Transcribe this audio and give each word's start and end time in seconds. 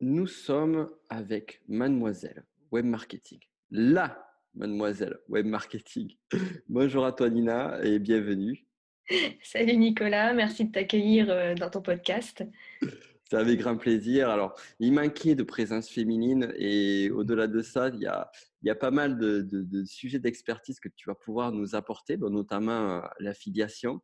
nous 0.00 0.26
sommes 0.26 0.90
avec 1.10 1.60
Mademoiselle 1.68 2.44
Web 2.72 2.86
Marketing, 2.86 3.38
la 3.70 4.26
Mademoiselle 4.54 5.18
Web 5.28 5.44
Marketing. 5.46 6.16
Bonjour 6.68 7.04
à 7.04 7.12
toi 7.12 7.28
Nina 7.28 7.78
et 7.84 7.98
bienvenue. 7.98 8.66
Salut 9.42 9.76
Nicolas, 9.76 10.32
merci 10.32 10.64
de 10.64 10.72
t'accueillir 10.72 11.30
euh, 11.30 11.54
dans 11.54 11.68
ton 11.68 11.82
podcast. 11.82 12.42
C'est 13.28 13.36
avec 13.36 13.60
grand 13.60 13.76
plaisir. 13.76 14.30
Alors, 14.30 14.54
il 14.78 14.92
manquait 14.92 15.34
de 15.34 15.42
présence 15.42 15.90
féminine 15.90 16.50
et 16.56 17.10
au-delà 17.10 17.46
de 17.46 17.60
ça, 17.60 17.90
il 17.90 18.00
y 18.00 18.06
a, 18.06 18.30
il 18.62 18.68
y 18.68 18.70
a 18.70 18.74
pas 18.74 18.90
mal 18.90 19.18
de, 19.18 19.42
de 19.42 19.84
sujets 19.84 20.18
d'expertise 20.18 20.80
que 20.80 20.88
tu 20.88 21.08
vas 21.08 21.14
pouvoir 21.14 21.52
nous 21.52 21.74
apporter, 21.74 22.16
notamment 22.16 22.96
euh, 22.96 23.00
l'affiliation 23.18 24.00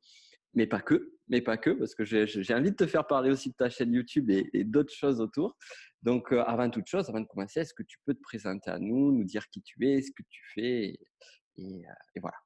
mais 0.56 0.66
pas 0.66 0.80
que, 0.80 1.12
mais 1.28 1.42
pas 1.42 1.58
que, 1.58 1.70
parce 1.70 1.94
que 1.94 2.04
j'ai 2.04 2.54
envie 2.54 2.70
de 2.70 2.76
te 2.76 2.86
faire 2.86 3.06
parler 3.06 3.30
aussi 3.30 3.50
de 3.50 3.54
ta 3.54 3.68
chaîne 3.68 3.92
YouTube 3.92 4.30
et, 4.30 4.64
d'autres 4.64 4.92
choses 4.92 5.20
autour. 5.20 5.56
Donc, 6.02 6.32
euh, 6.32 6.42
avant 6.44 6.68
toute 6.70 6.86
chose, 6.86 7.08
avant 7.08 7.20
de 7.20 7.26
commencer, 7.26 7.60
est-ce 7.60 7.74
que 7.74 7.82
tu 7.82 7.98
peux 8.04 8.14
te 8.14 8.22
présenter 8.22 8.70
à 8.70 8.78
nous, 8.78 9.12
nous 9.12 9.24
dire 9.24 9.48
qui 9.50 9.62
tu 9.62 9.88
es, 9.88 10.00
ce 10.00 10.10
que 10.10 10.22
tu 10.28 10.42
fais, 10.54 10.98
et, 11.58 11.86
euh, 11.86 12.20
voilà. 12.20 12.36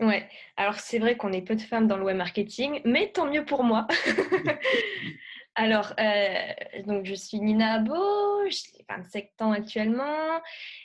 Ouais, 0.00 0.28
alors 0.56 0.80
c'est 0.80 0.98
vrai 0.98 1.16
qu'on 1.16 1.32
est 1.32 1.42
peu 1.42 1.54
de 1.54 1.60
femmes 1.62 1.86
dans 1.86 1.96
le 1.96 2.04
web 2.04 2.16
marketing, 2.16 2.80
mais 2.84 3.12
tant 3.12 3.30
mieux 3.30 3.44
pour 3.44 3.62
moi. 3.62 3.86
alors, 5.54 5.92
euh, 6.00 6.82
donc 6.84 7.04
je 7.04 7.14
suis 7.14 7.38
Nina 7.38 7.74
Abo, 7.74 8.48
j'ai 8.48 8.84
27 8.88 9.30
ans 9.40 9.52
actuellement 9.52 10.40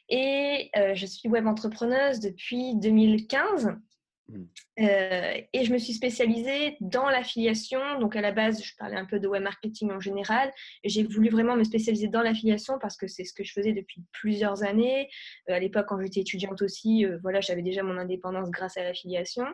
et 0.09 0.69
je 0.93 1.05
suis 1.07 1.27
web 1.27 1.47
entrepreneuse 1.47 2.19
depuis 2.19 2.75
2015. 2.75 3.79
Mmh. 4.29 4.43
Euh, 4.81 5.41
et 5.53 5.65
je 5.65 5.73
me 5.73 5.77
suis 5.77 5.93
spécialisée 5.93 6.77
dans 6.79 7.09
l'affiliation. 7.09 7.99
Donc 7.99 8.15
à 8.15 8.21
la 8.21 8.31
base, 8.31 8.63
je 8.63 8.75
parlais 8.77 8.95
un 8.95 9.05
peu 9.05 9.19
de 9.19 9.27
web 9.27 9.43
marketing 9.43 9.91
en 9.91 9.99
général. 9.99 10.51
J'ai 10.83 11.03
voulu 11.03 11.29
vraiment 11.29 11.55
me 11.55 11.63
spécialiser 11.63 12.07
dans 12.07 12.21
l'affiliation 12.21 12.77
parce 12.79 12.95
que 12.95 13.07
c'est 13.07 13.23
ce 13.23 13.33
que 13.33 13.43
je 13.43 13.51
faisais 13.51 13.73
depuis 13.73 14.03
plusieurs 14.11 14.63
années. 14.63 15.09
Euh, 15.49 15.53
à 15.53 15.59
l'époque, 15.59 15.87
quand 15.89 15.99
j'étais 15.99 16.21
étudiante 16.21 16.61
aussi, 16.61 17.05
euh, 17.05 17.17
voilà, 17.21 17.41
j'avais 17.41 17.63
déjà 17.63 17.83
mon 17.83 17.97
indépendance 17.97 18.51
grâce 18.51 18.77
à 18.77 18.83
l'affiliation. 18.83 19.45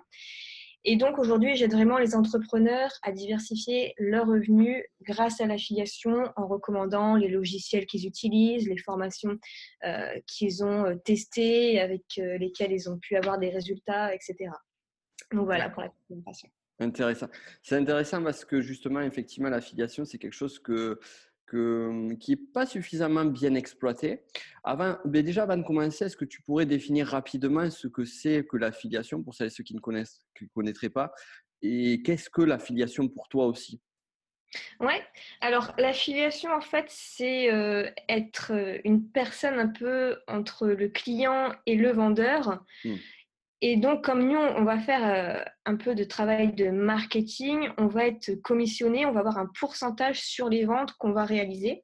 Et 0.87 0.97
donc 0.97 1.17
aujourd'hui, 1.17 1.55
j'aide 1.55 1.73
vraiment 1.73 1.97
les 1.97 2.15
entrepreneurs 2.15 2.91
à 3.01 3.11
diversifier 3.11 3.95
leurs 3.97 4.27
revenus 4.27 4.83
grâce 5.01 5.41
à 5.41 5.47
l'affiliation 5.47 6.31
en 6.35 6.47
recommandant 6.47 7.15
les 7.15 7.27
logiciels 7.27 7.87
qu'ils 7.87 8.05
utilisent, 8.05 8.69
les 8.69 8.77
formations 8.77 9.37
qu'ils 10.27 10.63
ont 10.63 10.97
testées, 11.03 11.79
avec 11.79 12.03
lesquelles 12.17 12.71
ils 12.71 12.89
ont 12.89 12.99
pu 12.99 13.15
avoir 13.15 13.39
des 13.39 13.49
résultats, 13.49 14.13
etc. 14.13 14.51
Donc 15.31 15.45
voilà 15.45 15.69
pour 15.69 15.81
la 15.81 15.89
présentation. 16.07 16.49
Intéressant. 16.79 17.27
C'est 17.63 17.77
intéressant 17.77 18.21
parce 18.21 18.43
que 18.43 18.61
justement, 18.61 19.01
effectivement, 19.01 19.49
l'affiliation, 19.49 20.03
c'est 20.05 20.17
quelque 20.17 20.33
chose 20.33 20.59
que 20.59 20.99
qui 21.49 22.31
n'est 22.31 22.47
pas 22.53 22.65
suffisamment 22.65 23.25
bien 23.25 23.55
exploité. 23.55 24.21
Avant, 24.63 24.97
mais 25.05 25.23
déjà, 25.23 25.43
avant 25.43 25.57
de 25.57 25.63
commencer, 25.63 26.05
est-ce 26.05 26.17
que 26.17 26.25
tu 26.25 26.41
pourrais 26.41 26.65
définir 26.65 27.07
rapidement 27.07 27.69
ce 27.69 27.87
que 27.87 28.05
c'est 28.05 28.45
que 28.45 28.57
l'affiliation 28.57 29.21
pour 29.21 29.33
ceux 29.33 29.47
qui 29.47 29.75
ne 29.75 29.79
connaissent, 29.79 30.25
qui 30.37 30.47
connaîtraient 30.49 30.89
pas 30.89 31.11
Et 31.61 32.01
qu'est-ce 32.03 32.29
que 32.29 32.41
l'affiliation 32.41 33.07
pour 33.07 33.27
toi 33.27 33.45
aussi? 33.45 33.81
Ouais, 34.79 35.03
alors 35.41 35.73
l'affiliation, 35.77 36.51
en 36.51 36.61
fait, 36.61 36.85
c'est 36.87 37.51
euh, 37.51 37.89
être 38.09 38.53
euh, 38.53 38.79
une 38.85 39.09
personne 39.09 39.59
un 39.59 39.67
peu 39.67 40.17
entre 40.27 40.67
le 40.67 40.87
client 40.87 41.53
et 41.65 41.75
le 41.75 41.91
vendeur. 41.91 42.63
Mmh. 42.83 42.95
Et 43.67 43.77
donc, 43.77 44.03
comme 44.03 44.27
nous, 44.27 44.37
on 44.37 44.63
va 44.63 44.77
faire 44.77 45.03
euh, 45.03 45.43
un 45.65 45.75
peu 45.75 45.95
de 45.95 46.03
travail 46.03 46.53
de 46.53 46.69
marketing, 46.69 47.67
on 47.79 47.87
va 47.87 48.05
être 48.05 48.35
commissionné, 48.43 49.07
on 49.07 49.11
va 49.11 49.21
avoir 49.21 49.39
un 49.39 49.49
pourcentage 49.59 50.21
sur 50.21 50.49
les 50.49 50.65
ventes 50.65 50.91
qu'on 50.99 51.13
va 51.13 51.25
réaliser. 51.25 51.83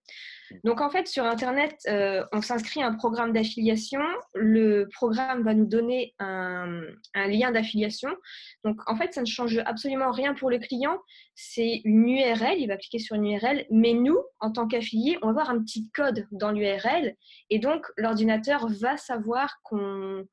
Donc, 0.64 0.80
en 0.80 0.92
fait, 0.92 1.08
sur 1.08 1.26
Internet, 1.26 1.76
euh, 1.88 2.24
on 2.34 2.42
s'inscrit 2.44 2.84
à 2.84 2.86
un 2.86 2.94
programme 2.94 3.34
d'affiliation. 3.34 4.04
Le 4.36 4.90
programme 4.94 5.42
va 5.42 5.56
nous 5.56 5.66
donner 5.66 6.14
un, 6.20 6.84
lien 7.16 7.52
d'affiliation. 7.52 8.12
Donc, 8.64 8.80
en 8.86 8.96
fait, 8.96 9.16
ça 9.16 9.22
ne 9.22 9.26
change 9.26 9.58
absolument 9.66 10.12
rien 10.12 10.36
pour 10.36 10.52
le 10.52 10.60
client. 10.60 11.00
C'est 11.34 11.82
une 11.84 12.08
URL, 12.08 12.60
il 12.60 12.68
va 12.68 12.78
cliquer 12.78 13.00
sur 13.00 13.16
une 13.16 13.26
URL. 13.26 13.66
Mais 13.72 13.94
nous, 13.94 14.20
en 14.40 14.52
tant 14.52 14.68
qu'affiliés, 14.68 15.18
on 15.24 15.34
va 15.34 15.42
avoir 15.42 15.50
un 15.50 15.64
petit 15.64 15.90
code 15.96 16.28
dans 16.30 16.52
l'URL. 16.52 17.16
Et 17.50 17.58
donc, 17.58 17.88
l'ordinateur 17.98 18.68
va 18.68 18.98
savoir 18.98 19.56
qu'on 19.64 20.28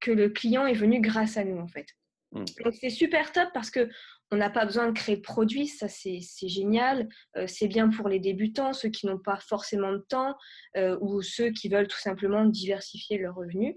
que 0.00 0.10
le 0.10 0.28
client 0.28 0.66
est 0.66 0.74
venu 0.74 1.00
grâce 1.00 1.36
à 1.36 1.44
nous 1.44 1.58
en 1.58 1.68
fait. 1.68 1.86
Mmh. 2.32 2.44
Donc 2.64 2.74
c'est 2.80 2.90
super 2.90 3.32
top 3.32 3.48
parce 3.54 3.70
que 3.70 3.88
on 4.30 4.36
n'a 4.36 4.50
pas 4.50 4.66
besoin 4.66 4.88
de 4.88 4.92
créer 4.92 5.16
de 5.16 5.22
produit, 5.22 5.66
ça 5.66 5.88
c'est 5.88 6.20
génial. 6.42 7.08
Euh, 7.36 7.46
c'est 7.46 7.68
bien 7.68 7.88
pour 7.88 8.08
les 8.08 8.20
débutants, 8.20 8.72
ceux 8.72 8.90
qui 8.90 9.06
n'ont 9.06 9.18
pas 9.18 9.38
forcément 9.40 9.92
de 9.92 10.04
temps 10.08 10.36
euh, 10.76 10.98
ou 11.00 11.22
ceux 11.22 11.50
qui 11.50 11.68
veulent 11.68 11.88
tout 11.88 11.98
simplement 11.98 12.44
diversifier 12.44 13.18
leurs 13.18 13.34
revenus. 13.34 13.76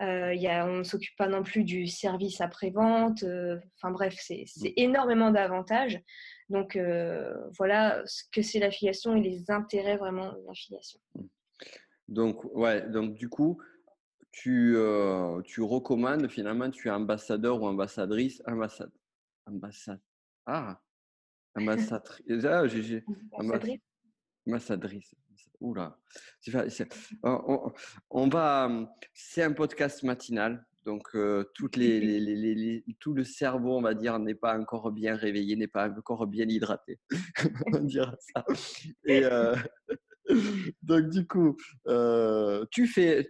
Euh, 0.00 0.34
y 0.34 0.46
a, 0.46 0.66
on 0.66 0.78
ne 0.78 0.84
s'occupe 0.84 1.16
pas 1.16 1.28
non 1.28 1.42
plus 1.42 1.64
du 1.64 1.86
service 1.86 2.40
après-vente. 2.40 3.24
Enfin 3.76 3.90
bref, 3.90 4.14
c'est 4.18 4.44
mmh. 4.56 4.66
énormément 4.76 5.30
d'avantages. 5.30 6.00
Donc 6.48 6.78
voilà 7.56 8.02
ce 8.06 8.22
que 8.30 8.42
c'est 8.42 8.60
l'affiliation 8.60 9.16
et 9.16 9.20
les 9.20 9.50
intérêts 9.50 9.96
vraiment 9.96 10.32
de 10.32 10.38
l'affiliation. 10.46 11.00
Mmh. 11.16 11.22
Donc 12.08 12.44
ouais, 12.44 12.82
donc 12.88 13.14
du 13.14 13.28
coup, 13.28 13.60
tu, 14.32 14.74
euh, 14.76 15.42
tu 15.42 15.60
recommandes 15.60 16.28
finalement, 16.28 16.70
tu 16.70 16.88
es 16.88 16.90
ambassadeur 16.90 17.62
ou 17.62 17.66
ambassadrice, 17.66 18.42
ambassade, 18.46 18.90
ambassade, 19.46 20.00
ah, 20.46 20.80
ambassadrice, 21.54 22.44
ah, 22.46 22.66
j'ai, 22.66 23.04
ambassadrice. 23.32 23.80
ambassadrice. 24.46 25.14
Oula, 25.60 25.96
on, 27.22 27.72
on, 28.10 28.28
va, 28.28 28.68
c'est 29.14 29.44
un 29.44 29.52
podcast 29.52 30.02
matinal, 30.02 30.66
donc 30.84 31.14
euh, 31.14 31.44
toutes 31.54 31.76
les, 31.76 32.00
les, 32.00 32.34
les, 32.34 32.84
tout 32.98 33.14
le 33.14 33.22
cerveau, 33.22 33.76
on 33.76 33.82
va 33.82 33.94
dire, 33.94 34.18
n'est 34.18 34.34
pas 34.34 34.58
encore 34.58 34.90
bien 34.90 35.14
réveillé, 35.14 35.54
n'est 35.54 35.68
pas 35.68 35.88
encore 35.88 36.26
bien 36.26 36.48
hydraté, 36.48 36.98
on 37.72 37.78
dira 37.78 38.16
ça. 38.34 38.44
Et 39.04 39.24
euh, 39.24 39.54
donc 40.82 41.10
du 41.10 41.28
coup, 41.28 41.56
tu 42.72 42.88
fais, 42.88 43.28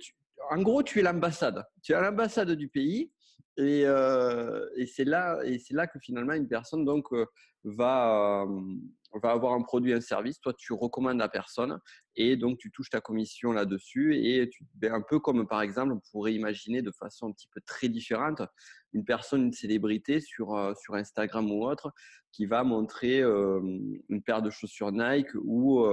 en 0.52 0.60
gros, 0.60 0.82
tu 0.82 0.98
es 0.98 1.02
l'ambassade. 1.02 1.64
Tu 1.82 1.92
es 1.92 2.00
l'ambassade 2.00 2.50
du 2.52 2.68
pays. 2.68 3.10
Et, 3.56 3.84
euh, 3.86 4.68
et 4.76 4.86
c'est 4.86 5.04
là, 5.04 5.40
et 5.44 5.58
c'est 5.58 5.74
là 5.74 5.86
que 5.86 5.98
finalement 5.98 6.32
une 6.32 6.48
personne 6.48 6.86
donc 6.86 7.12
euh, 7.12 7.26
va, 7.64 8.42
euh, 8.42 8.76
va 9.22 9.30
avoir 9.30 9.54
un 9.54 9.62
produit, 9.62 9.94
un 9.94 10.00
service. 10.00 10.40
Toi, 10.40 10.52
tu 10.56 10.74
recommandes 10.74 11.18
la 11.18 11.28
personne 11.28 11.78
et 12.16 12.36
donc 12.36 12.58
tu 12.58 12.70
touches 12.70 12.90
ta 12.90 13.00
commission 13.00 13.52
là-dessus. 13.52 14.16
Et 14.16 14.50
un 14.82 15.02
peu 15.02 15.20
comme 15.20 15.46
par 15.46 15.62
exemple, 15.62 15.92
on 15.92 16.00
pourrait 16.10 16.34
imaginer 16.34 16.82
de 16.82 16.90
façon 16.90 17.28
un 17.28 17.32
petit 17.32 17.48
peu 17.48 17.60
très 17.66 17.88
différente 17.88 18.42
une 18.92 19.04
personne, 19.04 19.44
une 19.44 19.52
célébrité 19.52 20.20
sur, 20.20 20.74
sur 20.78 20.94
Instagram 20.94 21.50
ou 21.50 21.64
autre 21.64 21.92
qui 22.30 22.44
va 22.46 22.62
montrer 22.62 23.20
une 23.20 24.22
paire 24.24 24.42
de 24.42 24.50
chaussures 24.50 24.92
Nike 24.92 25.28
ou 25.34 25.86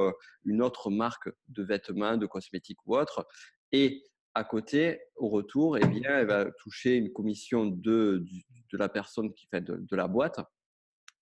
une 0.46 0.62
autre 0.62 0.90
marque 0.90 1.30
de 1.50 1.64
vêtements, 1.64 2.18
de 2.18 2.26
cosmétiques 2.26 2.80
ou 2.86 2.98
autre. 2.98 3.26
Et 3.72 4.04
à 4.40 4.46
côté, 4.46 5.02
au 5.18 5.28
retour, 5.28 5.78
eh 5.78 5.86
bien, 5.86 6.20
elle 6.20 6.28
va 6.28 6.50
toucher 6.50 6.96
une 6.96 7.12
commission 7.12 7.66
de, 7.66 8.26
de 8.72 8.78
la 8.78 8.88
personne 8.88 9.34
qui 9.34 9.48
fait 9.48 9.60
de, 9.60 9.96
la 9.98 10.08
boîte. 10.08 10.40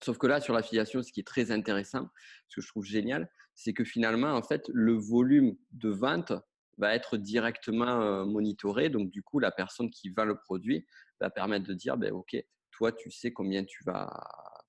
Sauf 0.03 0.19
que 0.19 0.27
là, 0.27 0.39
sur 0.39 0.53
l'affiliation, 0.53 1.01
ce 1.01 1.11
qui 1.11 1.21
est 1.21 1.27
très 1.27 1.49
intéressant, 1.49 2.09
ce 2.47 2.57
que 2.57 2.61
je 2.61 2.67
trouve 2.67 2.85
génial, 2.85 3.27
c'est 3.55 3.73
que 3.73 3.83
finalement, 3.83 4.33
en 4.33 4.43
fait, 4.43 4.69
le 4.71 4.93
volume 4.93 5.57
de 5.71 5.89
vente 5.89 6.31
va 6.77 6.93
être 6.93 7.17
directement 7.17 8.01
euh, 8.01 8.25
monitoré. 8.25 8.91
Donc, 8.91 9.09
du 9.09 9.23
coup, 9.23 9.39
la 9.39 9.49
personne 9.49 9.89
qui 9.89 10.09
vend 10.09 10.25
le 10.25 10.37
produit 10.37 10.85
va 11.19 11.31
permettre 11.31 11.65
de 11.65 11.73
dire, 11.73 11.97
ben, 11.97 12.13
OK, 12.13 12.37
toi, 12.69 12.91
tu 12.91 13.09
sais 13.09 13.33
combien 13.33 13.65
tu 13.65 13.83
vas, 13.83 14.13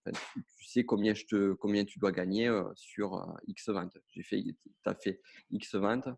tu 0.07 0.65
sais 0.67 0.87
combien, 0.87 1.13
je 1.13 1.27
te, 1.27 1.53
combien 1.53 1.85
tu 1.85 1.99
dois 1.99 2.13
gagner 2.13 2.49
euh, 2.49 2.65
sur 2.77 3.17
euh, 3.17 3.27
X 3.47 3.69
vente. 3.69 3.99
J'ai 4.09 4.23
fait, 4.23 4.43
as 4.87 4.95
fait 4.95 5.21
X 5.51 5.75
vente 5.75 6.09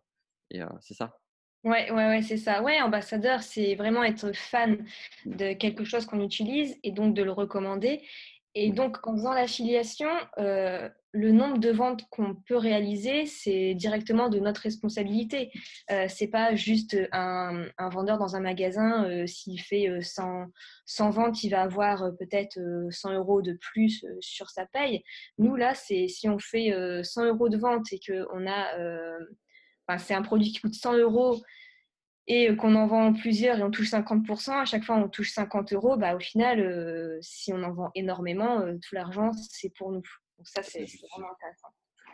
et 0.49 0.61
c'est 0.79 0.93
ça. 0.93 1.20
Ouais, 1.63 1.91
ouais, 1.91 2.07
ouais, 2.07 2.21
c'est 2.23 2.37
ça. 2.37 2.63
Ouais, 2.63 2.81
ambassadeur, 2.81 3.43
c'est 3.43 3.75
vraiment 3.75 4.03
être 4.03 4.35
fan 4.35 4.83
de 5.25 5.53
quelque 5.53 5.83
chose 5.83 6.07
qu'on 6.07 6.21
utilise 6.21 6.75
et 6.83 6.91
donc 6.91 7.13
de 7.13 7.21
le 7.21 7.31
recommander. 7.31 8.01
Et 8.55 8.71
mmh. 8.71 8.75
donc, 8.75 9.07
en 9.07 9.13
faisant 9.13 9.33
l'affiliation, 9.33 10.09
euh, 10.39 10.89
le 11.11 11.31
nombre 11.31 11.59
de 11.59 11.69
ventes 11.69 12.03
qu'on 12.09 12.33
peut 12.33 12.57
réaliser, 12.57 13.27
c'est 13.27 13.75
directement 13.75 14.27
de 14.27 14.39
notre 14.39 14.61
responsabilité. 14.61 15.51
Euh, 15.91 16.07
c'est 16.09 16.27
pas 16.27 16.55
juste 16.55 16.97
un, 17.11 17.67
vendeur 17.91 18.17
dans 18.17 18.35
un 18.35 18.39
magasin, 18.39 19.05
euh, 19.05 19.27
s'il 19.27 19.61
fait 19.61 20.01
100, 20.01 20.47
100, 20.85 21.09
ventes, 21.11 21.43
il 21.43 21.49
va 21.49 21.61
avoir 21.61 22.11
peut-être 22.17 22.59
100 22.89 23.13
euros 23.13 23.43
de 23.43 23.53
plus 23.53 24.03
sur 24.19 24.49
sa 24.49 24.65
paye. 24.65 25.03
Nous, 25.37 25.55
là, 25.55 25.75
c'est 25.75 26.07
si 26.07 26.27
on 26.27 26.39
fait 26.39 26.73
100 27.03 27.25
euros 27.25 27.49
de 27.49 27.57
vente 27.57 27.93
et 27.93 27.99
qu'on 27.99 28.47
a 28.47 28.67
c'est 29.97 30.13
un 30.13 30.21
produit 30.21 30.51
qui 30.51 30.61
coûte 30.61 30.73
100 30.73 30.97
euros 30.97 31.41
et 32.27 32.55
qu'on 32.55 32.75
en 32.75 32.87
vend 32.87 33.13
plusieurs 33.13 33.57
et 33.57 33.63
on 33.63 33.71
touche 33.71 33.91
50%, 33.91 34.51
à 34.51 34.65
chaque 34.65 34.83
fois 34.83 34.95
on 34.95 35.09
touche 35.09 35.33
50 35.33 35.73
euros, 35.73 35.97
bah, 35.97 36.15
au 36.15 36.19
final, 36.19 36.59
euh, 36.59 37.17
si 37.21 37.51
on 37.51 37.63
en 37.63 37.73
vend 37.73 37.91
énormément, 37.95 38.61
euh, 38.61 38.77
tout 38.81 38.95
l'argent, 38.95 39.31
c'est 39.33 39.73
pour 39.75 39.91
nous. 39.91 40.03
Donc 40.37 40.47
ça, 40.47 40.63
c'est 40.63 40.85
vraiment 41.11 41.31
intéressant. 41.31 41.67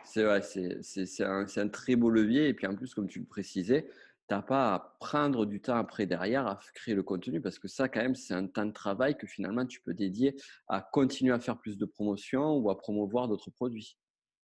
C'est 0.04 0.22
vrai, 0.22 0.42
c'est 0.42 1.24
un, 1.24 1.46
un, 1.54 1.68
très 1.68 1.94
beau 1.94 2.08
levier. 2.10 2.48
Et 2.48 2.54
puis 2.54 2.66
en 2.66 2.74
plus, 2.74 2.94
comme 2.94 3.08
tu 3.08 3.18
le 3.18 3.26
précisais, 3.26 3.86
tu 4.28 4.34
n'as 4.34 4.42
pas 4.42 4.74
à 4.74 4.96
prendre 5.00 5.46
du 5.46 5.60
temps 5.60 5.76
après 5.76 6.06
derrière 6.06 6.46
à 6.46 6.58
créer 6.74 6.94
le 6.94 7.02
contenu 7.02 7.40
parce 7.40 7.58
que 7.58 7.68
ça, 7.68 7.88
quand 7.88 8.00
même, 8.00 8.14
c'est 8.14 8.34
un 8.34 8.46
temps 8.46 8.66
de 8.66 8.72
travail 8.72 9.16
que 9.16 9.26
finalement 9.26 9.66
tu 9.66 9.80
peux 9.80 9.94
dédier 9.94 10.36
à 10.68 10.80
continuer 10.80 11.32
à 11.32 11.40
faire 11.40 11.58
plus 11.58 11.78
de 11.78 11.86
promotions 11.86 12.56
ou 12.56 12.70
à 12.70 12.78
promouvoir 12.78 13.28
d'autres 13.28 13.50
produits. 13.50 13.98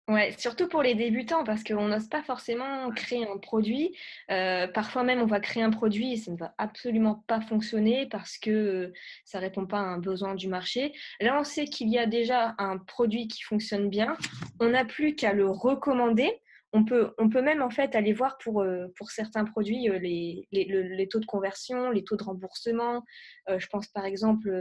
Ouais, 0.09 0.33
surtout 0.39 0.67
pour 0.67 0.81
les 0.81 0.95
débutants, 0.95 1.43
parce 1.43 1.63
qu'on 1.63 1.87
n'ose 1.87 2.07
pas 2.07 2.23
forcément 2.23 2.89
créer 2.89 3.27
un 3.27 3.37
produit. 3.37 3.95
Euh, 4.31 4.67
parfois 4.67 5.03
même, 5.03 5.21
on 5.21 5.27
va 5.27 5.39
créer 5.39 5.61
un 5.61 5.69
produit 5.69 6.13
et 6.13 6.17
ça 6.17 6.31
ne 6.31 6.37
va 6.37 6.55
absolument 6.57 7.23
pas 7.27 7.41
fonctionner 7.41 8.07
parce 8.07 8.39
que 8.39 8.91
ça 9.23 9.37
ne 9.37 9.43
répond 9.43 9.67
pas 9.67 9.77
à 9.77 9.83
un 9.83 9.99
besoin 9.99 10.33
du 10.33 10.47
marché. 10.47 10.93
Là, 11.21 11.37
on 11.39 11.43
sait 11.43 11.65
qu'il 11.65 11.89
y 11.89 11.99
a 11.99 12.07
déjà 12.07 12.55
un 12.57 12.79
produit 12.79 13.27
qui 13.27 13.43
fonctionne 13.43 13.87
bien. 13.87 14.17
On 14.59 14.69
n'a 14.69 14.83
plus 14.83 15.13
qu'à 15.13 15.31
le 15.31 15.47
recommander. 15.47 16.41
On 16.73 16.85
peut, 16.85 17.13
on 17.19 17.29
peut 17.29 17.43
même 17.43 17.61
en 17.61 17.69
fait 17.69 17.93
aller 17.93 18.13
voir 18.13 18.39
pour, 18.39 18.61
euh, 18.61 18.87
pour 18.97 19.11
certains 19.11 19.45
produits 19.45 19.91
euh, 19.91 19.99
les, 19.99 20.47
les, 20.51 20.65
les, 20.65 21.07
taux 21.07 21.19
de 21.19 21.25
conversion, 21.27 21.91
les 21.91 22.03
taux 22.03 22.15
de 22.15 22.23
remboursement. 22.23 23.03
je 23.47 23.67
pense 23.67 23.87
par 23.87 24.05
exemple 24.05 24.51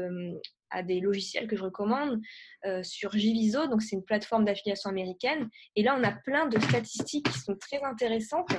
à 0.71 0.83
des 0.83 1.01
logiciels 1.01 1.47
que 1.47 1.57
je 1.57 1.63
recommande 1.63 2.21
euh, 2.67 2.83
sur 2.83 3.13
Giviso, 3.13 3.67
donc 3.67 3.83
c'est 3.83 3.97
une 3.97 4.05
plateforme 4.05 4.45
d'affiliation 4.45 4.91
américaine. 4.91 5.49
Et 5.77 5.83
là, 5.83 5.97
on 5.99 6.05
a 6.05 6.13
plein 6.13 6.47
de 6.47 6.59
statistiques 6.59 7.31
qui 7.31 7.39
sont 7.39 7.57
très 7.57 7.83
intéressantes. 7.83 8.51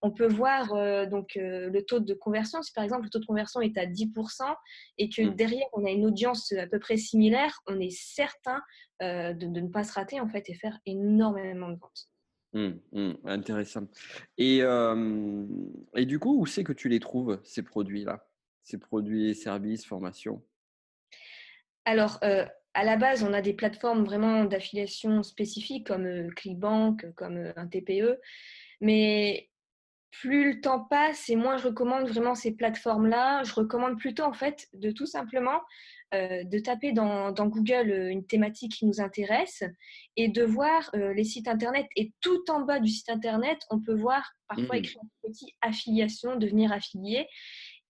On 0.00 0.10
peut 0.10 0.26
voir 0.26 0.72
euh, 0.74 1.06
donc 1.06 1.36
euh, 1.36 1.70
le 1.70 1.82
taux 1.84 2.00
de 2.00 2.14
conversion. 2.14 2.62
Si 2.62 2.72
par 2.72 2.84
exemple 2.84 3.04
le 3.04 3.10
taux 3.10 3.20
de 3.20 3.26
conversion 3.26 3.60
est 3.60 3.76
à 3.78 3.86
10% 3.86 4.54
et 4.98 5.08
que 5.08 5.22
mmh. 5.22 5.34
derrière 5.34 5.66
on 5.72 5.84
a 5.84 5.90
une 5.90 6.06
audience 6.06 6.52
à 6.52 6.66
peu 6.66 6.78
près 6.78 6.96
similaire, 6.96 7.60
on 7.66 7.78
est 7.80 7.90
certain 7.90 8.60
de, 9.00 9.46
ne 9.46 9.66
pas 9.66 9.82
se 9.82 9.92
rater 9.94 10.20
en 10.20 10.28
fait 10.28 10.48
et 10.48 10.54
faire 10.54 10.78
énormément 10.86 11.68
de 11.70 11.76
ventes. 11.76 12.08
Mmh, 12.52 12.78
mmh, 12.92 13.12
intéressant. 13.24 13.88
Et, 14.38 14.58
et 14.58 16.06
du 16.06 16.18
coup, 16.20 16.40
où 16.40 16.46
c'est 16.46 16.62
que 16.62 16.72
tu 16.72 16.88
les 16.88 17.00
trouves, 17.00 17.40
ces 17.42 17.62
produits-là? 17.62 18.28
Ces 18.62 18.78
produits, 18.78 19.34
services, 19.34 19.84
formations? 19.84 20.40
Alors, 21.84 22.18
euh, 22.22 22.46
à 22.74 22.84
la 22.84 22.96
base, 22.96 23.22
on 23.22 23.32
a 23.32 23.42
des 23.42 23.52
plateformes 23.52 24.04
vraiment 24.04 24.44
d'affiliation 24.44 25.22
spécifiques 25.22 25.86
comme 25.86 26.06
euh, 26.06 26.28
ClickBank, 26.36 27.12
comme 27.14 27.36
euh, 27.36 27.52
un 27.56 27.66
TPE. 27.66 28.18
Mais 28.80 29.48
plus 30.10 30.52
le 30.52 30.60
temps 30.60 30.80
passe 30.80 31.30
et 31.30 31.36
moins 31.36 31.56
je 31.56 31.68
recommande 31.68 32.06
vraiment 32.06 32.34
ces 32.34 32.52
plateformes-là, 32.52 33.44
je 33.44 33.54
recommande 33.54 33.98
plutôt 33.98 34.24
en 34.24 34.34
fait 34.34 34.68
de 34.74 34.90
tout 34.90 35.06
simplement 35.06 35.60
de 36.12 36.58
taper 36.58 36.92
dans, 36.92 37.32
Google 37.32 37.90
une 38.10 38.26
thématique 38.26 38.72
qui 38.72 38.84
nous 38.84 39.00
intéresse 39.00 39.64
et 40.18 40.28
de 40.28 40.42
voir 40.44 40.90
les 40.92 41.24
sites 41.24 41.48
internet. 41.48 41.86
Et 41.96 42.12
tout 42.20 42.44
en 42.50 42.60
bas 42.60 42.80
du 42.80 42.90
site 42.90 43.08
internet, 43.08 43.60
on 43.70 43.80
peut 43.80 43.94
voir 43.94 44.30
parfois 44.46 44.76
mmh. 44.76 44.78
écrit 44.78 44.98
un 45.02 45.26
petit 45.26 45.54
affiliation, 45.62 46.36
devenir 46.36 46.70
affilié. 46.70 47.26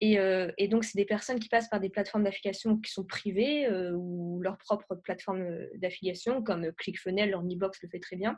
Euh, 0.02 0.50
et, 0.58 0.68
donc, 0.68 0.84
c'est 0.84 0.96
des 0.96 1.04
personnes 1.04 1.38
qui 1.38 1.48
passent 1.48 1.68
par 1.68 1.80
des 1.80 1.88
plateformes 1.88 2.24
d'affiliation 2.24 2.76
qui 2.78 2.90
sont 2.90 3.04
privées 3.04 3.66
euh, 3.66 3.92
ou 3.92 4.40
leur 4.40 4.58
propre 4.58 4.96
plateforme 4.96 5.42
euh, 5.42 5.66
d'affiliation, 5.76 6.42
comme 6.42 6.72
ClickFunnels, 6.72 7.30
leur 7.30 7.42
Mi-Box 7.42 7.78
le 7.82 7.88
fait 7.88 8.00
très 8.00 8.16
bien. 8.16 8.36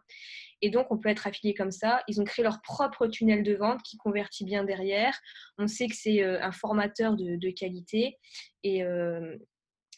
Et 0.60 0.70
donc, 0.70 0.88
on 0.90 0.98
peut 0.98 1.08
être 1.08 1.26
affilié 1.26 1.54
comme 1.54 1.70
ça. 1.70 2.02
Ils 2.06 2.20
ont 2.20 2.24
créé 2.24 2.42
leur 2.42 2.60
propre 2.60 3.06
tunnel 3.06 3.42
de 3.42 3.54
vente 3.54 3.82
qui 3.82 3.96
convertit 3.96 4.44
bien 4.44 4.64
derrière. 4.64 5.18
On 5.58 5.66
sait 5.66 5.88
que 5.88 5.96
c'est 5.96 6.22
un 6.22 6.52
formateur 6.52 7.16
de, 7.16 7.50
qualité. 7.50 8.18
Et, 8.62 8.78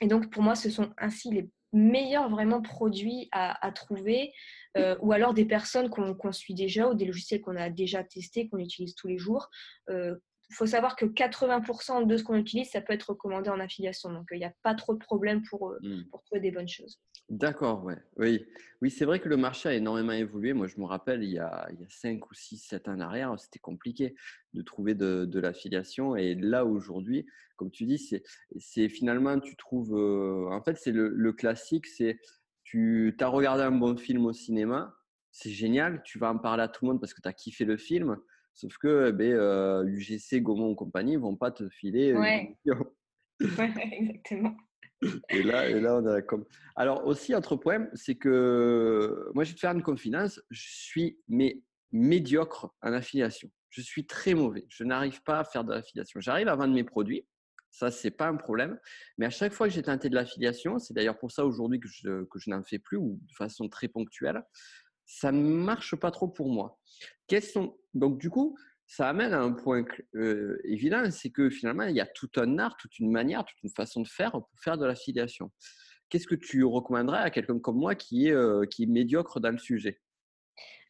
et, 0.00 0.06
donc, 0.06 0.30
pour 0.30 0.42
moi, 0.42 0.54
ce 0.54 0.70
sont 0.70 0.92
ainsi 0.98 1.30
les 1.30 1.48
meilleurs 1.72 2.28
vraiment 2.30 2.62
produits 2.62 3.28
à, 3.32 3.70
trouver. 3.72 4.32
ou 5.00 5.12
alors 5.12 5.34
des 5.34 5.44
personnes 5.44 5.88
qu'on 5.88 6.32
suit 6.32 6.54
déjà 6.54 6.88
ou 6.88 6.94
des 6.94 7.04
logiciels 7.04 7.40
qu'on 7.40 7.56
a 7.56 7.70
déjà 7.70 8.02
testés, 8.02 8.48
qu'on 8.48 8.58
utilise 8.58 8.94
tous 8.94 9.08
les 9.08 9.18
jours, 9.18 9.48
il 10.48 10.54
faut 10.54 10.66
savoir 10.66 10.94
que 10.94 11.04
80% 11.04 12.06
de 12.06 12.16
ce 12.16 12.22
qu'on 12.22 12.36
utilise, 12.36 12.70
ça 12.70 12.80
peut 12.80 12.92
être 12.92 13.10
recommandé 13.10 13.50
en 13.50 13.58
affiliation. 13.58 14.12
Donc, 14.12 14.28
il 14.30 14.38
n'y 14.38 14.44
a 14.44 14.52
pas 14.62 14.74
trop 14.74 14.94
de 14.94 14.98
problème 14.98 15.42
pour, 15.48 15.70
euh, 15.70 15.78
hmm. 15.82 16.04
pour 16.10 16.22
trouver 16.22 16.40
des 16.40 16.50
bonnes 16.50 16.68
choses. 16.68 17.00
D'accord, 17.28 17.84
ouais. 17.84 17.98
oui. 18.16 18.46
Oui, 18.80 18.90
c'est 18.90 19.04
vrai 19.04 19.18
que 19.18 19.28
le 19.28 19.36
marché 19.36 19.68
a 19.68 19.74
énormément 19.74 20.12
évolué. 20.12 20.52
Moi, 20.52 20.68
je 20.68 20.78
me 20.78 20.84
rappelle, 20.84 21.24
il 21.24 21.30
y 21.30 21.38
a, 21.38 21.66
il 21.72 21.80
y 21.80 21.84
a 21.84 21.88
5 21.88 22.24
ou 22.30 22.34
6, 22.34 22.58
7 22.58 22.88
ans 22.88 22.92
en 22.92 23.00
arrière, 23.00 23.34
c'était 23.38 23.58
compliqué 23.58 24.14
de 24.54 24.62
trouver 24.62 24.94
de, 24.94 25.24
de 25.24 25.40
l'affiliation. 25.40 26.14
Et 26.14 26.36
là, 26.36 26.64
aujourd'hui, 26.64 27.26
comme 27.56 27.70
tu 27.70 27.84
dis, 27.84 27.98
c'est 28.58 28.88
finalement, 28.88 29.40
tu 29.40 29.56
trouves. 29.56 29.96
Euh, 29.96 30.48
en 30.50 30.62
fait, 30.62 30.76
c'est 30.76 30.92
le, 30.92 31.08
le, 31.08 31.32
classique 31.32 31.86
c'est 31.86 32.20
tu 32.62 33.16
as 33.20 33.28
regardé 33.28 33.62
un 33.62 33.70
bon 33.70 33.96
film 33.96 34.26
au 34.26 34.32
cinéma, 34.32 34.94
c'est 35.30 35.50
génial, 35.50 36.02
tu 36.04 36.18
vas 36.18 36.30
en 36.32 36.38
parler 36.38 36.64
à 36.64 36.68
tout 36.68 36.84
le 36.84 36.90
monde 36.90 37.00
parce 37.00 37.14
que 37.14 37.20
tu 37.20 37.28
as 37.28 37.32
kiffé 37.32 37.64
le 37.64 37.76
film. 37.76 38.16
Sauf 38.56 38.76
que 38.78 39.10
ben, 39.10 39.86
UGC, 39.86 40.40
Gaumont 40.40 40.72
et 40.72 40.76
compagnie 40.76 41.12
ne 41.12 41.18
vont 41.18 41.36
pas 41.36 41.50
te 41.50 41.68
filer. 41.68 42.12
Ouais. 43.38 43.58
exactement. 43.92 44.56
Et 45.28 45.42
là, 45.42 45.68
et 45.68 45.78
là, 45.78 45.96
on 45.96 46.06
a 46.06 46.22
comme. 46.22 46.46
Alors 46.74 47.06
aussi, 47.06 47.34
autre 47.34 47.56
point, 47.56 47.86
c'est 47.92 48.14
que 48.14 49.30
moi, 49.34 49.44
je 49.44 49.50
vais 49.50 49.54
te 49.56 49.60
faire 49.60 49.72
une 49.72 49.82
confidence. 49.82 50.40
Je 50.50 50.62
suis 50.66 51.18
mais 51.28 51.60
médiocre 51.92 52.74
en 52.80 52.94
affiliation. 52.94 53.50
Je 53.68 53.82
suis 53.82 54.06
très 54.06 54.32
mauvais. 54.32 54.64
Je 54.70 54.84
n'arrive 54.84 55.22
pas 55.22 55.40
à 55.40 55.44
faire 55.44 55.64
de 55.64 55.74
l'affiliation. 55.74 56.18
J'arrive 56.20 56.48
à 56.48 56.56
vendre 56.56 56.74
mes 56.74 56.84
produits. 56.84 57.26
Ça, 57.70 57.90
c'est 57.90 58.10
pas 58.10 58.28
un 58.28 58.36
problème. 58.36 58.78
Mais 59.18 59.26
à 59.26 59.30
chaque 59.30 59.52
fois 59.52 59.68
que 59.68 59.74
j'ai 59.74 59.82
tenté 59.82 60.08
de 60.08 60.14
l'affiliation, 60.14 60.78
c'est 60.78 60.94
d'ailleurs 60.94 61.18
pour 61.18 61.30
ça 61.30 61.44
aujourd'hui 61.44 61.78
que 61.78 61.88
je, 61.88 62.24
que 62.24 62.38
je 62.38 62.48
n'en 62.48 62.62
fais 62.62 62.78
plus 62.78 62.96
ou 62.96 63.20
de 63.20 63.34
façon 63.34 63.68
très 63.68 63.88
ponctuelle, 63.88 64.42
ça 65.06 65.32
ne 65.32 65.40
marche 65.40 65.94
pas 65.96 66.10
trop 66.10 66.28
pour 66.28 66.50
moi. 66.50 66.78
sont... 67.40 67.78
Donc, 67.94 68.18
du 68.18 68.28
coup, 68.28 68.58
ça 68.86 69.08
amène 69.08 69.32
à 69.32 69.40
un 69.40 69.52
point 69.52 69.84
euh, 70.14 70.60
évident, 70.64 71.10
c'est 71.10 71.30
que 71.30 71.48
finalement, 71.50 71.84
il 71.84 71.96
y 71.96 72.00
a 72.00 72.06
tout 72.06 72.30
un 72.36 72.58
art, 72.58 72.76
toute 72.76 72.98
une 72.98 73.10
manière, 73.10 73.44
toute 73.44 73.62
une 73.62 73.70
façon 73.70 74.02
de 74.02 74.08
faire 74.08 74.32
pour 74.32 74.60
faire 74.62 74.76
de 74.78 74.84
l'affiliation. 74.84 75.50
Qu'est-ce 76.08 76.26
que 76.26 76.36
tu 76.36 76.62
recommanderais 76.64 77.18
à 77.18 77.30
quelqu'un 77.30 77.58
comme 77.58 77.78
moi 77.78 77.94
qui 77.94 78.28
est, 78.28 78.32
euh, 78.32 78.64
qui 78.66 78.84
est 78.84 78.86
médiocre 78.86 79.40
dans 79.40 79.50
le 79.50 79.58
sujet? 79.58 80.00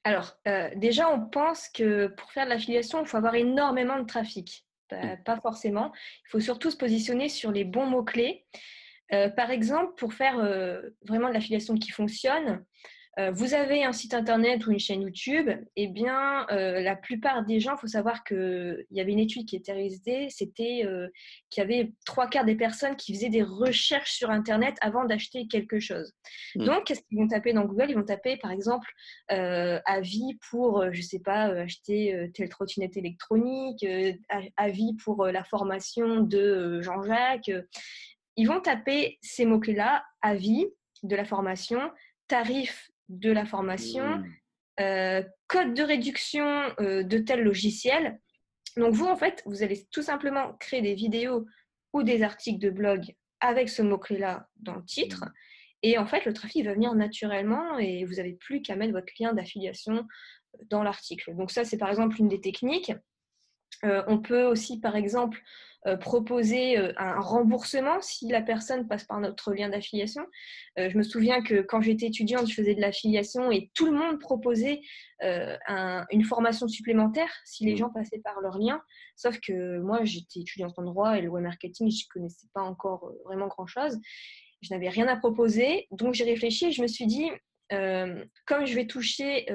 Alors, 0.05 0.37
euh, 0.47 0.71
déjà, 0.77 1.09
on 1.11 1.27
pense 1.29 1.69
que 1.69 2.09
pour 2.09 2.31
faire 2.33 2.45
de 2.45 2.51
l'affiliation, 2.51 3.01
il 3.01 3.07
faut 3.07 3.17
avoir 3.17 3.35
énormément 3.35 3.99
de 3.99 4.07
trafic. 4.07 4.67
Pas, 4.89 5.17
mmh. 5.17 5.23
pas 5.25 5.41
forcément. 5.41 5.91
Il 6.27 6.31
faut 6.31 6.41
surtout 6.41 6.71
se 6.71 6.77
positionner 6.77 7.29
sur 7.29 7.51
les 7.51 7.65
bons 7.65 7.87
mots-clés. 7.87 8.47
par 9.11 9.51
exemple, 9.51 9.95
pour 9.97 10.13
faire 10.13 10.37
vraiment 11.03 11.29
de 11.29 11.35
l'affiliation 11.35 11.75
qui 11.75 11.91
fonctionne, 11.91 12.65
vous 13.33 13.55
avez 13.55 13.83
un 13.83 13.93
site 13.93 14.13
internet 14.13 14.67
ou 14.67 14.73
une 14.73 14.79
chaîne 14.79 15.01
YouTube, 15.01 15.49
eh 15.77 15.87
bien, 15.89 16.47
euh, 16.51 16.81
la 16.83 16.97
plupart 16.97 17.47
des 17.47 17.61
gens, 17.61 17.75
il 17.77 17.81
faut 17.81 17.87
savoir 17.87 18.25
qu'il 18.25 18.85
y 18.91 19.01
avait 19.01 19.13
une 19.13 19.19
étude 19.19 19.47
qui 19.47 19.57
était 19.57 19.73
réalisée, 19.73 20.29
c'était 20.29 20.83
euh, 20.85 21.09
qu'il 21.49 21.63
y 21.63 21.65
avait 21.65 21.93
trois 22.05 22.29
quarts 22.29 22.45
des 22.45 22.57
personnes 22.57 22.95
qui 22.95 23.15
faisaient 23.15 23.31
des 23.31 23.43
recherches 23.43 24.13
sur 24.13 24.31
Internet 24.31 24.77
avant 24.83 25.07
d'acheter 25.07 25.47
quelque 25.49 25.81
chose. 25.81 26.13
Hmm. 26.57 26.65
Donc, 26.65 26.85
qu'est-ce 26.85 27.01
qu'ils 27.09 27.17
vont 27.17 27.27
taper 27.27 27.55
dans 27.55 27.65
Google? 27.65 27.87
Ils 27.89 27.97
vont 27.97 28.05
taper, 28.05 28.37
par 28.37 28.51
exemple, 28.51 28.91
avis 29.29 30.39
pour, 30.51 30.85
je 30.93 30.99
ne 30.99 31.05
sais 31.05 31.21
pas, 31.21 31.45
acheter 31.45 32.31
telle 32.35 32.51
trottinette 32.51 32.99
électronique, 32.99 33.85
avis 34.57 34.95
pour 35.03 35.27
la 35.27 35.43
formation 35.43 36.21
de 36.21 36.83
Jean-Jacques. 36.83 37.51
Ils 38.37 38.47
vont 38.47 38.61
taper 38.61 39.19
ces 39.23 39.47
mots-clés-là, 39.47 40.05
avis 40.21 40.67
de 41.03 41.17
la 41.17 41.25
formation, 41.25 41.81
tarif 42.29 42.91
de 43.09 43.31
la 43.31 43.47
formation, 43.47 44.23
euh, 44.81 45.23
code 45.49 45.75
de 45.75 45.83
réduction 45.83 46.73
euh, 46.81 47.03
de 47.03 47.19
tel 47.19 47.43
logiciel. 47.43 48.21
Donc 48.77 48.95
vous, 48.95 49.07
en 49.07 49.17
fait, 49.17 49.43
vous 49.47 49.63
allez 49.63 49.87
tout 49.91 50.03
simplement 50.03 50.55
créer 50.55 50.83
des 50.83 50.95
vidéos 50.95 51.47
ou 51.93 52.03
des 52.03 52.23
articles 52.23 52.59
de 52.59 52.71
blog 52.71 53.15
avec 53.41 53.69
ce 53.69 53.83
mot-clé-là 53.83 54.49
dans 54.57 54.75
le 54.75 54.85
titre. 54.85 55.25
Et 55.83 55.99
en 55.99 56.07
fait, 56.07 56.25
le 56.25 56.33
trafic 56.33 56.65
va 56.65 56.75
venir 56.75 56.95
naturellement 56.95 57.79
et 57.79 58.05
vous 58.05 58.15
n'avez 58.15 58.35
plus 58.35 58.61
qu'à 58.61 58.77
mettre 58.77 58.93
votre 58.93 59.13
lien 59.19 59.33
d'affiliation 59.33 59.99
euh, 59.99 60.59
dans 60.69 60.83
l'article. 60.83 61.35
Donc 61.37 61.51
ça, 61.51 61.65
c'est 61.65 61.79
par 61.79 61.89
exemple 61.89 62.17
une 62.19 62.29
des 62.29 62.41
techniques. 62.41 62.93
On 63.83 64.19
peut 64.19 64.45
aussi, 64.45 64.81
par 64.81 64.97
exemple, 64.97 65.43
euh, 65.87 65.97
proposer 65.97 66.77
euh, 66.79 66.93
un 66.97 67.21
remboursement 67.21 68.01
si 68.01 68.27
la 68.27 68.43
personne 68.43 68.89
passe 68.89 69.05
par 69.05 69.21
notre 69.21 69.55
lien 69.55 69.69
d'affiliation. 69.69 70.27
Euh, 70.81 70.91
je 70.91 70.99
me 70.99 71.05
souviens 71.05 71.43
que 71.45 71.61
quand 71.61 71.81
j'étais 71.81 72.07
étudiante, 72.07 72.49
je 72.49 72.55
faisais 72.55 72.75
de 72.75 72.81
l'affiliation 72.81 73.53
et 73.53 73.71
tout 73.73 73.87
le 73.87 73.93
monde 73.93 74.19
proposait 74.19 74.81
une 75.23 76.25
formation 76.25 76.69
supplémentaire 76.69 77.31
si 77.45 77.65
les 77.65 77.75
mmh. 77.75 77.77
gens 77.77 77.91
passaient 77.91 78.19
par 78.19 78.41
leur 78.41 78.59
lien. 78.59 78.83
Sauf 79.15 79.39
que 79.39 79.79
moi, 79.79 80.05
j'étais 80.05 80.41
étudiante 80.41 80.77
en 80.79 80.83
droit 80.83 81.17
et 81.17 81.23
le 81.23 81.29
web 81.29 81.45
marketing, 81.45 81.89
je 81.91 82.05
ne 82.05 82.13
connaissais 82.13 82.49
pas 82.53 82.63
encore 82.63 83.13
vraiment 83.25 83.47
grand-chose. 83.47 83.99
Je 84.63 84.75
n'avais 84.75 84.89
rien 84.89 85.07
à 85.07 85.17
proposer. 85.17 85.87
Donc, 85.93 86.15
j'ai 86.15 86.25
réfléchi 86.25 86.67
et 86.67 86.73
je 86.73 86.83
me 86.83 86.87
suis 86.89 87.07
dit, 87.07 87.31
comme 87.71 88.67
je 88.67 88.75
vais 88.75 88.87
toucher 88.87 89.47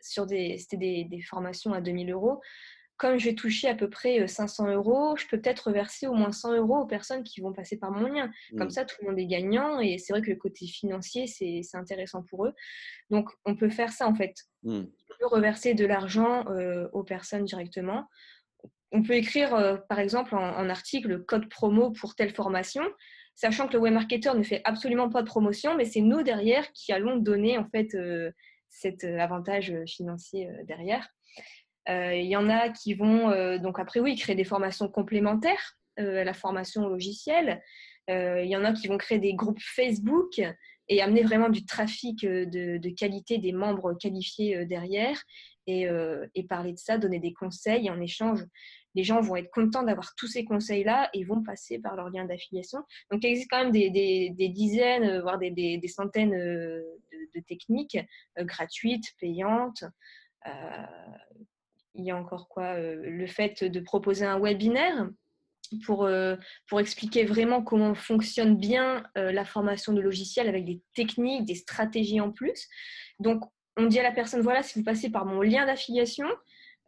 sur 0.00 0.26
des, 0.26 0.58
des, 0.74 1.04
des, 1.04 1.22
formations 1.22 1.72
à 1.72 1.80
2000 1.80 2.12
euros, 2.12 2.40
comme 3.00 3.18
je 3.18 3.30
vais 3.30 3.34
toucher 3.34 3.66
à 3.66 3.74
peu 3.74 3.88
près 3.88 4.28
500 4.28 4.74
euros, 4.74 5.16
je 5.16 5.26
peux 5.26 5.40
peut-être 5.40 5.68
reverser 5.68 6.06
au 6.06 6.12
moins 6.12 6.32
100 6.32 6.56
euros 6.56 6.80
aux 6.80 6.86
personnes 6.86 7.24
qui 7.24 7.40
vont 7.40 7.50
passer 7.50 7.78
par 7.78 7.90
mon 7.90 8.06
lien. 8.06 8.30
Comme 8.58 8.66
mmh. 8.66 8.70
ça, 8.70 8.84
tout 8.84 8.96
le 9.00 9.08
monde 9.08 9.18
est 9.18 9.24
gagnant 9.24 9.80
et 9.80 9.96
c'est 9.96 10.12
vrai 10.12 10.20
que 10.20 10.28
le 10.28 10.36
côté 10.36 10.66
financier, 10.66 11.26
c'est 11.26 11.62
intéressant 11.72 12.22
pour 12.22 12.44
eux. 12.44 12.52
Donc, 13.08 13.30
on 13.46 13.56
peut 13.56 13.70
faire 13.70 13.90
ça 13.90 14.06
en 14.06 14.14
fait. 14.14 14.34
Mmh. 14.64 14.80
On 14.80 15.18
peut 15.18 15.34
reverser 15.34 15.72
de 15.72 15.86
l'argent 15.86 16.44
aux 16.92 17.02
personnes 17.02 17.46
directement. 17.46 18.04
On 18.92 19.02
peut 19.02 19.14
écrire, 19.14 19.80
par 19.88 19.98
exemple, 19.98 20.34
en, 20.34 20.68
article 20.68 21.24
code 21.24 21.48
promo 21.48 21.92
pour 21.92 22.14
telle 22.14 22.34
formation 22.34 22.82
sachant 23.34 23.66
que 23.66 23.72
le 23.72 23.78
web 23.78 23.94
marketer 23.94 24.34
ne 24.34 24.42
fait 24.42 24.60
absolument 24.64 25.08
pas 25.08 25.22
de 25.22 25.26
promotion, 25.26 25.74
mais 25.74 25.86
c'est 25.86 26.02
nous 26.02 26.22
derrière 26.22 26.70
qui 26.74 26.92
allons 26.92 27.16
donner 27.16 27.56
en 27.56 27.66
fait 27.70 27.96
cet 28.68 29.04
avantage 29.04 29.72
financier 29.86 30.50
derrière. 30.64 31.08
Il 31.90 32.26
y 32.26 32.36
en 32.36 32.48
a 32.48 32.68
qui 32.68 32.94
vont, 32.94 33.58
donc 33.58 33.78
après 33.78 34.00
oui, 34.00 34.14
créer 34.16 34.36
des 34.36 34.44
formations 34.44 34.88
complémentaires 34.88 35.76
à 35.96 36.24
la 36.24 36.32
formation 36.32 36.88
logicielle. 36.88 37.62
Il 38.08 38.46
y 38.46 38.56
en 38.56 38.64
a 38.64 38.72
qui 38.72 38.86
vont 38.86 38.96
créer 38.96 39.18
des 39.18 39.34
groupes 39.34 39.60
Facebook 39.60 40.40
et 40.88 41.02
amener 41.02 41.22
vraiment 41.22 41.48
du 41.48 41.64
trafic 41.64 42.24
de, 42.24 42.94
qualité 42.94 43.38
des 43.38 43.52
membres 43.52 43.94
qualifiés 43.94 44.64
derrière 44.66 45.20
et, 45.66 45.88
parler 46.48 46.72
de 46.72 46.78
ça, 46.78 46.96
donner 46.96 47.18
des 47.18 47.32
conseils 47.32 47.90
en 47.90 48.00
échange 48.00 48.44
les 48.94 49.04
gens 49.04 49.20
vont 49.20 49.36
être 49.36 49.50
contents 49.50 49.82
d'avoir 49.82 50.14
tous 50.16 50.26
ces 50.26 50.44
conseils-là 50.44 51.10
et 51.14 51.24
vont 51.24 51.42
passer 51.42 51.78
par 51.78 51.96
leur 51.96 52.10
lien 52.10 52.24
d'affiliation. 52.24 52.80
Donc, 53.10 53.22
il 53.22 53.30
existe 53.30 53.50
quand 53.50 53.64
même 53.64 53.72
des, 53.72 54.50
dizaines, 54.50 55.04
euh, 55.04 55.22
voire 55.22 55.38
des, 55.38 55.80
centaines 55.88 56.34
euh, 56.34 56.82
de, 57.34 57.40
techniques 57.40 57.98
euh, 58.38 58.44
gratuites, 58.44 59.12
payantes. 59.20 59.84
Il 61.94 62.04
y 62.04 62.10
a 62.10 62.16
encore 62.16 62.48
quoi 62.48 62.78
Le 62.78 63.26
fait 63.26 63.64
de 63.64 63.80
proposer 63.80 64.24
un 64.24 64.38
webinaire 64.38 65.08
pour, 65.84 66.08
pour 66.68 66.80
expliquer 66.80 67.24
vraiment 67.24 67.62
comment 67.62 67.94
fonctionne 67.94 68.56
bien 68.56 69.04
la 69.14 69.44
formation 69.44 69.92
de 69.92 70.00
logiciel 70.00 70.48
avec 70.48 70.64
des 70.64 70.80
techniques, 70.94 71.44
des 71.44 71.54
stratégies 71.54 72.20
en 72.20 72.30
plus. 72.30 72.68
Donc, 73.18 73.42
on 73.76 73.86
dit 73.86 73.98
à 73.98 74.02
la 74.02 74.12
personne, 74.12 74.40
voilà, 74.40 74.62
si 74.62 74.78
vous 74.78 74.84
passez 74.84 75.10
par 75.10 75.26
mon 75.26 75.42
lien 75.42 75.66
d'affiliation, 75.66 76.26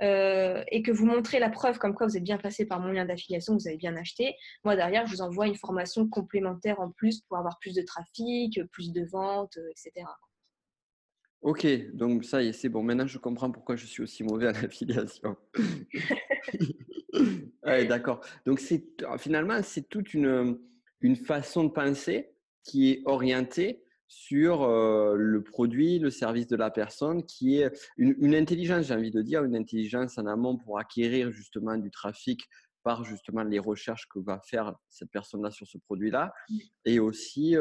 euh, 0.02 0.64
et 0.68 0.82
que 0.82 0.90
vous 0.90 1.06
montrez 1.06 1.38
la 1.38 1.48
preuve 1.48 1.78
comme 1.78 1.94
quoi 1.94 2.08
vous 2.08 2.16
êtes 2.16 2.24
bien 2.24 2.38
passé 2.38 2.66
par 2.66 2.80
mon 2.80 2.88
lien 2.88 3.04
d'affiliation, 3.04 3.54
vous 3.54 3.68
avez 3.68 3.76
bien 3.76 3.96
acheté, 3.96 4.34
moi 4.64 4.74
derrière, 4.74 5.06
je 5.06 5.12
vous 5.14 5.22
envoie 5.22 5.46
une 5.46 5.54
formation 5.54 6.08
complémentaire 6.08 6.80
en 6.80 6.90
plus 6.90 7.20
pour 7.20 7.38
avoir 7.38 7.58
plus 7.60 7.74
de 7.74 7.82
trafic, 7.82 8.60
plus 8.72 8.92
de 8.92 9.04
ventes, 9.04 9.58
euh, 9.58 9.70
etc. 9.70 10.06
Ok, 11.42 11.66
donc 11.92 12.24
ça 12.24 12.42
y 12.42 12.48
est, 12.48 12.52
c'est 12.52 12.68
bon. 12.68 12.82
Maintenant, 12.84 13.06
je 13.06 13.18
comprends 13.18 13.50
pourquoi 13.50 13.74
je 13.74 13.84
suis 13.84 14.02
aussi 14.02 14.22
mauvais 14.22 14.46
à 14.46 14.52
l'affiliation. 14.52 15.36
ouais, 17.64 17.84
D'accord. 17.86 18.24
Donc, 18.46 18.60
c'est 18.60 18.84
finalement, 19.18 19.60
c'est 19.62 19.88
toute 19.88 20.14
une, 20.14 20.58
une 21.00 21.16
façon 21.16 21.64
de 21.64 21.70
penser 21.70 22.30
qui 22.62 22.92
est 22.92 23.02
orientée 23.06 23.82
sur 24.06 24.68
le 24.68 25.42
produit, 25.42 25.98
le 25.98 26.10
service 26.10 26.46
de 26.46 26.56
la 26.56 26.70
personne, 26.70 27.24
qui 27.24 27.60
est 27.60 27.72
une, 27.96 28.34
intelligence, 28.34 28.86
j'ai 28.86 28.94
envie 28.94 29.10
de 29.10 29.22
dire, 29.22 29.42
une 29.42 29.56
intelligence 29.56 30.18
en 30.18 30.26
amont 30.26 30.58
pour 30.58 30.78
acquérir 30.78 31.32
justement 31.32 31.76
du 31.78 31.90
trafic 31.90 32.46
par 32.82 33.04
justement 33.04 33.42
les 33.42 33.58
recherches 33.58 34.06
que 34.08 34.18
va 34.18 34.38
faire 34.44 34.74
cette 34.90 35.10
personne-là 35.10 35.50
sur 35.50 35.66
ce 35.66 35.78
produit-là, 35.78 36.34
et 36.84 37.00
aussi 37.00 37.56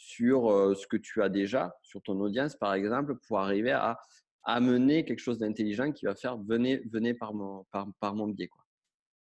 sur 0.00 0.74
ce 0.74 0.86
que 0.86 0.96
tu 0.96 1.22
as 1.22 1.28
déjà 1.28 1.76
sur 1.82 2.00
ton 2.02 2.18
audience, 2.20 2.56
par 2.56 2.72
exemple, 2.72 3.16
pour 3.28 3.38
arriver 3.38 3.72
à 3.72 3.98
amener 4.44 5.04
quelque 5.04 5.20
chose 5.20 5.38
d'intelligent 5.38 5.92
qui 5.92 6.06
va 6.06 6.14
faire 6.14 6.38
venez, 6.38 6.80
venez 6.90 7.12
par 7.12 7.34
mon, 7.34 7.66
par, 7.70 7.86
par 8.00 8.14
mon 8.14 8.28
biais. 8.28 8.48
Quoi. 8.48 8.64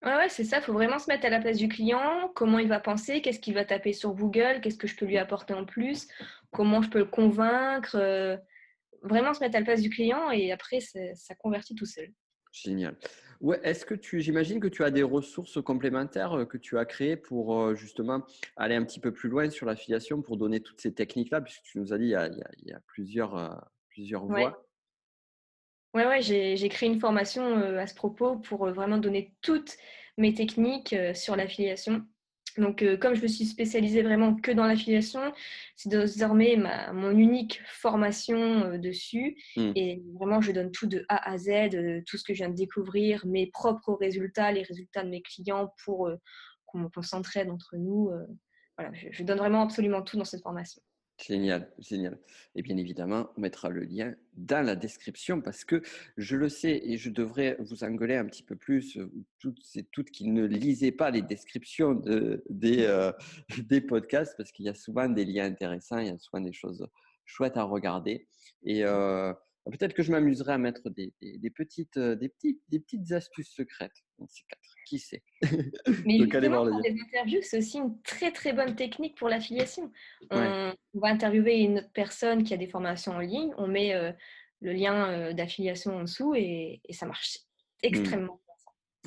Ouais, 0.05 0.29
c'est 0.29 0.45
ça. 0.45 0.59
Il 0.59 0.63
faut 0.63 0.73
vraiment 0.73 1.01
se 1.01 1.11
mettre 1.11 1.27
à 1.27 1.31
la 1.31 1.41
place 1.41 1.57
du 1.57 1.69
client. 1.69 2.31
Comment 2.37 2.61
il 2.61 2.69
va 2.69 2.79
penser 2.79 3.21
Qu'est-ce 3.21 3.41
qu'il 3.41 3.55
va 3.55 3.65
taper 3.65 3.93
sur 3.93 4.15
Google 4.15 4.61
Qu'est-ce 4.63 4.79
que 4.79 4.87
je 4.87 4.95
peux 4.95 5.07
lui 5.07 5.19
apporter 5.19 5.55
en 5.55 5.65
plus 5.65 6.07
Comment 6.53 6.81
je 6.81 6.91
peux 6.91 7.01
le 7.01 7.07
convaincre 7.07 7.97
euh, 7.97 8.37
Vraiment 9.03 9.35
se 9.35 9.41
mettre 9.41 9.57
à 9.57 9.59
la 9.59 9.65
place 9.65 9.83
du 9.83 9.91
client 9.91 10.31
et 10.31 10.53
après, 10.53 10.79
ça 10.81 11.35
convertit 11.37 11.75
tout 11.75 11.87
seul. 11.87 12.13
Génial. 12.53 12.97
Ouais, 13.41 13.61
Est-ce 13.63 13.87
que 13.87 13.95
tu, 13.95 14.21
j'imagine 14.21 14.61
que 14.61 14.69
tu 14.69 14.83
as 14.83 14.91
des 14.91 15.03
ressources 15.03 15.63
complémentaires 15.63 16.33
euh, 16.33 16.45
que 16.45 16.59
tu 16.59 16.77
as 16.77 16.85
créées 16.85 17.17
pour 17.17 17.61
euh, 17.61 17.75
justement 17.75 18.25
aller 18.57 18.75
un 18.75 18.85
petit 18.85 19.01
peu 19.01 19.13
plus 19.13 19.29
loin 19.29 19.49
sur 19.51 19.67
l'affiliation 19.67 20.23
pour 20.23 20.37
donner 20.37 20.61
toutes 20.61 20.81
ces 20.81 20.93
techniques-là, 20.93 21.41
puisque 21.41 21.63
tu 21.63 21.79
nous 21.79 21.93
as 21.93 21.99
dit 21.99 22.07
il 22.07 22.11
y 22.11 22.15
a, 22.17 22.29
il 22.29 22.69
y 22.69 22.73
a, 22.73 22.81
plusieurs, 22.87 23.71
plusieurs 23.91 24.27
voies? 24.27 24.69
Ouais, 25.95 26.07
ouais, 26.07 26.21
j'ai 26.21 26.69
créé 26.69 26.89
une 26.89 27.01
formation 27.01 27.43
euh, 27.59 27.79
à 27.79 27.87
ce 27.87 27.95
propos 27.95 28.37
pour 28.37 28.67
euh, 28.67 28.73
vraiment 28.73 28.99
donner 28.99 29.35
toutes 29.41 29.77
mes 30.19 30.35
techniques 30.35 30.93
euh, 30.93 31.15
sur 31.15 31.35
l'affiliation. 31.35 32.07
Donc, 32.57 32.85
comme 33.01 33.15
je 33.15 33.23
me 33.23 33.29
suis 33.29 33.45
spécialisée 33.45 34.03
vraiment 34.03 34.35
que 34.35 34.51
dans 34.51 34.67
l'affiliation, 34.67 35.21
c'est 35.77 35.89
désormais 35.89 36.57
ma, 36.57 36.93
mon 36.93 37.11
unique 37.11 37.61
formation 37.67 38.79
dessus. 38.79 39.37
Mmh. 39.57 39.73
Et 39.77 40.03
vraiment, 40.15 40.41
je 40.41 40.53
donne 40.53 40.71
tout 40.71 40.87
de 40.87 41.05
A 41.09 41.31
à 41.31 41.39
Z, 41.39 42.03
tout 42.07 42.17
ce 42.17 42.25
que 42.25 42.35
je 42.35 42.39
viens 42.39 42.49
de 42.49 42.57
découvrir, 42.57 43.27
mes 43.27 43.47
propres 43.47 43.93
résultats, 43.95 44.51
les 44.53 44.63
résultats 44.63 45.05
de 45.05 45.11
mes 45.11 45.23
clients 45.23 45.73
pour 45.85 46.11
qu'on 46.67 46.91
s'entraide 47.03 47.51
entre 47.51 47.77
nous. 47.77 48.11
voilà, 48.77 48.93
je 48.95 49.23
donne 49.23 49.39
vraiment 49.39 49.63
absolument 49.63 50.03
tout 50.03 50.17
dans 50.17 50.25
cette 50.25 50.43
formation. 50.43 50.83
Génial, 51.21 51.73
génial. 51.81 52.17
Et 52.55 52.63
bien 52.63 52.77
évidemment, 52.77 53.31
on 53.37 53.41
mettra 53.41 53.71
le 53.71 53.83
lien 53.83 54.15
dans 54.35 54.65
la 54.65 54.77
description 54.77 55.41
parce 55.41 55.65
que 55.65 55.83
je 56.17 56.37
le 56.37 56.49
sais 56.49 56.81
et 56.85 56.97
je 56.97 57.11
devrais 57.11 57.57
vous 57.59 57.83
engueuler 57.83 58.15
un 58.15 58.25
petit 58.27 58.45
peu 58.45 58.55
plus, 58.55 58.97
euh, 58.97 59.11
toutes 59.41 59.59
et 59.75 59.83
toutes 59.83 60.11
qui 60.13 60.29
ne 60.29 60.45
lisaient 60.47 60.93
pas 60.93 61.11
les 61.11 61.23
descriptions 61.23 61.95
de, 61.95 62.45
des, 62.51 62.85
euh, 62.87 63.11
des 63.69 63.81
podcasts 63.81 64.37
parce 64.37 64.53
qu'il 64.53 64.67
y 64.67 64.69
a 64.69 64.75
souvent 64.75 65.09
des 65.09 65.25
liens 65.25 65.47
intéressants, 65.47 65.99
il 65.99 66.07
y 66.07 66.11
a 66.11 66.19
souvent 66.19 66.41
des 66.41 66.53
choses 66.53 66.87
chouettes 67.25 67.57
à 67.57 67.65
regarder. 67.65 68.29
Et 68.63 68.85
euh, 68.85 69.33
peut-être 69.71 69.95
que 69.95 70.03
je 70.03 70.11
m'amuserai 70.13 70.53
à 70.53 70.59
mettre 70.59 70.91
des, 70.91 71.13
des, 71.21 71.51
petites, 71.51 71.99
des, 71.99 72.29
petites, 72.29 72.61
des 72.69 72.81
petites 72.81 73.13
astuces 73.13 73.53
secrètes 73.55 74.05
dans 74.19 74.27
ces 74.29 74.43
quatre 74.49 74.69
qui 74.87 74.99
sait 74.99 75.23
Mais 76.07 76.19
justement, 76.19 76.65
les 76.65 76.97
interviews, 77.01 77.41
c'est 77.43 77.59
aussi 77.59 77.79
une 77.79 78.01
très 78.03 78.33
très 78.33 78.53
bonne 78.53 78.75
technique 78.75 79.17
pour 79.17 79.29
l'affiliation. 79.29 79.93
On, 80.31 80.73
va 80.95 81.09
interviewer 81.09 81.59
une 81.59 81.79
autre 81.79 81.93
personne 81.93 82.43
qui 82.43 82.55
a 82.55 82.57
des 82.57 82.67
formations 82.67 83.13
en 83.13 83.21
ligne, 83.21 83.53
on 83.59 83.69
met 83.69 83.95
euh, 83.95 84.13
le 84.61 84.73
lien 84.73 85.11
euh, 85.11 85.33
d'affiliation 85.33 85.97
en 85.97 86.03
dessous 86.03 86.35
et, 86.35 86.81
ça 86.91 87.07
marche 87.07 87.37
mmh. 87.37 87.87
extrêmement 87.87 88.41
bien. 88.47 88.48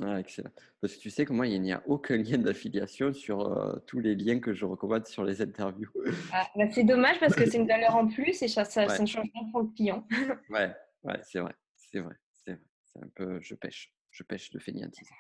Ah, 0.04 0.20
excellent. 0.20 0.52
Parce 0.80 0.96
que 0.96 1.00
tu 1.00 1.10
sais 1.10 1.26
que 1.26 1.34
moi, 1.34 1.48
il 1.48 1.62
n'y 1.62 1.72
a 1.72 1.84
aucun 1.86 2.18
lien 2.18 2.38
d'affiliation 2.38 3.14
sur 3.14 3.42
euh, 3.42 3.78
tous 3.86 4.00
les 4.00 4.16
liens 4.16 4.40
que 4.40 4.54
je 4.54 4.66
recommande 4.66 5.06
sur 5.06 5.24
les 5.24 5.42
interviews. 5.42 5.92
Ah, 6.34 6.48
bah, 6.56 6.66
c'est 6.72 6.84
dommage 6.84 7.20
parce 7.20 7.36
que 7.36 7.50
c'est 7.50 7.58
une 7.58 7.68
valeur 7.68 7.96
en 7.96 8.08
plus 8.08 8.42
et 8.42 8.48
ça, 8.48 8.66
ça, 8.66 8.86
ne 8.86 9.06
change 9.06 9.30
rien 9.34 9.50
pour 9.52 9.62
le 9.62 9.68
client. 9.76 10.08
ouais, 10.50 10.74
ouais 11.04 11.20
c'est 11.24 11.40
vrai. 11.40 11.54
C'est 11.76 12.00
vrai. 12.00 12.16
C'est 12.34 13.02
un 13.02 13.10
peu, 13.16 13.40
je 13.42 13.56
pêche 13.56 13.94
je 14.12 14.24
pêche 14.24 14.52
de 14.52 14.60
fainéantisme. 14.60 15.16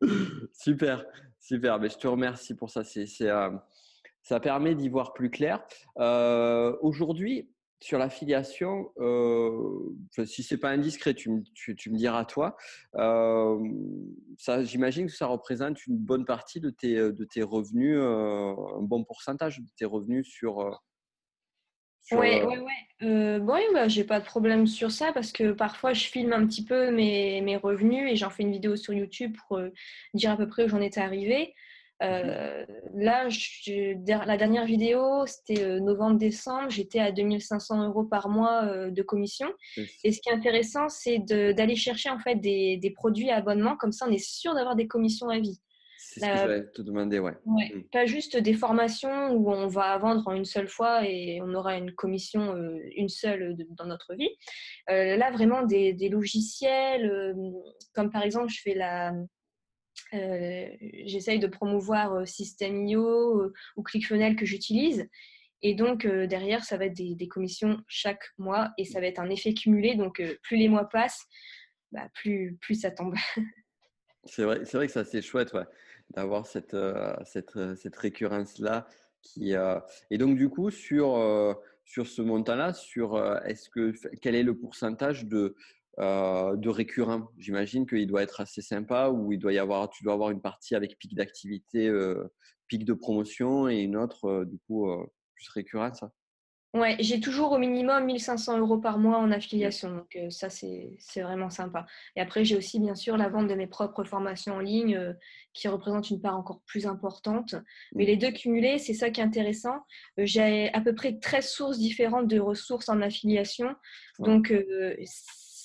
super, 0.52 1.04
super. 1.38 1.78
Mais 1.78 1.88
je 1.88 1.96
te 1.96 2.06
remercie 2.06 2.54
pour 2.54 2.70
ça. 2.70 2.84
C'est, 2.84 3.06
euh, 3.22 3.50
ça 4.22 4.40
permet 4.40 4.74
d'y 4.74 4.88
voir 4.88 5.12
plus 5.12 5.30
clair. 5.30 5.64
Euh, 5.98 6.76
aujourd'hui, 6.80 7.48
sur 7.80 7.98
l'affiliation, 7.98 8.90
euh, 8.98 9.94
si 10.24 10.42
c'est 10.42 10.56
pas 10.56 10.70
indiscret, 10.70 11.14
tu, 11.14 11.44
tu, 11.54 11.90
me 11.90 11.96
diras 11.96 12.24
toi. 12.24 12.56
Euh, 12.94 13.58
ça, 14.38 14.64
j'imagine 14.64 15.06
que 15.06 15.12
ça 15.12 15.26
représente 15.26 15.86
une 15.86 15.98
bonne 15.98 16.24
partie 16.24 16.60
de 16.60 16.70
tes, 16.70 16.94
de 16.94 17.24
tes 17.24 17.42
revenus, 17.42 17.98
un 17.98 18.82
bon 18.82 19.04
pourcentage 19.04 19.58
de 19.58 19.68
tes 19.76 19.84
revenus 19.84 20.26
sur, 20.26 20.80
oui, 22.12 22.40
oui, 22.44 22.54
oui. 22.58 23.40
bon, 23.40 23.58
bah, 23.72 23.88
j'ai 23.88 24.04
pas 24.04 24.20
de 24.20 24.24
problème 24.24 24.66
sur 24.66 24.92
ça 24.92 25.12
parce 25.12 25.32
que 25.32 25.52
parfois 25.52 25.92
je 25.92 26.04
filme 26.04 26.32
un 26.32 26.46
petit 26.46 26.64
peu 26.64 26.90
mes, 26.92 27.40
mes 27.40 27.56
revenus 27.56 28.10
et 28.10 28.16
j'en 28.16 28.30
fais 28.30 28.44
une 28.44 28.52
vidéo 28.52 28.76
sur 28.76 28.92
YouTube 28.92 29.36
pour 29.36 29.58
euh, 29.58 29.70
dire 30.14 30.30
à 30.30 30.36
peu 30.36 30.46
près 30.46 30.64
où 30.64 30.68
j'en 30.68 30.80
étais 30.80 31.00
arrivée. 31.00 31.52
Mmh 32.00 32.04
euh, 32.04 32.66
là, 32.94 33.28
la 34.26 34.36
dernière 34.36 34.66
vidéo, 34.66 35.24
c'était 35.26 35.62
euh, 35.62 35.80
novembre-décembre, 35.80 36.68
j'étais 36.68 37.00
à 37.00 37.10
2500 37.10 37.88
euros 37.88 38.04
par 38.04 38.28
mois 38.28 38.90
de 38.90 39.02
commission. 39.02 39.46
Et 40.04 40.12
ce 40.12 40.20
qui 40.20 40.28
est 40.28 40.32
intéressant, 40.32 40.88
c'est 40.88 41.18
d'aller 41.18 41.76
chercher 41.76 42.10
en 42.10 42.18
fait 42.18 42.36
des, 42.36 42.76
des 42.76 42.90
produits 42.90 43.30
à 43.30 43.36
abonnement, 43.36 43.76
comme 43.76 43.92
ça 43.92 44.06
on 44.08 44.12
est 44.12 44.24
sûr 44.24 44.54
d'avoir 44.54 44.76
des 44.76 44.86
commissions 44.86 45.28
à 45.28 45.38
vie. 45.38 45.58
C'est 45.98 46.20
ce 46.20 46.46
que 46.46 46.72
te 46.72 46.82
demander, 46.82 47.18
ouais. 47.18 47.34
Mmh. 47.44 47.82
Pas 47.92 48.06
juste 48.06 48.36
des 48.36 48.54
formations 48.54 49.32
où 49.32 49.50
on 49.50 49.66
va 49.66 49.96
vendre 49.98 50.26
en 50.26 50.34
une 50.34 50.44
seule 50.44 50.68
fois 50.68 51.06
et 51.06 51.40
on 51.42 51.52
aura 51.54 51.76
une 51.76 51.92
commission 51.92 52.54
euh, 52.54 52.78
une 52.96 53.08
seule 53.08 53.56
dans 53.70 53.86
notre 53.86 54.14
vie. 54.14 54.30
Euh, 54.90 55.16
là, 55.16 55.30
vraiment 55.30 55.62
des, 55.62 56.08
logiciels, 56.08 57.10
euh, 57.10 57.34
comme 57.94 58.10
par 58.10 58.22
exemple, 58.22 58.48
je 58.50 58.60
fais 58.62 58.74
la, 58.74 59.12
j'essaye 60.12 61.38
de 61.38 61.46
promouvoir 61.46 62.26
System.io 62.26 63.52
ou 63.76 63.82
ClickFunnels 63.82 64.36
que 64.36 64.46
j'utilise. 64.46 65.08
Et 65.62 65.74
donc, 65.74 66.06
derrière, 66.06 66.64
ça 66.64 66.76
va 66.76 66.86
être 66.86 66.96
des, 66.96 67.28
commissions 67.28 67.78
chaque 67.88 68.22
mois 68.38 68.72
et 68.78 68.84
ça 68.84 69.00
va 69.00 69.06
être 69.06 69.18
un 69.18 69.30
effet 69.30 69.54
cumulé. 69.54 69.94
Donc, 69.94 70.22
plus 70.42 70.56
les 70.56 70.68
mois 70.68 70.88
passent, 70.88 71.24
bah, 71.92 72.08
plus, 72.14 72.56
plus 72.60 72.80
ça 72.80 72.90
tombe. 72.90 73.14
c'est 74.24 74.44
vrai, 74.44 74.60
vrai 74.60 74.86
que 74.86 74.92
ça 74.92 75.04
c'est 75.04 75.22
chouette 75.22 75.56
d'avoir 76.10 76.46
cette, 76.46 76.76
cette, 77.24 77.74
cette 77.76 77.96
récurrence-là. 77.96 78.86
Et 79.36 80.18
donc 80.18 80.36
du 80.36 80.48
coup, 80.48 80.70
sur, 80.70 81.58
sur 81.84 82.06
ce 82.06 82.22
montant-là, 82.22 82.72
sur 82.72 83.18
est-ce 83.44 83.70
que 83.70 83.92
quel 84.20 84.34
est 84.34 84.42
le 84.42 84.56
pourcentage 84.56 85.26
de, 85.26 85.56
de 85.98 86.68
récurrents 86.68 87.30
J'imagine 87.38 87.86
qu'il 87.86 88.06
doit 88.06 88.22
être 88.22 88.40
assez 88.40 88.62
sympa 88.62 89.08
ou 89.08 89.32
il 89.32 89.38
doit 89.38 89.52
y 89.52 89.58
avoir, 89.58 89.88
tu 89.90 90.04
dois 90.04 90.14
avoir 90.14 90.30
une 90.30 90.40
partie 90.40 90.74
avec 90.74 90.98
pic 90.98 91.14
d'activité, 91.14 91.90
pic 92.68 92.84
de 92.84 92.92
promotion 92.92 93.68
et 93.68 93.78
une 93.78 93.96
autre 93.96 94.44
du 94.44 94.58
coup 94.66 94.88
plus 95.34 95.48
récurrente. 95.50 95.96
Ça 95.96 96.10
Ouais, 96.76 96.96
j'ai 97.00 97.20
toujours 97.20 97.52
au 97.52 97.58
minimum 97.58 98.04
1500 98.04 98.58
euros 98.58 98.76
par 98.76 98.98
mois 98.98 99.16
en 99.16 99.30
affiliation, 99.30 99.96
donc 99.96 100.18
ça 100.28 100.50
c'est 100.50 100.98
vraiment 101.16 101.48
sympa. 101.48 101.86
Et 102.16 102.20
après 102.20 102.44
j'ai 102.44 102.54
aussi 102.54 102.78
bien 102.78 102.94
sûr 102.94 103.16
la 103.16 103.30
vente 103.30 103.48
de 103.48 103.54
mes 103.54 103.66
propres 103.66 104.04
formations 104.04 104.56
en 104.56 104.60
ligne 104.60 105.14
qui 105.54 105.68
représente 105.68 106.10
une 106.10 106.20
part 106.20 106.36
encore 106.36 106.60
plus 106.66 106.86
importante. 106.86 107.54
Mais 107.94 108.04
les 108.04 108.18
deux 108.18 108.30
cumulés, 108.30 108.76
c'est 108.78 108.92
ça 108.92 109.08
qui 109.08 109.22
est 109.22 109.24
intéressant. 109.24 109.86
j'ai 110.18 110.70
à 110.74 110.82
peu 110.82 110.94
près 110.94 111.18
13 111.18 111.48
sources 111.48 111.78
différentes 111.78 112.28
de 112.28 112.38
ressources 112.38 112.90
en 112.90 113.00
affiliation, 113.00 113.74
donc 114.18 114.52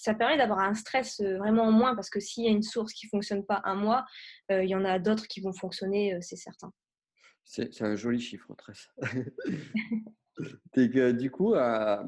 ça 0.02 0.14
permet 0.14 0.38
d'avoir 0.38 0.60
un 0.60 0.74
stress 0.74 1.22
vraiment 1.22 1.64
en 1.64 1.72
moins 1.72 1.96
parce 1.96 2.10
que 2.10 2.20
s'il 2.20 2.46
y 2.46 2.48
a 2.48 2.52
une 2.52 2.64
source 2.64 2.94
qui 2.94 3.08
fonctionne 3.08 3.46
pas 3.46 3.62
un 3.66 3.76
mois, 3.76 4.06
il 4.50 4.68
y 4.68 4.76
en 4.76 4.84
a 4.84 5.00
d'autres 5.00 5.28
qui 5.28 5.42
vont 5.42 5.54
fonctionner, 5.54 6.18
c'est 6.22 6.36
certain. 6.36 6.72
C'est 7.46 7.82
un 7.82 7.96
joli 7.96 8.20
chiffre, 8.20 8.54
13. 8.56 8.88
que, 10.74 11.12
du 11.12 11.32
coup, 11.32 11.54
euh, 11.54 12.04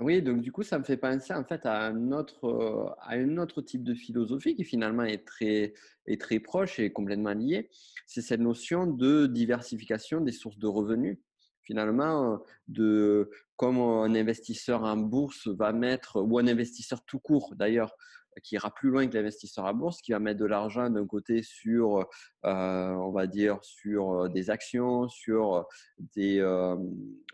oui, 0.00 0.22
donc 0.22 0.40
du 0.40 0.52
coup, 0.52 0.62
ça 0.62 0.78
me 0.78 0.84
fait 0.84 0.96
penser 0.96 1.34
en 1.34 1.44
fait 1.44 1.66
à 1.66 1.86
un 1.86 2.12
autre, 2.12 2.46
euh, 2.46 2.88
à 3.00 3.14
un 3.14 3.36
autre 3.38 3.62
type 3.62 3.84
de 3.84 3.94
philosophie 3.94 4.56
qui 4.56 4.64
finalement 4.64 5.04
est 5.04 5.26
très, 5.26 5.74
est 6.06 6.20
très 6.20 6.40
proche 6.40 6.78
et 6.78 6.92
complètement 6.92 7.34
lié. 7.34 7.68
C'est 8.06 8.22
cette 8.22 8.40
notion 8.40 8.86
de 8.86 9.26
diversification 9.26 10.20
des 10.20 10.32
sources 10.32 10.58
de 10.58 10.66
revenus. 10.66 11.18
Finalement, 11.70 12.32
euh, 12.32 12.36
de 12.66 13.30
comme 13.54 13.78
un 13.78 14.12
investisseur 14.16 14.82
en 14.82 14.96
bourse 14.96 15.46
va 15.46 15.72
mettre, 15.72 16.20
ou 16.20 16.36
un 16.40 16.48
investisseur 16.48 17.04
tout 17.04 17.20
court 17.20 17.54
d'ailleurs, 17.54 17.94
qui 18.42 18.54
ira 18.54 18.72
plus 18.72 18.90
loin 18.90 19.06
que 19.06 19.14
l'investisseur 19.14 19.66
à 19.66 19.72
bourse, 19.72 20.00
qui 20.00 20.12
va 20.12 20.18
mettre 20.18 20.40
de 20.40 20.46
l'argent 20.46 20.88
d'un 20.88 21.06
côté 21.06 21.42
sur, 21.42 22.06
euh, 22.44 22.90
on 22.90 23.10
va 23.10 23.26
dire, 23.26 23.58
sur 23.62 24.12
euh, 24.12 24.28
des 24.28 24.50
actions, 24.50 25.08
sur 25.08 25.66
des, 26.14 26.38
euh, 26.40 26.76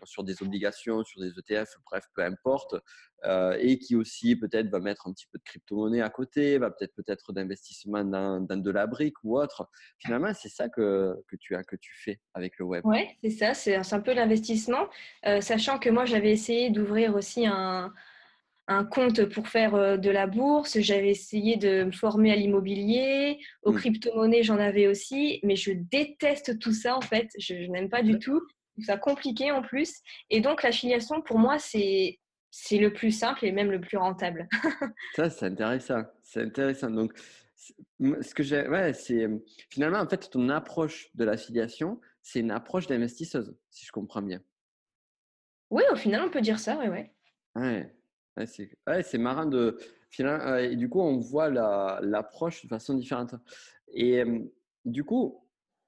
sur 0.03 0.23
des 0.23 0.41
obligations, 0.41 1.03
sur 1.03 1.21
des 1.21 1.29
ETF, 1.29 1.69
bref, 1.85 2.05
peu 2.15 2.23
importe, 2.23 2.75
et 3.59 3.79
qui 3.79 3.95
aussi 3.95 4.35
peut-être 4.35 4.69
va 4.69 4.79
mettre 4.79 5.07
un 5.07 5.11
petit 5.11 5.25
peu 5.31 5.39
de 5.39 5.43
crypto-monnaie 5.43 6.01
à 6.01 6.09
côté, 6.09 6.59
va 6.59 6.69
peut-être 6.69 6.93
peut-être 6.95 7.33
d'investissement 7.33 8.03
dans, 8.03 8.39
dans, 8.39 8.57
de 8.57 8.71
la 8.71 8.85
brique 8.85 9.15
ou 9.23 9.39
autre. 9.39 9.67
Finalement, 9.97 10.33
c'est 10.35 10.49
ça 10.49 10.69
que, 10.69 11.15
que, 11.27 11.35
tu 11.35 11.55
as, 11.55 11.63
que 11.63 11.75
tu 11.75 11.93
fais 11.95 12.21
avec 12.35 12.59
le 12.59 12.65
web. 12.65 12.83
Oui, 12.85 13.07
c'est 13.23 13.31
ça, 13.31 13.53
c'est 13.53 13.93
un 13.93 14.01
peu 14.01 14.13
l'investissement, 14.13 14.87
sachant 15.41 15.79
que 15.79 15.89
moi, 15.89 16.05
j'avais 16.05 16.31
essayé 16.31 16.69
d'ouvrir 16.69 17.15
aussi 17.15 17.47
un 17.47 17.91
un 18.67 18.83
compte 18.83 19.25
pour 19.25 19.47
faire 19.47 19.75
euh, 19.75 19.97
de 19.97 20.09
la 20.09 20.27
bourse, 20.27 20.79
j'avais 20.79 21.09
essayé 21.09 21.55
de 21.55 21.85
me 21.85 21.91
former 21.91 22.31
à 22.31 22.35
l'immobilier, 22.35 23.39
aux 23.63 23.71
mmh. 23.71 23.77
crypto-monnaies, 23.77 24.43
j'en 24.43 24.57
avais 24.57 24.87
aussi, 24.87 25.39
mais 25.43 25.55
je 25.55 25.71
déteste 25.71 26.59
tout 26.59 26.73
ça 26.73 26.97
en 26.97 27.01
fait, 27.01 27.29
je, 27.39 27.53
n'aime 27.53 27.89
pas 27.89 28.03
du 28.03 28.19
tout, 28.19 28.41
ça 28.85 28.97
compliqué 28.97 29.51
en 29.51 29.61
plus. 29.61 30.01
Et 30.29 30.41
donc 30.41 30.63
l'affiliation 30.63 31.21
pour 31.21 31.39
moi, 31.39 31.59
c'est 31.59 32.19
c'est 32.49 32.77
le 32.79 32.91
plus 32.91 33.11
simple 33.11 33.45
et 33.45 33.51
même 33.51 33.69
le 33.69 33.79
plus 33.79 33.97
rentable. 33.97 34.47
ça, 35.15 35.29
c'est 35.29 35.45
intéressant. 35.45 36.03
C'est 36.23 36.41
intéressant. 36.41 36.89
Donc, 36.89 37.13
ce 37.99 38.33
que 38.33 38.41
j'ai, 38.41 38.67
ouais, 38.67 38.93
c'est 38.93 39.27
finalement 39.69 39.99
en 39.99 40.07
fait 40.07 40.29
ton 40.29 40.49
approche 40.49 41.09
de 41.13 41.25
l'affiliation, 41.25 41.99
c'est 42.21 42.39
une 42.39 42.51
approche 42.51 42.87
d'investisseuse, 42.87 43.55
si 43.69 43.85
je 43.85 43.91
comprends 43.91 44.21
bien. 44.21 44.41
Oui, 45.69 45.83
au 45.91 45.95
final, 45.95 46.23
on 46.23 46.29
peut 46.29 46.41
dire 46.41 46.59
ça, 46.59 46.77
ouais, 46.77 46.89
ouais. 46.89 47.13
Ouais, 47.55 47.96
Ouais, 48.37 49.03
c'est 49.03 49.17
marrant 49.17 49.45
de. 49.45 49.77
Et 50.19 50.75
du 50.75 50.89
coup, 50.89 51.01
on 51.01 51.19
voit 51.19 51.49
l'approche 51.49 52.63
de 52.63 52.67
façon 52.67 52.93
différente. 52.93 53.35
Et 53.93 54.23
du 54.85 55.03
coup, 55.03 55.43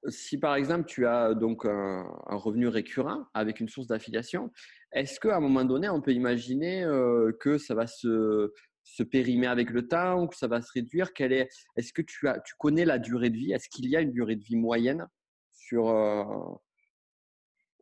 si 0.07 0.37
par 0.37 0.55
exemple 0.55 0.85
tu 0.85 1.05
as 1.05 1.33
donc 1.33 1.65
un, 1.65 2.03
revenu 2.27 2.67
récurrent 2.67 3.25
avec 3.33 3.59
une 3.59 3.69
source 3.69 3.87
d'affiliation, 3.87 4.51
est-ce 4.91 5.19
qu'à 5.19 5.37
un 5.37 5.39
moment 5.39 5.63
donné, 5.63 5.89
on 5.89 6.01
peut 6.01 6.13
imaginer 6.13 6.85
que 7.39 7.57
ça 7.57 7.75
va 7.75 7.87
se, 7.87 8.51
périmer 9.11 9.47
avec 9.47 9.69
le 9.69 9.87
temps 9.87 10.23
ou 10.23 10.27
que 10.27 10.35
ça 10.35 10.47
va 10.47 10.61
se 10.61 10.71
réduire? 10.73 11.13
Quelle 11.13 11.33
est, 11.33 11.49
Est-ce 11.75 11.93
que 11.93 12.01
tu 12.01 12.27
connais 12.57 12.85
la 12.85 12.99
durée 12.99 13.29
de 13.29 13.37
vie? 13.37 13.53
Est-ce 13.53 13.69
qu'il 13.69 13.89
y 13.89 13.95
a 13.95 14.01
une 14.01 14.11
durée 14.11 14.35
de 14.35 14.43
vie 14.43 14.57
moyenne 14.57 15.07
sur, 15.51 15.87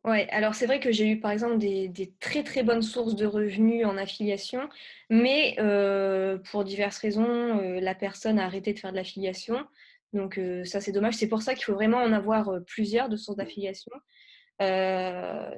Ouais, 0.08 0.26
alors 0.32 0.56
c'est 0.56 0.68
vrai 0.68 0.80
que 0.80 0.90
j'ai 0.90 1.06
eu 1.10 1.20
par 1.20 1.32
exemple 1.32 1.58
des, 1.58 2.14
très 2.22 2.42
très 2.42 2.64
bonnes 2.64 2.82
sources 2.82 3.14
de 3.14 3.26
revenus 3.26 3.86
en 3.86 3.98
affiliation, 3.98 4.70
mais 5.10 5.58
euh, 5.60 6.38
pour 6.50 6.64
diverses 6.64 7.00
raisons, 7.00 7.28
euh, 7.28 7.82
la 7.82 7.94
personne 7.94 8.40
a 8.40 8.46
arrêté 8.46 8.72
de 8.74 8.80
faire 8.80 8.92
de 8.92 8.96
l'affiliation. 8.96 9.68
Donc 10.14 10.38
euh, 10.38 10.64
ça 10.64 10.80
c'est 10.80 10.94
dommage. 10.94 11.16
C'est 11.16 11.28
pour 11.28 11.42
ça 11.42 11.56
qu'il 11.56 11.66
faut 11.66 11.74
vraiment 11.74 11.98
en 11.98 12.14
avoir 12.14 12.50
plusieurs 12.66 13.10
de 13.10 13.18
sources 13.18 13.36
d'affiliation. 13.36 13.92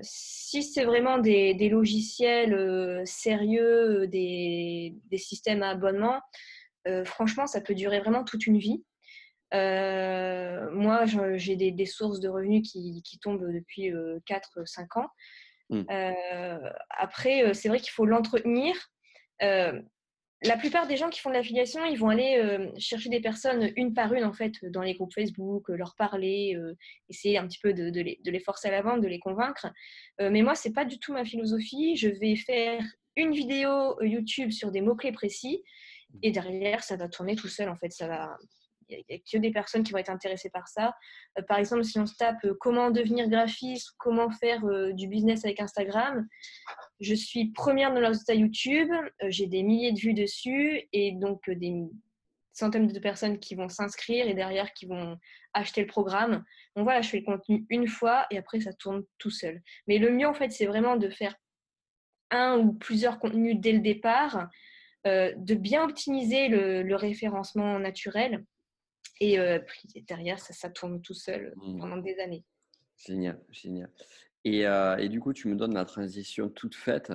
si 0.02 0.64
c'est 0.64 0.84
vraiment 0.84 1.20
des, 1.20 1.70
logiciels 1.70 3.04
sérieux, 3.06 4.08
des, 4.08 4.96
des, 5.12 5.18
systèmes 5.20 5.62
à 5.62 5.70
abonnement, 5.70 6.20
franchement 7.06 7.46
ça 7.46 7.62
peut 7.62 7.76
durer 7.76 8.00
vraiment 8.00 8.24
toute 8.24 8.48
une 8.48 8.58
vie. 8.58 8.84
Euh, 9.54 10.70
moi, 10.72 11.06
j'ai 11.36 11.56
des, 11.56 11.86
sources 11.86 12.20
de 12.20 12.30
revenus 12.30 12.70
qui, 12.72 13.20
tombent 13.22 13.52
depuis 13.52 13.92
4-5 13.92 13.94
euh, 13.98 15.02
ans. 15.02 15.08
Mmh. 15.70 15.84
Euh, 15.90 16.70
après, 16.90 17.54
c'est 17.54 17.70
vrai 17.70 17.80
qu'il 17.80 17.92
faut 17.92 18.06
l'entretenir. 18.06 18.76
la 19.42 20.58
plupart 20.58 20.88
des 20.88 20.96
gens 20.96 21.10
qui 21.10 21.20
font 21.20 21.30
de 21.30 21.36
l'affiliation, 21.36 21.84
ils 21.86 21.98
vont 21.98 22.10
aller 22.10 22.72
chercher 22.78 23.10
des 23.10 23.20
personnes 23.20 23.72
une 23.76 23.94
par 23.94 24.14
une 24.14 24.24
en 24.24 24.34
fait 24.34 24.54
dans 24.64 24.82
les 24.82 24.94
groupes 24.94 25.14
Facebook, 25.14 25.68
leur 25.70 25.96
parler, 25.96 26.58
essayer 27.10 27.38
un 27.38 27.48
petit 27.48 27.60
peu 27.60 27.74
de, 27.74 28.02
les, 28.02 28.20
de, 28.24 28.32
les, 28.32 28.40
forcer 28.40 28.70
à 28.70 28.72
la 28.72 28.82
vente, 28.82 29.02
de 29.02 29.08
les 29.08 29.20
convaincre. 29.20 29.68
mais 30.20 30.42
moi, 30.42 30.56
c'est 30.56 30.74
pas 30.74 30.86
du 30.86 31.00
tout 31.00 31.14
ma 31.14 31.26
philosophie. 31.26 31.96
Je 31.96 32.10
vais 32.10 32.36
faire 32.36 32.82
une 33.16 33.32
vidéo 33.32 34.02
YouTube 34.02 34.52
sur 34.52 34.72
des 34.72 34.82
mots 34.82 34.96
clés 34.96 35.12
précis 35.12 35.62
et 36.24 36.32
derrière, 36.32 36.84
ça 36.84 36.96
va 36.96 37.08
tourner 37.08 37.36
tout 37.36 37.48
seul 37.48 37.70
en 37.70 37.76
fait. 37.76 37.92
Ça 37.92 38.08
va, 38.08 38.38
il 38.90 39.04
n'y 39.10 39.22
a, 39.36 39.40
des 39.40 39.52
personnes 39.52 39.84
qui 39.84 39.92
vont 39.92 39.98
être 39.98 40.10
intéressées 40.10 40.50
par 40.50 40.68
ça. 40.68 40.94
Euh, 41.38 41.42
par 41.44 41.58
exemple, 41.58 41.84
si 41.84 42.00
on 42.00 42.06
se 42.06 42.16
tape 42.16 42.44
euh, 42.46 42.56
comment 42.60 42.92
devenir 42.92 43.30
graphiste, 43.30 43.92
comment 43.98 44.30
faire 44.30 44.66
euh, 44.66 44.92
du 44.94 45.08
business 45.08 45.46
avec 45.46 45.60
Instagram, 45.60 46.28
je 47.00 47.14
suis 47.14 47.52
première 47.52 47.94
dans 47.94 48.00
leurs 48.00 48.12
résultats 48.12 48.34
YouTube, 48.34 48.92
j'ai 49.28 49.48
des 49.48 49.64
milliers 49.64 49.94
de 49.94 50.00
vues 50.00 50.14
dessus 50.14 50.82
et 50.92 51.14
donc 51.14 51.50
des 51.50 51.86
centaines 52.52 52.88
de 52.88 53.00
personnes 53.00 53.40
qui 53.40 53.56
vont 53.56 53.70
s'inscrire 53.70 54.28
et 54.28 54.34
derrière 54.34 54.74
qui 54.74 54.86
vont 54.86 55.18
acheter 55.54 55.82
le 55.82 55.88
programme. 55.88 56.44
Donc 56.76 56.84
voilà, 56.84 57.02
je 57.02 57.10
fais 57.10 57.20
le 57.20 57.26
contenu 57.26 57.66
une 57.70 57.88
fois 57.88 58.26
et 58.32 58.38
après 58.38 58.60
ça 58.60 58.74
tourne 58.74 59.04
tout 59.18 59.30
seul. 59.30 59.62
Mais 59.88 59.98
le 59.98 60.12
mieux 60.12 60.28
en 60.28 60.34
fait, 60.34 60.52
c'est 60.52 60.66
vraiment 60.66 60.98
de 60.98 61.10
faire 61.10 61.36
un 62.32 62.58
ou 62.58 62.74
plusieurs 62.74 63.20
contenus 63.20 63.56
dès 63.58 63.72
le 63.72 63.80
départ, 63.80 64.50
de 65.06 65.54
bien 65.56 65.84
optimiser 65.84 66.50
le 66.50 66.96
référencement 66.96 67.80
naturel 67.80 68.44
et 69.20 69.40
euh, 69.40 69.60
derrière, 70.08 70.40
ça, 70.40 70.54
ça, 70.54 70.70
tourne 70.70 71.02
tout 71.02 71.14
seul 71.14 71.54
mmh. 71.56 71.80
pendant 71.80 71.98
des 71.98 72.18
années. 72.20 72.44
Génial, 72.98 73.40
génial. 73.50 73.90
Et, 74.46 74.66
euh, 74.66 74.96
et, 74.98 75.10
du 75.10 75.20
coup, 75.20 75.34
tu 75.34 75.50
me 75.50 75.56
donnes 75.56 75.74
la 75.74 75.86
transition 75.86 76.50
toute 76.50 76.76
faite. 76.76 77.12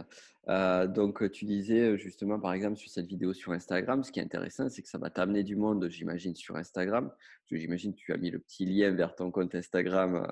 Euh, 0.48 0.86
donc, 0.86 1.30
tu 1.32 1.46
disais 1.46 1.96
justement, 1.96 2.38
par 2.38 2.52
exemple, 2.52 2.76
sur 2.76 2.90
cette 2.90 3.06
vidéo 3.06 3.32
sur 3.32 3.52
Instagram, 3.52 4.04
ce 4.04 4.12
qui 4.12 4.20
est 4.20 4.22
intéressant, 4.22 4.68
c'est 4.68 4.82
que 4.82 4.88
ça 4.88 4.98
va 4.98 5.08
t'amener 5.08 5.42
du 5.42 5.56
monde, 5.56 5.88
j'imagine, 5.88 6.34
sur 6.34 6.56
Instagram. 6.56 7.10
J'imagine 7.50 7.94
que 7.94 8.00
tu 8.00 8.12
as 8.12 8.18
mis 8.18 8.30
le 8.30 8.38
petit 8.38 8.66
lien 8.66 8.90
vers 8.90 9.14
ton 9.14 9.30
compte 9.30 9.54
Instagram 9.54 10.30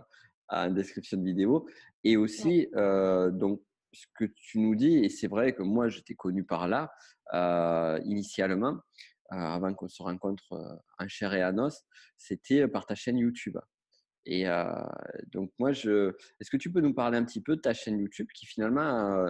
en 0.48 0.70
description 0.70 1.16
de 1.16 1.24
vidéo. 1.24 1.66
Et 2.04 2.18
aussi, 2.18 2.68
donc, 2.74 3.62
ce 3.94 4.06
que 4.14 4.24
tu 4.24 4.58
nous 4.58 4.74
dis, 4.74 4.98
et 4.98 5.08
c'est 5.08 5.28
vrai 5.28 5.54
que 5.54 5.62
moi, 5.62 5.88
je 5.88 6.00
t'ai 6.00 6.14
connu 6.14 6.44
par 6.44 6.68
là, 6.68 6.92
initialement, 8.04 8.72
euh, 8.74 8.78
avant 9.38 9.74
qu'on 9.74 9.88
se 9.88 10.02
rencontre 10.02 10.52
euh, 10.52 10.76
en 10.98 11.08
chair 11.08 11.32
et 11.34 11.44
en 11.44 11.58
os, 11.58 11.82
c'était 12.16 12.62
euh, 12.62 12.68
par 12.68 12.86
ta 12.86 12.94
chaîne 12.94 13.18
YouTube. 13.18 13.58
Et 14.24 14.44
donc, 15.32 15.50
moi, 15.58 15.72
je... 15.72 16.12
est-ce 16.38 16.48
que 16.48 16.56
tu 16.56 16.70
peux 16.70 16.80
nous 16.80 16.94
parler 16.94 17.18
un 17.18 17.24
petit 17.24 17.40
peu 17.40 17.56
de 17.56 17.60
ta 17.60 17.74
chaîne 17.74 17.98
YouTube 17.98 18.28
qui 18.32 18.46
finalement, 18.46 19.26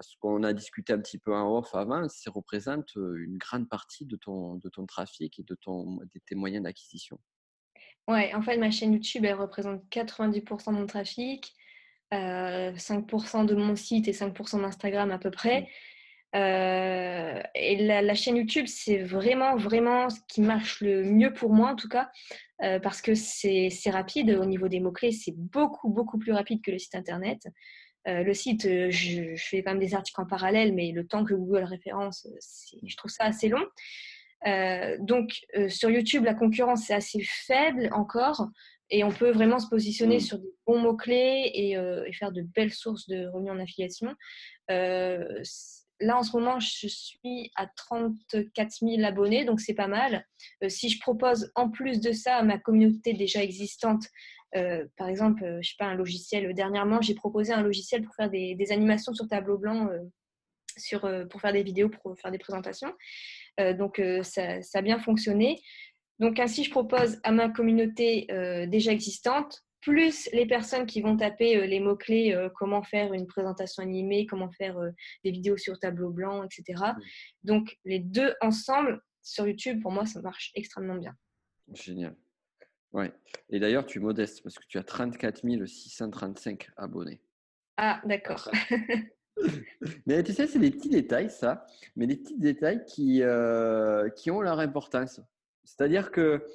ce 0.00 0.16
qu'on 0.20 0.42
a 0.42 0.54
discuté 0.54 0.94
un 0.94 1.00
petit 1.00 1.18
peu 1.18 1.34
en 1.34 1.54
off 1.54 1.74
avant, 1.74 2.08
ça 2.08 2.30
représente 2.30 2.94
une 2.96 3.36
grande 3.36 3.68
partie 3.68 4.06
de 4.06 4.16
ton, 4.16 4.54
de 4.54 4.70
ton 4.70 4.86
trafic 4.86 5.38
et 5.38 5.42
de, 5.42 5.54
ton, 5.54 5.96
de 5.96 6.20
tes 6.24 6.34
moyens 6.34 6.64
d'acquisition? 6.64 7.20
Ouais, 8.08 8.34
en 8.34 8.40
fait, 8.40 8.56
ma 8.56 8.70
chaîne 8.70 8.94
YouTube, 8.94 9.26
elle 9.26 9.34
représente 9.34 9.82
90% 9.90 10.72
de 10.72 10.78
mon 10.78 10.86
trafic, 10.86 11.54
5% 12.10 13.44
de 13.44 13.54
mon 13.54 13.76
site 13.76 14.08
et 14.08 14.12
5% 14.12 14.62
d'Instagram 14.62 15.10
à 15.10 15.18
peu 15.18 15.30
près. 15.30 15.60
Mmh. 15.60 15.66
Et 16.34 17.76
la, 17.80 18.14
chaîne 18.14 18.36
YouTube, 18.36 18.66
c'est 18.66 18.98
vraiment, 18.98 19.56
vraiment 19.56 20.08
ce 20.08 20.20
qui 20.28 20.40
marche 20.40 20.80
le 20.80 21.04
mieux 21.04 21.32
pour 21.32 21.52
moi, 21.52 21.70
en 21.70 21.76
tout 21.76 21.88
cas, 21.88 22.10
parce 22.58 23.02
que 23.02 23.14
c'est 23.14 23.70
rapide 23.90 24.30
au 24.30 24.44
niveau 24.44 24.68
des 24.68 24.80
mots-clés. 24.80 25.12
C'est 25.12 25.34
beaucoup, 25.36 25.88
beaucoup 25.88 26.18
plus 26.18 26.32
rapide 26.32 26.62
que 26.62 26.70
le 26.70 26.78
site 26.78 26.94
internet. 26.94 27.42
le 28.06 28.32
site, 28.32 28.62
je, 28.62 28.90
je, 29.34 29.42
fais 29.42 29.62
quand 29.62 29.72
même 29.72 29.80
des 29.80 29.94
articles 29.94 30.20
en 30.20 30.26
parallèle, 30.26 30.74
mais 30.74 30.92
le 30.92 31.06
temps 31.06 31.24
que 31.24 31.34
Google 31.34 31.64
référence, 31.64 32.26
je 32.82 32.96
trouve 32.96 33.10
ça 33.10 33.24
assez 33.24 33.48
long. 33.48 33.64
donc, 35.00 35.32
sur 35.68 35.90
YouTube, 35.90 36.24
la 36.24 36.34
concurrence 36.34 36.88
est 36.90 36.94
assez 36.94 37.20
faible 37.22 37.90
encore. 37.92 38.48
Et 38.94 39.04
on 39.04 39.10
peut 39.10 39.30
vraiment 39.30 39.58
se 39.58 39.68
positionner 39.68 40.18
mmh. 40.18 40.20
sur 40.20 40.38
des 40.38 40.52
bons 40.66 40.78
mots-clés 40.78 41.50
et, 41.54 41.76
faire 42.12 42.30
de 42.30 42.42
belles 42.42 42.72
sources 42.72 43.08
de 43.08 43.26
revenus 43.26 43.52
en 43.52 43.58
affiliation. 43.58 44.14
Là, 46.02 46.18
en 46.18 46.22
ce 46.22 46.36
moment, 46.36 46.60
je 46.60 46.86
suis 46.86 47.50
à 47.56 47.66
34 47.66 48.70
000 48.80 49.02
abonnés, 49.04 49.44
donc 49.44 49.60
c'est 49.60 49.74
pas 49.74 49.88
mal. 49.88 50.26
si 50.68 50.88
je 50.88 51.00
propose 51.00 51.50
en 51.54 51.70
plus 51.70 52.00
de 52.00 52.12
ça 52.12 52.36
à 52.36 52.42
ma 52.42 52.58
communauté 52.58 53.12
déjà 53.14 53.42
existante, 53.42 54.04
par 54.52 55.08
exemple, 55.08 55.58
je 55.62 55.68
sais 55.68 55.76
pas, 55.78 55.86
un 55.86 55.94
logiciel. 55.94 56.52
Dernièrement, 56.54 57.00
j'ai 57.00 57.14
proposé 57.14 57.52
un 57.52 57.62
logiciel 57.62 58.02
pour 58.02 58.14
faire 58.14 58.30
des, 58.30 58.56
animations 58.70 59.14
sur 59.14 59.26
tableau 59.26 59.58
blanc, 59.58 59.88
pour 61.30 61.40
faire 61.40 61.52
des 61.52 61.62
vidéos, 61.62 61.88
pour 61.88 62.18
faire 62.18 62.30
des 62.30 62.38
présentations. 62.38 62.92
donc, 63.58 64.02
ça, 64.22 64.58
a 64.74 64.82
bien 64.82 64.98
fonctionné. 64.98 65.62
Donc 66.22 66.38
ainsi, 66.38 66.62
je 66.62 66.70
propose 66.70 67.18
à 67.24 67.32
ma 67.32 67.48
communauté 67.48 68.26
euh, 68.30 68.64
déjà 68.66 68.92
existante, 68.92 69.64
plus 69.82 70.30
les 70.32 70.46
personnes 70.46 70.86
qui 70.86 71.02
vont 71.02 71.16
taper 71.16 71.56
euh, 71.56 71.66
les 71.66 71.80
mots-clés, 71.80 72.32
euh, 72.32 72.48
comment 72.48 72.82
faire 72.82 73.12
une 73.12 73.26
présentation 73.26 73.82
animée, 73.82 74.26
comment 74.26 74.50
faire 74.50 74.78
des 75.24 75.30
vidéos 75.30 75.56
sur 75.56 75.78
tableau 75.78 76.10
blanc, 76.10 76.44
etc. 76.44 76.82
Donc 77.42 77.76
les 77.84 77.98
deux 77.98 78.34
ensemble 78.40 79.02
sur 79.22 79.46
YouTube, 79.46 79.82
pour 79.82 79.92
moi, 79.92 80.06
ça 80.06 80.20
marche 80.22 80.52
extrêmement 80.54 80.96
bien. 80.96 81.14
Génial. 81.72 82.16
Ouais. 82.92 83.12
Et 83.50 83.60
d'ailleurs, 83.60 83.86
tu 83.86 83.98
es 83.98 84.00
modeste 84.00 84.42
parce 84.42 84.58
que 84.58 84.66
tu 84.66 84.78
as 84.78 84.84
34 84.84 85.42
635 85.66 86.70
abonnés. 86.76 87.20
Ah, 87.76 88.00
d'accord. 88.04 88.50
mais 90.06 90.22
tu 90.22 90.32
sais, 90.32 90.46
c'est 90.46 90.58
des 90.58 90.70
petits 90.70 90.90
détails, 90.90 91.30
ça, 91.30 91.66
mais 91.96 92.06
des 92.06 92.16
petits 92.16 92.38
détails 92.38 92.84
qui, 92.84 93.22
qui 94.16 94.30
ont 94.30 94.40
leur 94.40 94.58
importance. 94.58 95.20
C'est-à-dire 95.64 96.10
que 96.10 96.46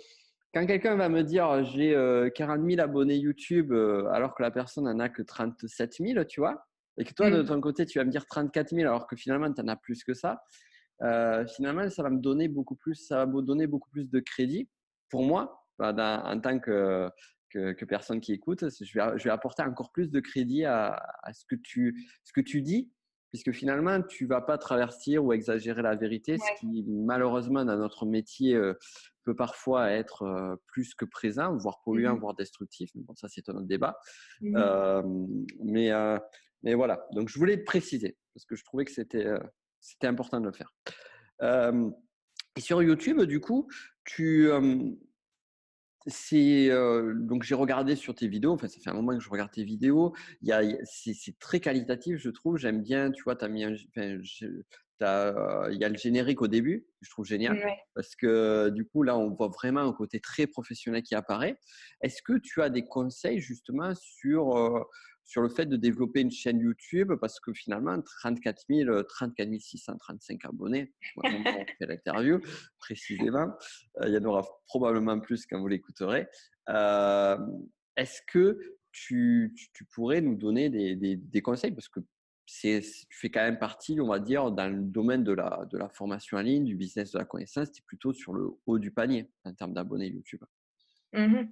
quand 0.57 0.65
quelqu'un 0.65 0.95
va 0.95 1.07
me 1.07 1.23
dire 1.23 1.63
j'ai 1.65 1.91
40 2.35 2.59
euh, 2.59 2.69
000 2.69 2.81
abonnés 2.81 3.17
YouTube 3.17 3.71
euh, 3.71 4.09
alors 4.11 4.33
que 4.33 4.41
la 4.41 4.49
personne 4.49 4.85
n'en 4.85 4.99
a 4.99 5.07
que 5.07 5.21
37 5.21 5.97
000, 5.99 6.25
tu 6.25 6.39
vois, 6.39 6.65
et 6.97 7.03
que 7.03 7.13
toi 7.13 7.29
de 7.29 7.43
mmh. 7.43 7.45
ton 7.45 7.61
côté 7.61 7.85
tu 7.85 7.99
vas 7.99 8.05
me 8.05 8.09
dire 8.09 8.25
34 8.25 8.69
000 8.69 8.81
alors 8.81 9.05
que 9.05 9.15
finalement 9.15 9.53
tu 9.53 9.61
en 9.61 9.67
as 9.67 9.75
plus 9.75 10.03
que 10.03 10.15
ça, 10.15 10.41
euh, 11.03 11.45
finalement 11.45 11.87
ça 11.89 12.01
va 12.01 12.09
me 12.09 12.19
donner 12.19 12.47
beaucoup 12.47 12.75
plus, 12.75 12.95
ça 12.95 13.17
va 13.17 13.25
me 13.27 13.41
donner 13.41 13.67
beaucoup 13.67 13.89
plus 13.91 14.09
de 14.09 14.19
crédit 14.19 14.67
pour 15.09 15.23
moi 15.23 15.63
en 15.79 16.39
tant 16.41 16.57
que, 16.57 17.07
que, 17.51 17.85
personne 17.85 18.19
qui 18.19 18.33
écoute. 18.33 18.67
Je 18.67 18.99
vais, 18.99 19.19
je 19.19 19.25
vais 19.25 19.29
apporter 19.29 19.61
encore 19.61 19.91
plus 19.91 20.09
de 20.09 20.19
crédit 20.19 20.65
à, 20.65 20.99
à 21.21 21.33
ce, 21.33 21.45
que 21.45 21.55
tu, 21.55 22.09
ce 22.23 22.33
que 22.33 22.41
tu 22.41 22.63
dis 22.63 22.91
puisque 23.29 23.51
finalement, 23.51 24.01
tu 24.01 24.25
vas 24.25 24.41
pas 24.41 24.57
traverser 24.57 25.17
ou 25.17 25.33
exagérer 25.33 25.81
la 25.81 25.95
vérité, 25.95 26.37
ce 26.37 26.59
qui 26.59 26.83
malheureusement 26.87 27.65
dans 27.65 27.77
notre 27.77 28.05
métier 28.05 28.55
euh, 28.55 28.73
peut 29.23 29.35
parfois 29.35 29.91
être 29.91 30.23
euh, 30.23 30.55
plus 30.67 30.93
que 30.95 31.05
présent, 31.05 31.55
voire 31.57 31.81
polluant, 31.83 32.15
mmh 32.15 32.19
voire 32.19 32.35
destructif. 32.35 32.91
bon, 32.95 33.15
ça, 33.15 33.27
c'est 33.27 33.49
un 33.49 33.55
autre 33.55 33.67
débat. 33.67 33.99
Mmh 34.41 34.53
mais, 35.63 35.91
euh, 35.91 36.17
mais 36.63 36.73
voilà, 36.73 37.05
donc 37.13 37.29
je 37.29 37.37
voulais 37.37 37.57
préciser, 37.57 38.17
parce 38.33 38.45
que 38.45 38.55
je 38.55 38.63
trouvais 38.63 38.85
que 38.85 38.91
c'était 38.91 39.27
c'était 39.79 40.07
important 40.07 40.39
de 40.39 40.45
le 40.45 40.53
faire. 40.53 40.73
et 42.55 42.61
sur 42.61 42.81
YouTube, 42.81 43.21
du 43.23 43.39
coup, 43.39 43.67
tu, 44.05 44.49
c'est 46.07 46.69
donc 47.15 47.43
j'ai 47.43 47.55
regardé 47.55 47.95
sur 47.95 48.15
tes 48.15 48.27
vidéos. 48.27 48.53
Enfin, 48.53 48.67
ça 48.67 48.79
fait 48.79 48.89
un 48.89 48.93
moment 48.93 49.15
que 49.17 49.23
je 49.23 49.29
regarde 49.29 49.51
tes 49.51 49.63
vidéos. 49.63 50.13
Il 50.41 50.47
y 50.47 50.53
a, 50.53 50.61
c'est, 50.85 51.37
très 51.39 51.59
qualitatif, 51.59 52.17
je 52.17 52.29
trouve. 52.29 52.57
J'aime 52.57 52.81
bien. 52.81 53.11
Tu 53.11 53.23
vois, 53.23 53.41
as 53.43 53.47
mis 53.47 53.63
il 55.01 55.77
y 55.79 55.83
a 55.83 55.89
le 55.89 55.97
générique 55.97 56.41
au 56.41 56.47
début, 56.47 56.87
je 57.01 57.09
trouve 57.11 57.25
génial, 57.25 57.61
parce 57.93 58.15
que 58.15 58.69
du 58.69 58.85
coup 58.85 59.03
là, 59.03 59.17
on 59.17 59.29
voit 59.29 59.49
vraiment 59.49 59.81
un 59.81 59.93
côté 59.93 60.19
très 60.19 60.47
professionnel 60.47 61.03
qui 61.03 61.13
apparaît. 61.13 61.59
Est-ce 62.01 62.21
que 62.23 62.37
tu 62.39 62.61
as 62.61 62.69
des 62.69 62.85
conseils 62.85 63.39
justement 63.39 63.93
sur 63.95 64.87
sur 65.27 65.41
le 65.41 65.49
fait 65.49 65.65
de 65.65 65.75
développer 65.75 66.21
une 66.21 66.31
chaîne 66.31 66.59
YouTube 66.59 67.13
parce 67.19 67.39
que 67.39 67.53
finalement, 67.53 68.01
34 68.01 68.63
000, 68.69 69.03
34 69.03 69.59
635 69.59 70.45
abonnés, 70.45 70.93
on 71.17 71.43
fait 71.43 71.85
l'interview 71.85 72.39
précisément, 72.79 73.53
euh, 73.99 74.07
il 74.07 74.13
y 74.13 74.17
en 74.17 74.23
aura 74.23 74.43
probablement 74.65 75.19
plus 75.19 75.45
quand 75.45 75.59
vous 75.59 75.67
l'écouterez. 75.67 76.27
Euh, 76.69 77.37
est-ce 77.97 78.21
que 78.25 78.57
tu, 78.93 79.53
pourrais 79.93 80.21
nous 80.21 80.35
donner 80.35 80.69
des, 80.69 81.41
conseils? 81.41 81.71
Parce 81.71 81.89
que 81.89 81.99
tu 82.45 82.81
fais 83.09 83.29
quand 83.29 83.43
même 83.43 83.59
partie, 83.59 83.99
on 83.99 84.07
va 84.07 84.19
dire, 84.19 84.49
dans 84.51 84.73
le 84.73 84.81
domaine 84.81 85.25
de 85.25 85.33
la, 85.33 85.89
formation 85.93 86.37
en 86.37 86.41
ligne, 86.41 86.63
du 86.63 86.75
business 86.75 87.11
de 87.11 87.19
la 87.19 87.25
connaissance, 87.25 87.71
tu 87.73 87.81
es 87.81 87.85
plutôt 87.85 88.13
sur 88.13 88.33
le 88.33 88.49
haut 88.65 88.79
du 88.79 88.91
panier 88.91 89.29
en 89.43 89.53
termes 89.53 89.73
d'abonnés 89.73 90.07
YouTube. 90.07 90.43
Mmh 91.11 91.47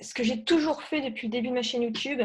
ce 0.00 0.14
que 0.14 0.22
j'ai 0.22 0.44
toujours 0.44 0.82
fait 0.82 1.00
depuis 1.00 1.28
le 1.28 1.32
début 1.32 1.48
de 1.48 1.54
ma 1.54 1.62
chaîne 1.62 1.82
YouTube, 1.82 2.20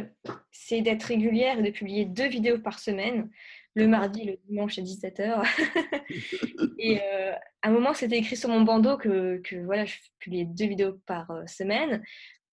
c'est 0.51 0.82
d'être 0.82 1.03
régulière 1.03 1.60
et 1.60 1.63
de 1.63 1.69
publier 1.69 2.05
deux 2.05 2.27
vidéos 2.27 2.60
par 2.60 2.79
semaine, 2.79 3.29
le 3.75 3.88
mardi, 3.88 4.23
le 4.23 4.38
dimanche 4.47 4.79
à 4.79 4.82
17h. 4.82 5.43
et 6.79 6.99
euh, 7.01 7.34
à 7.62 7.67
un 7.67 7.71
moment, 7.71 7.93
c'était 7.93 8.17
écrit 8.17 8.36
sur 8.36 8.49
mon 8.49 8.62
bandeau 8.62 8.97
que, 8.97 9.41
voilà, 9.65 9.86
je 9.86 9.95
publiais 10.19 10.45
deux 10.45 10.65
vidéos 10.65 10.99
par 11.05 11.29
euh, 11.32 11.45
semaine. 11.45 12.03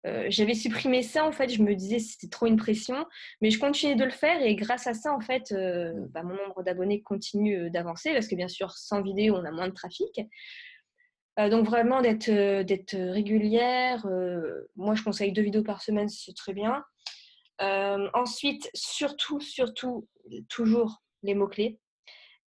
Euh, 0.06 0.26
j'avais 0.30 0.56
supprimé 0.56 1.02
ça, 1.02 1.26
en 1.26 1.32
fait, 1.32 1.50
je 1.50 1.62
me 1.62 1.76
disais 1.76 2.00
c'était 2.00 2.28
trop 2.28 2.48
une 2.48 2.58
pression, 2.58 3.06
mais 3.42 3.52
je 3.52 3.60
continuais 3.60 3.96
de 3.96 4.04
le 4.04 4.12
faire 4.12 4.42
et 4.42 4.56
grâce 4.56 4.86
à 4.86 4.94
ça, 4.94 5.14
en 5.14 5.22
fait, 5.22 5.54
bah, 6.10 6.24
mon 6.24 6.36
nombre 6.36 6.62
d'abonnés 6.64 7.02
continue 7.02 7.70
d'avancer 7.70 8.12
parce 8.12 8.28
que 8.28 8.36
bien 8.36 8.50
sûr, 8.50 8.72
sans 8.72 9.02
vidéo, 9.02 9.36
on 9.38 9.46
a 9.46 9.52
moins 9.52 9.70
de 9.70 9.74
trafic. 9.74 10.20
Euh, 11.40 11.50
donc 11.50 11.66
vraiment 11.66 12.02
d'être 12.02 12.30
euh, 12.30 12.64
d'être 12.64 12.96
régulière. 12.96 14.06
Euh, 14.06 14.70
moi, 14.76 14.96
je 14.96 15.04
conseille 15.04 15.32
deux 15.32 15.42
vidéos 15.42 15.64
par 15.64 15.82
semaine, 15.82 16.10
c'est 16.10 16.36
très 16.36 16.54
bien. 16.54 16.84
ensuite, 18.14 18.70
surtout, 18.74 19.40
surtout, 19.40 20.08
toujours 20.50 21.02
les 21.24 21.34
mots-clés. 21.34 21.80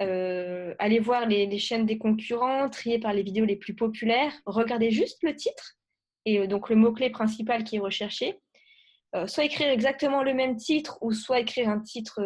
allez 0.00 0.98
voir 0.98 1.26
les, 1.26 1.58
chaînes 1.58 1.86
des 1.86 1.98
concurrents, 1.98 2.68
trier 2.68 2.98
par 2.98 3.12
les 3.12 3.22
vidéos 3.22 3.44
les 3.44 3.56
plus 3.56 3.74
populaires, 3.74 4.32
regardez 4.44 4.90
juste 4.90 5.22
le 5.22 5.34
titre 5.36 5.76
et 6.24 6.48
donc 6.48 6.68
le 6.68 6.76
mot-clé 6.76 7.10
principal 7.10 7.64
qui 7.64 7.76
est 7.76 7.80
recherché. 7.80 8.40
soit 9.26 9.44
écrire 9.44 9.68
exactement 9.68 10.22
le 10.24 10.34
même 10.34 10.56
titre 10.56 10.98
ou 11.00 11.12
soit 11.12 11.40
écrire 11.40 11.68
un 11.68 11.80
titre 11.80 12.20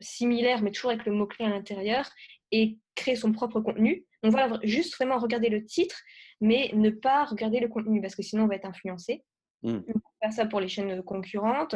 similaire 0.00 0.62
mais 0.62 0.70
toujours 0.70 0.92
avec 0.92 1.04
le 1.04 1.12
mot-clé 1.12 1.44
à 1.44 1.50
l'intérieur 1.50 2.08
et 2.50 2.78
créer 2.94 3.16
son 3.16 3.32
propre 3.32 3.60
contenu. 3.60 4.07
Donc 4.22 4.32
voilà, 4.32 4.58
juste 4.64 4.94
vraiment 4.96 5.18
regarder 5.18 5.48
le 5.48 5.64
titre, 5.64 6.02
mais 6.40 6.70
ne 6.74 6.90
pas 6.90 7.24
regarder 7.24 7.60
le 7.60 7.68
contenu 7.68 8.00
parce 8.00 8.16
que 8.16 8.22
sinon 8.22 8.44
on 8.44 8.48
va 8.48 8.56
être 8.56 8.66
influencé. 8.66 9.24
Mmh. 9.62 9.78
On 9.88 9.92
peut 9.92 10.00
faire 10.22 10.32
ça 10.32 10.46
pour 10.46 10.60
les 10.60 10.68
chaînes 10.68 11.02
concurrentes. 11.02 11.74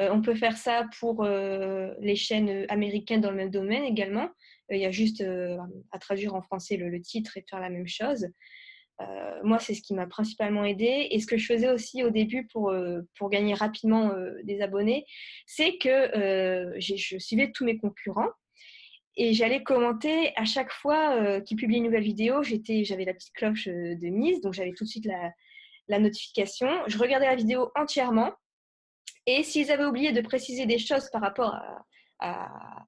Euh, 0.00 0.10
on 0.10 0.20
peut 0.20 0.34
faire 0.34 0.56
ça 0.56 0.86
pour 0.98 1.24
euh, 1.24 1.94
les 2.00 2.16
chaînes 2.16 2.66
américaines 2.68 3.20
dans 3.20 3.30
le 3.30 3.36
même 3.36 3.50
domaine 3.50 3.84
également. 3.84 4.28
Euh, 4.70 4.76
il 4.76 4.80
y 4.80 4.86
a 4.86 4.90
juste 4.90 5.24
à 5.92 5.98
traduire 5.98 6.34
en 6.34 6.42
français 6.42 6.76
le, 6.76 7.00
titre 7.00 7.36
et 7.36 7.44
faire 7.48 7.60
la 7.60 7.70
même 7.70 7.88
chose. 7.88 8.28
moi, 9.44 9.58
c'est 9.58 9.74
ce 9.74 9.82
qui 9.82 9.94
m'a 9.94 10.06
principalement 10.06 10.64
aidé. 10.64 11.08
Et 11.10 11.20
ce 11.20 11.26
que 11.26 11.36
je 11.36 11.46
faisais 11.46 11.70
aussi 11.70 12.04
au 12.04 12.10
début 12.10 12.46
pour, 12.46 12.72
pour 13.18 13.30
gagner 13.30 13.54
rapidement 13.54 14.12
des 14.44 14.60
abonnés, 14.60 15.04
c'est 15.46 15.78
que 15.78 16.72
je 16.78 17.18
suivais 17.18 17.50
tous 17.50 17.64
mes 17.64 17.76
concurrents 17.78 18.30
et 19.16 19.34
j'allais 19.34 19.62
commenter 19.62 20.32
à 20.36 20.44
chaque 20.44 20.72
fois 20.72 21.16
euh, 21.16 21.40
qu'ils 21.40 21.56
publiaient 21.56 21.78
une 21.78 21.84
nouvelle 21.84 22.02
vidéo. 22.02 22.42
J'étais, 22.42 22.84
j'avais 22.84 23.04
la 23.04 23.12
petite 23.12 23.34
cloche 23.34 23.68
euh, 23.68 23.94
de 23.94 24.08
mise, 24.08 24.40
donc 24.40 24.54
j'avais 24.54 24.72
tout 24.72 24.84
de 24.84 24.88
suite 24.88 25.06
la, 25.06 25.98
notification. 25.98 26.68
Je 26.86 26.96
regardais 26.96 27.26
la 27.26 27.34
vidéo 27.34 27.70
entièrement. 27.74 28.32
Et 29.26 29.42
s'ils 29.42 29.70
avaient 29.70 29.84
oublié 29.84 30.12
de 30.12 30.20
préciser 30.22 30.64
des 30.64 30.78
choses 30.78 31.10
par 31.10 31.20
rapport 31.20 31.54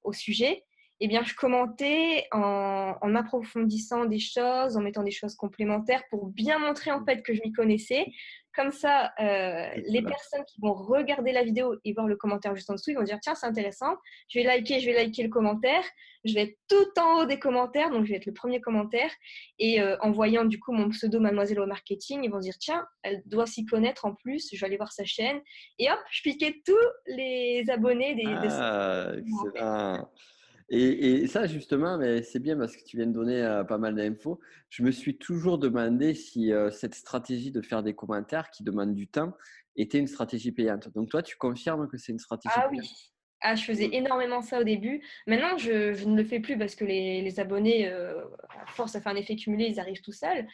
au 0.03 0.13
sujet, 0.13 0.65
eh 1.05 1.09
bien, 1.09 1.23
je 1.23 1.35
commentais 1.35 2.27
en, 2.33 2.95
en, 2.99 3.15
approfondissant 3.15 4.07
des 4.07 4.19
choses, 4.19 4.79
en 4.79 4.81
mettant 4.81 5.03
des 5.03 5.11
choses 5.11 5.35
complémentaires 5.35 6.03
pour 6.09 6.29
bien 6.29 6.59
montrer 6.59 6.93
en 6.93 7.05
fait 7.05 7.23
que 7.23 7.35
je 7.35 7.43
m'y 7.43 7.53
connaissais, 7.53 8.07
comme 8.55 8.71
ça, 8.71 9.13
euh, 9.21 9.69
les 9.89 10.03
personnes 10.03 10.45
qui 10.47 10.61
vont 10.61 10.73
regarder 10.73 11.33
la 11.33 11.43
vidéo 11.43 11.75
et 11.85 11.93
voir 11.93 12.07
le 12.07 12.17
commentaire 12.17 12.55
juste 12.55 12.71
en 12.71 12.75
dessous, 12.75 12.91
ils 12.91 12.97
vont 12.97 13.03
dire 13.03 13.19
tiens, 13.21 13.35
c'est 13.35 13.47
intéressant, 13.47 13.97
je 14.29 14.39
vais 14.39 14.45
liker, 14.45 14.81
je 14.81 14.87
vais 14.87 14.95
liker 14.95 15.25
le 15.25 15.29
commentaire, 15.29 15.83
je 16.25 16.35
vais 16.35 16.43
être 16.43 16.59
tout 16.69 17.01
en 17.01 17.19
haut 17.19 17.27
des 17.27 17.39
commentaires, 17.39 17.91
donc 17.91 18.05
je 18.05 18.11
vais 18.11 18.17
être 18.17 18.27
le 18.27 18.33
premier 18.33 18.61
commentaire. 18.61 19.11
Et 19.59 19.81
euh, 19.83 19.97
en 20.01 20.13
voyant 20.13 20.45
du 20.45 20.61
coup 20.61 20.73
mon 20.73 20.89
pseudo 20.91 21.21
Mademoiselle 21.21 21.61
au 21.61 21.67
marketing, 21.67 22.23
ils 22.23 22.31
vont 22.31 22.39
dire 22.39 22.57
tiens, 22.59 22.87
elle 23.03 23.23
doit 23.27 23.47
s'y 23.47 23.67
connaître 23.67 24.05
en 24.05 24.15
plus, 24.15 24.49
je 24.53 24.59
vais 24.59 24.67
aller 24.67 24.77
voir 24.77 24.93
sa 24.93 25.05
chaîne. 25.05 25.41
Et 25.79 25.91
hop, 25.91 25.99
je 26.11 26.23
piquais 26.23 26.63
tous 26.65 26.77
les 27.09 27.65
abonnés 27.69 28.15
des. 28.15 28.25
Ah, 28.27 30.09
Et, 30.77 31.27
ça, 31.29 31.47
justement, 31.47 31.99
c'est 32.23 32.41
bien 32.41 32.57
parce 32.57 32.77
que 32.77 32.85
tu 32.85 32.97
viens 32.97 33.07
de 33.07 33.13
donner 33.13 33.63
pas 33.69 33.79
mal 33.79 33.95
d'infos. 33.95 34.41
Je 34.71 34.83
me 34.83 34.91
suis 34.91 35.17
toujours 35.17 35.59
demandé 35.59 36.15
si 36.15 36.53
cette 36.73 36.95
stratégie 36.95 37.53
de 37.53 37.63
faire 37.63 37.83
des 37.83 37.95
commentaires 37.95 38.51
qui 38.51 38.65
demandent 38.65 38.95
du 38.95 39.07
temps 39.07 39.35
était 39.77 39.99
une 39.99 40.09
stratégie 40.09 40.53
payante. 40.53 40.93
Donc, 40.95 41.11
toi, 41.11 41.23
tu 41.23 41.37
confirmes 41.37 41.89
que 41.89 41.97
c'est 41.97 42.13
une 42.13 42.19
stratégie 42.19 42.55
ah, 42.57 42.69
payante? 42.69 42.85
Oui. 42.85 43.11
Ah, 43.41 43.55
je 43.55 43.65
faisais 43.65 43.91
énormément 43.93 44.41
ça 44.41 44.61
au 44.61 44.65
début. 44.65 45.03
Maintenant, 45.27 45.57
je, 45.59 46.05
ne 46.07 46.17
le 46.17 46.25
fais 46.25 46.41
plus 46.41 46.59
parce 46.59 46.75
que 46.75 46.85
les, 46.85 47.39
abonnés, 47.39 47.89
à 47.89 48.67
force, 48.67 48.93
ça 48.93 49.01
fait 49.01 49.11
un 49.11 49.17
effet 49.17 49.37
cumulé, 49.37 49.67
ils 49.67 49.79
arrivent 49.79 50.03
tout 50.03 50.13
seuls. 50.13 50.47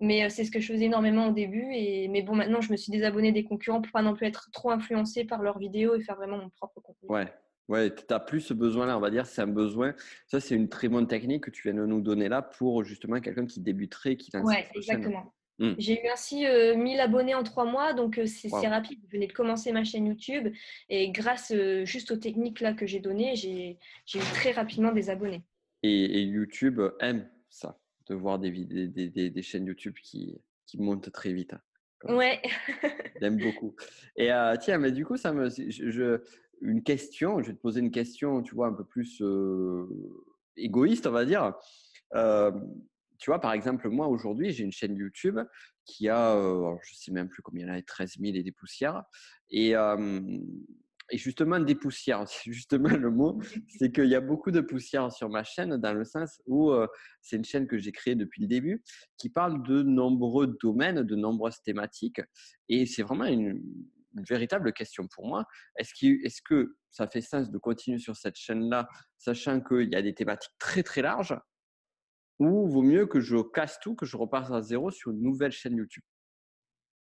Mais 0.00 0.28
c'est 0.28 0.44
ce 0.44 0.50
que 0.50 0.60
je 0.60 0.72
faisais 0.72 0.86
énormément 0.86 1.28
au 1.28 1.32
début. 1.32 1.72
Et, 1.72 2.08
mais 2.08 2.22
bon, 2.22 2.34
maintenant, 2.34 2.60
je 2.60 2.70
me 2.70 2.76
suis 2.76 2.92
désabonnée 2.92 3.32
des 3.32 3.44
concurrents 3.44 3.80
pour 3.80 3.92
pas 3.92 4.02
non 4.02 4.14
plus 4.14 4.26
être 4.26 4.50
trop 4.52 4.70
influencée 4.70 5.24
par 5.24 5.42
leurs 5.42 5.58
vidéos 5.58 5.94
et 5.94 6.02
faire 6.02 6.16
vraiment 6.16 6.36
mon 6.36 6.50
propre 6.50 6.80
contenu. 6.80 7.08
Ouais, 7.08 7.32
ouais 7.68 7.94
tu 7.94 8.04
n'as 8.10 8.20
plus 8.20 8.40
ce 8.40 8.54
besoin-là, 8.54 8.96
on 8.96 9.00
va 9.00 9.10
dire. 9.10 9.26
C'est 9.26 9.42
un 9.42 9.46
besoin. 9.46 9.94
Ça, 10.26 10.40
c'est 10.40 10.54
une 10.54 10.68
très 10.68 10.88
bonne 10.88 11.06
technique 11.06 11.44
que 11.44 11.50
tu 11.50 11.62
viens 11.62 11.74
de 11.74 11.86
nous 11.86 12.00
donner 12.00 12.28
là 12.28 12.42
pour 12.42 12.84
justement 12.84 13.20
quelqu'un 13.20 13.46
qui 13.46 13.60
débuterait, 13.60 14.16
qui. 14.16 14.30
Ouais, 14.36 14.68
exactement. 14.74 15.32
Mmh. 15.58 15.74
J'ai 15.78 16.04
eu 16.04 16.08
ainsi 16.08 16.44
1000 16.44 17.00
abonnés 17.00 17.34
en 17.34 17.44
trois 17.44 17.64
mois, 17.64 17.92
donc 17.92 18.20
c'est 18.26 18.48
rapide. 18.66 18.98
Je 19.06 19.12
venais 19.12 19.28
de 19.28 19.32
commencer 19.32 19.70
ma 19.70 19.84
chaîne 19.84 20.06
YouTube 20.06 20.52
et 20.88 21.10
grâce 21.12 21.52
juste 21.84 22.10
aux 22.10 22.16
techniques 22.16 22.60
là 22.60 22.72
que 22.72 22.86
j'ai 22.86 22.98
données, 22.98 23.36
j'ai 23.36 23.78
eu 24.14 24.18
très 24.32 24.50
rapidement 24.50 24.92
des 24.92 25.10
abonnés. 25.10 25.44
Et, 25.84 26.22
YouTube 26.22 26.80
aime 27.00 27.28
ça, 27.50 27.78
de 28.06 28.14
voir 28.14 28.38
des, 28.38 28.50
des, 28.50 29.30
des, 29.30 29.42
chaînes 29.42 29.66
YouTube 29.66 29.94
qui, 30.02 30.40
qui, 30.66 30.78
montent 30.78 31.12
très 31.12 31.32
vite. 31.32 31.52
Hein, 31.52 32.16
ouais. 32.16 32.40
J'aime 33.20 33.36
beaucoup. 33.36 33.76
Et 34.16 34.30
tiens, 34.60 34.78
mais 34.78 34.92
du 34.92 35.04
coup, 35.04 35.18
ça 35.18 35.32
me, 35.32 35.50
je, 35.50 36.20
une 36.60 36.82
question, 36.82 37.42
je 37.42 37.48
vais 37.48 37.54
te 37.54 37.60
poser 37.60 37.80
une 37.80 37.90
question, 37.90 38.42
tu 38.42 38.54
vois, 38.54 38.68
un 38.68 38.72
peu 38.72 38.84
plus 38.84 39.22
égoïste, 40.56 41.06
on 41.06 41.12
va 41.12 41.24
dire 41.24 41.54
tu 43.18 43.30
vois, 43.30 43.40
par 43.40 43.52
exemple, 43.52 43.88
moi 43.88 44.08
aujourd'hui, 44.08 44.50
j'ai 44.52 44.64
une 44.64 44.72
chaîne 44.72 44.96
YouTube 44.96 45.38
qui 45.84 46.08
a, 46.08 46.36
je 46.36 46.92
ne 46.92 46.96
sais 46.96 47.12
même 47.12 47.28
plus 47.28 47.42
combien 47.42 47.66
y 47.66 47.78
a, 47.78 47.82
13 47.82 48.16
000 48.20 48.36
et 48.36 48.42
des 48.42 48.52
poussières. 48.52 49.02
Et, 49.50 49.74
et 51.10 51.18
justement, 51.18 51.60
des 51.60 51.74
poussières, 51.74 52.24
c'est 52.28 52.52
justement 52.52 52.88
le 52.88 53.10
mot, 53.10 53.40
c'est 53.78 53.92
qu'il 53.92 54.08
y 54.08 54.14
a 54.14 54.20
beaucoup 54.20 54.50
de 54.50 54.60
poussières 54.60 55.12
sur 55.12 55.28
ma 55.28 55.44
chaîne 55.44 55.76
dans 55.76 55.92
le 55.92 56.04
sens 56.04 56.40
où 56.46 56.72
c'est 57.22 57.36
une 57.36 57.44
chaîne 57.44 57.66
que 57.66 57.78
j'ai 57.78 57.92
créée 57.92 58.14
depuis 58.14 58.42
le 58.42 58.48
début 58.48 58.82
qui 59.16 59.30
parle 59.30 59.62
de 59.62 59.82
nombreux 59.82 60.58
domaines, 60.60 61.02
de 61.02 61.16
nombreuses 61.16 61.62
thématiques. 61.62 62.20
Et 62.68 62.86
c'est 62.86 63.02
vraiment 63.02 63.26
une, 63.26 63.62
véritable 64.28 64.72
question 64.72 65.06
pour 65.08 65.26
moi. 65.26 65.44
Est-ce 65.78 65.92
est 66.06 66.28
-ce 66.28 66.42
que 66.42 66.76
ça 66.90 67.08
fait 67.08 67.20
sens 67.20 67.50
de 67.50 67.58
continuer 67.58 67.98
sur 67.98 68.16
cette 68.16 68.36
chaîne-là, 68.36 68.88
sachant 69.18 69.60
qu'il 69.60 69.90
y 69.90 69.96
a 69.96 70.02
des 70.02 70.14
thématiques 70.14 70.54
très 70.58 70.82
très 70.82 71.02
larges 71.02 71.36
ou 72.38 72.68
vaut 72.68 72.82
mieux 72.82 73.06
que 73.06 73.20
je 73.20 73.36
casse 73.52 73.78
tout, 73.80 73.94
que 73.94 74.06
je 74.06 74.16
reparte 74.16 74.52
à 74.52 74.60
zéro 74.60 74.90
sur 74.90 75.10
une 75.12 75.22
nouvelle 75.22 75.52
chaîne 75.52 75.76
YouTube? 75.76 76.02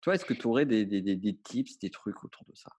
Toi, 0.01 0.15
est-ce 0.15 0.25
que 0.25 0.33
tu 0.33 0.47
aurais 0.47 0.65
des, 0.65 0.85
des, 0.85 1.01
des, 1.01 1.37
tips, 1.37 1.77
des 1.79 1.89
trucs 1.89 2.23
autour 2.23 2.45
de 2.47 2.55
ça? 2.55 2.69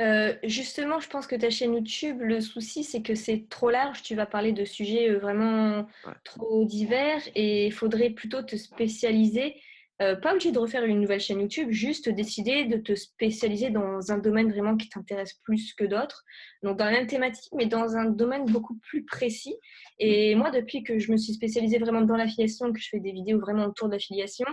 Euh, 0.00 0.34
justement, 0.44 1.00
je 1.00 1.08
pense 1.08 1.26
que 1.26 1.36
ta 1.36 1.50
chaîne 1.50 1.74
YouTube, 1.74 2.20
le 2.22 2.40
souci, 2.40 2.82
c'est 2.82 3.02
que 3.02 3.14
c'est 3.14 3.46
trop 3.50 3.70
large. 3.70 4.02
Tu 4.02 4.14
vas 4.14 4.24
parler 4.24 4.52
de 4.52 4.64
sujets 4.64 5.10
euh, 5.10 5.18
vraiment 5.18 5.86
trop 6.24 6.64
divers 6.64 7.20
et 7.34 7.66
il 7.66 7.72
faudrait 7.72 8.10
plutôt 8.10 8.42
te 8.42 8.56
spécialiser 8.56 9.60
euh, 10.02 10.16
pas 10.16 10.32
obligé 10.32 10.50
de 10.50 10.58
refaire 10.58 10.84
une 10.84 11.00
nouvelle 11.00 11.20
chaîne 11.20 11.40
YouTube, 11.40 11.70
juste 11.70 12.08
décider 12.08 12.64
de 12.64 12.76
te 12.76 12.94
spécialiser 12.94 13.70
dans 13.70 14.10
un 14.10 14.18
domaine 14.18 14.50
vraiment 14.50 14.76
qui 14.76 14.88
t'intéresse 14.88 15.34
plus 15.44 15.74
que 15.74 15.84
d'autres. 15.84 16.24
Donc 16.62 16.78
dans 16.78 16.86
la 16.86 16.90
même 16.90 17.06
thématique, 17.06 17.52
mais 17.54 17.66
dans 17.66 17.96
un 17.96 18.06
domaine 18.06 18.44
beaucoup 18.46 18.76
plus 18.78 19.04
précis. 19.04 19.56
Et 19.98 20.34
moi, 20.34 20.50
depuis 20.50 20.82
que 20.82 20.98
je 20.98 21.12
me 21.12 21.16
suis 21.16 21.34
spécialisée 21.34 21.78
vraiment 21.78 22.00
dans 22.00 22.16
l'affiliation, 22.16 22.72
que 22.72 22.80
je 22.80 22.88
fais 22.88 23.00
des 23.00 23.12
vidéos 23.12 23.38
vraiment 23.38 23.66
autour 23.66 23.88
de 23.88 23.92
l'affiliation, 23.92 24.46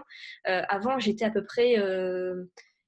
euh, 0.47 0.61
avant 0.69 0.99
j'étais 0.99 1.25
à 1.25 1.31
peu 1.31 1.43
près, 1.43 1.79
euh, 1.79 2.45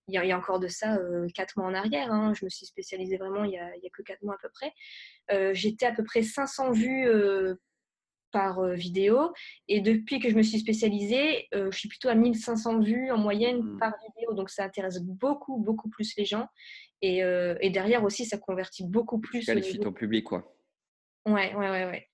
il, 0.08 0.14
y 0.14 0.32
a, 0.32 0.38
encore 0.38 0.60
de 0.60 0.68
ça, 0.68 1.00
quatre 1.34 1.58
mois 1.58 1.68
en 1.68 1.74
arrière, 1.74 2.12
hein. 2.12 2.34
je 2.36 2.46
me 2.46 2.50
suis 2.50 2.66
spécialisée 2.66 3.18
vraiment 3.18 3.44
il 3.46 3.52
n'y 3.52 3.60
a, 3.60 3.66
a, 3.66 3.90
que 3.94 4.02
quatre 4.04 4.22
mois 4.24 4.36
à 4.36 4.38
peu 4.42 4.50
près. 4.54 5.54
j'étais 5.54 5.86
à 5.86 5.94
peu 5.94 6.04
près 6.04 6.22
500 6.22 6.72
vues 6.72 7.08
par 8.32 8.64
vidéo. 8.72 9.34
Et 9.68 9.82
depuis 9.82 10.20
que 10.20 10.30
je 10.30 10.36
me 10.36 10.42
suis 10.42 10.60
spécialisée, 10.60 11.48
je 11.52 11.78
suis 11.78 11.90
plutôt 11.90 12.10
à 12.10 12.16
1500 12.16 12.80
vues 12.80 13.12
en 13.12 13.18
moyenne 13.18 13.62
mmh. 13.62 13.78
par 13.80 13.94
vidéo. 14.08 14.34
Donc 14.34 14.50
ça 14.50 14.64
intéresse 14.64 15.00
beaucoup, 15.02 15.58
beaucoup 15.58 15.90
plus 15.90 16.14
les 16.18 16.26
gens. 16.26 16.48
Et, 17.02 17.20
et 17.20 17.70
derrière 17.70 18.04
aussi, 18.04 18.26
ça 18.26 18.38
convertit 18.38 18.86
beaucoup 18.86 19.20
plus. 19.20 19.40
Tu 19.40 19.46
qualifies 19.48 19.80
ton 19.80 19.94
public, 19.94 20.26
quoi. 20.26 20.56
Ouais, 21.26 21.54
ouais, 21.56 21.70
ouais. 21.70 21.86
ouais. 21.86 22.08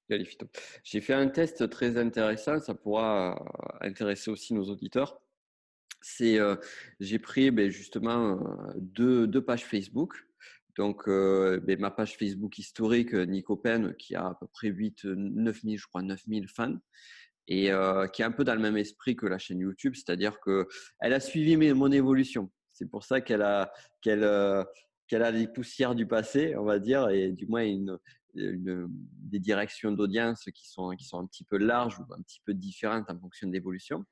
J'ai 0.83 1.01
fait 1.01 1.13
un 1.13 1.27
test 1.27 1.69
très 1.69 1.97
intéressant, 1.97 2.59
ça 2.59 2.73
pourra 2.73 3.41
intéresser 3.81 4.31
aussi 4.31 4.53
nos 4.53 4.65
auditeurs. 4.65 5.21
C'est, 6.01 6.37
j'ai 6.99 7.19
pris 7.19 7.51
ben, 7.51 7.69
justement 7.69 8.39
deux, 8.75 9.27
deux 9.27 9.43
pages 9.43 9.65
Facebook 9.65 10.13
donc, 10.77 11.07
euh, 11.07 11.59
ben, 11.59 11.79
ma 11.79 11.91
page 11.91 12.17
Facebook 12.17 12.57
historique, 12.57 13.13
Nico 13.13 13.57
Pen, 13.57 13.95
qui 13.95 14.15
a 14.15 14.27
à 14.27 14.37
peu 14.39 14.47
près 14.47 14.67
8, 14.67 15.05
9 15.05 15.61
000, 15.63 15.77
je 15.77 15.87
crois, 15.87 16.03
9 16.03 16.21
000 16.27 16.45
fans, 16.53 16.77
et 17.47 17.71
euh, 17.71 18.07
qui 18.07 18.21
est 18.21 18.25
un 18.25 18.31
peu 18.31 18.43
dans 18.43 18.53
le 18.53 18.61
même 18.61 18.77
esprit 18.77 19.15
que 19.15 19.25
la 19.25 19.39
chaîne 19.39 19.59
YouTube, 19.59 19.95
c'est-à-dire 19.95 20.39
qu'elle 20.39 21.13
a 21.13 21.19
suivi 21.19 21.57
mon 21.73 21.91
évolution. 21.91 22.51
C'est 22.73 22.89
pour 22.89 23.03
ça 23.03 23.21
qu'elle 23.21 23.41
a, 23.41 23.71
qu'elle, 24.01 24.27
qu'elle 25.07 25.23
a 25.23 25.31
les 25.31 25.47
poussières 25.47 25.95
du 25.95 26.05
passé, 26.05 26.55
on 26.55 26.63
va 26.63 26.77
dire, 26.77 27.09
et 27.09 27.31
du 27.31 27.47
moins 27.47 27.63
une, 27.63 27.97
des 28.35 29.39
directions 29.39 29.91
d'audience 29.91 30.45
qui 30.53 30.67
sont, 30.67 30.91
qui 30.91 31.05
sont 31.05 31.19
un 31.19 31.25
petit 31.25 31.43
peu 31.43 31.57
larges 31.57 31.99
ou 31.99 32.13
un 32.13 32.21
petit 32.21 32.41
peu 32.45 32.53
différentes 32.53 33.09
en 33.09 33.19
fonction 33.19 33.47
de 33.47 33.53
l'évolution. 33.53 34.05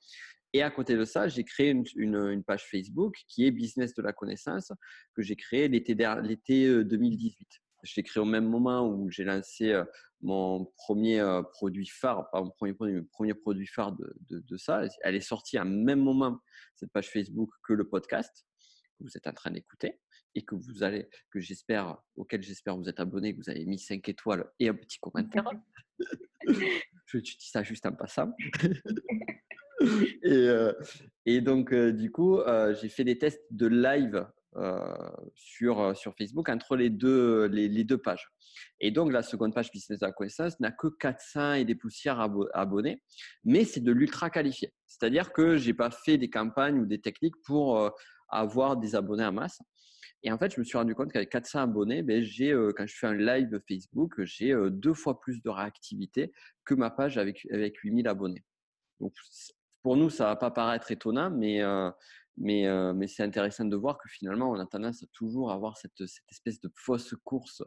Et 0.56 0.62
à 0.62 0.72
côté 0.72 0.96
de 0.96 1.04
ça, 1.04 1.28
j'ai 1.28 1.44
créé 1.44 1.76
une, 1.98 2.44
page 2.46 2.64
Facebook 2.72 3.14
qui 3.28 3.46
est 3.46 3.52
Business 3.52 3.94
de 3.94 4.02
la 4.02 4.14
connaissance 4.14 4.72
que 5.14 5.22
j'ai 5.22 5.36
créée 5.36 5.68
l'été 5.68 5.96
2018. 5.96 7.36
Euh, 7.36 7.80
je 7.84 7.94
l'ai 7.98 8.04
créé 8.04 8.22
au 8.22 8.26
même 8.26 8.48
moment 8.48 8.88
où 8.88 9.12
j'ai 9.12 9.26
lancé 9.26 9.74
euh, 9.74 9.84
mon 10.22 10.64
premier 10.78 11.20
euh, 11.20 11.44
produit 11.44 11.90
phare, 11.90 12.30
pas 12.32 12.42
mon 12.42 12.52
premier 12.52 12.74
produit, 12.74 12.96
mon 12.96 13.08
premier 13.12 13.34
produit 13.34 13.68
phare 13.68 13.98
de, 13.98 14.16
de, 14.30 14.56
ça. 14.56 14.84
Elle 15.04 15.16
est 15.16 15.20
sortie 15.20 15.58
à 15.58 15.66
même 15.66 16.00
moment, 16.00 16.40
cette 16.76 16.94
page 16.94 17.10
Facebook, 17.10 17.50
que 17.62 17.74
le 17.74 17.90
podcast 17.90 18.48
que 18.98 19.04
vous 19.04 19.18
êtes 19.18 19.28
en 19.28 19.34
train 19.34 19.52
d'écouter 19.52 20.00
et 20.36 20.46
que 20.46 20.56
vous 20.56 20.84
allez, 20.84 21.10
que 21.32 21.42
j'espère, 21.42 21.98
auquel 22.16 22.42
j'espère 22.42 22.78
vous 22.78 22.88
êtes 22.88 23.02
abonné, 23.02 23.34
que 23.34 23.42
vous 23.44 23.50
avez 23.50 23.66
mis 23.66 23.78
5 23.78 24.08
étoiles 24.08 24.50
et 24.62 24.70
un 24.70 24.74
petit 24.74 25.00
commentaire. 25.00 25.52
je, 26.48 27.18
dis 27.18 27.36
ça 27.40 27.62
juste 27.62 27.86
en 27.86 27.92
passant. 27.92 28.32
et, 30.24 30.32
euh, 30.32 30.74
et, 31.26 31.42
donc, 31.42 31.74
euh, 31.74 31.92
du 31.92 32.12
coup, 32.12 32.40
euh, 32.40 32.74
j'ai 32.76 32.90
fait 32.90 33.04
des 33.04 33.18
tests 33.18 33.44
de 33.52 33.68
live 33.68 34.28
sur, 35.34 35.98
sur 35.98 36.16
Facebook 36.16 36.48
entre 36.48 36.78
les 36.78 36.90
deux, 36.90 37.48
les, 37.48 37.68
les, 37.68 37.84
deux 37.84 37.98
pages. 37.98 38.26
Et 38.80 38.90
donc, 38.90 39.12
la 39.12 39.22
seconde 39.22 39.54
page 39.54 39.70
Business 39.70 40.00
la 40.00 40.14
connaissance 40.14 40.58
n'a 40.62 40.72
que 40.72 40.88
400 40.88 41.56
et 41.56 41.66
des 41.66 41.76
poussières 41.76 42.26
abonnés, 42.54 43.04
mais 43.44 43.66
c'est 43.66 43.82
de 43.82 43.92
l'ultra 43.92 44.30
qualifié. 44.30 44.74
C'est-à-dire 44.88 45.34
que 45.34 45.58
je 45.58 45.68
n'ai 45.68 45.74
pas 45.74 45.92
fait 45.92 46.18
des 46.18 46.30
campagnes 46.30 46.80
ou 46.80 46.86
des 46.86 47.02
techniques 47.02 47.36
pour 47.44 47.92
avoir 48.30 48.78
des 48.78 48.96
abonnés 48.96 49.26
en 49.26 49.34
masse. 49.34 49.60
Et 50.24 50.32
en 50.32 50.38
fait, 50.38 50.54
je 50.54 50.60
me 50.62 50.64
suis 50.64 50.78
rendu 50.78 50.96
compte 50.96 51.12
qu'avec 51.12 51.32
400 51.32 51.60
abonnés, 51.60 52.02
ben, 52.02 52.24
j'ai, 52.24 52.58
quand 52.78 52.88
je 52.88 52.96
fais 52.96 53.08
un 53.08 53.14
live 53.14 53.60
Facebook, 53.68 54.24
j'ai 54.24 54.56
deux 54.72 54.94
fois 54.94 55.20
plus 55.20 55.42
de 55.42 55.50
réactivité 55.50 56.32
que 56.64 56.76
ma 56.76 56.92
page 56.92 57.18
avec, 57.18 57.46
avec 57.52 57.78
8000 57.80 58.08
abonnés. 58.08 58.46
Donc, 59.02 59.14
pour 59.86 59.98
nous, 59.98 60.10
ça 60.10 60.24
ne 60.24 60.30
va 60.30 60.36
pas 60.36 60.50
paraître 60.50 60.90
étonnant, 60.90 61.30
mais, 61.30 61.62
euh, 61.62 61.92
mais, 62.38 62.66
euh, 62.66 62.92
mais 62.92 63.06
c'est 63.06 63.22
intéressant 63.22 63.66
de 63.66 63.76
voir 63.76 64.00
que 64.00 64.10
finalement, 64.10 64.50
on 64.50 64.60
a 64.60 64.66
tendance 64.66 65.04
à 65.04 65.06
toujours 65.14 65.52
avoir 65.52 65.78
cette, 65.78 66.08
cette, 66.08 66.26
espèce 66.32 66.60
de 66.60 66.72
fausse 66.74 67.14
course 67.24 67.62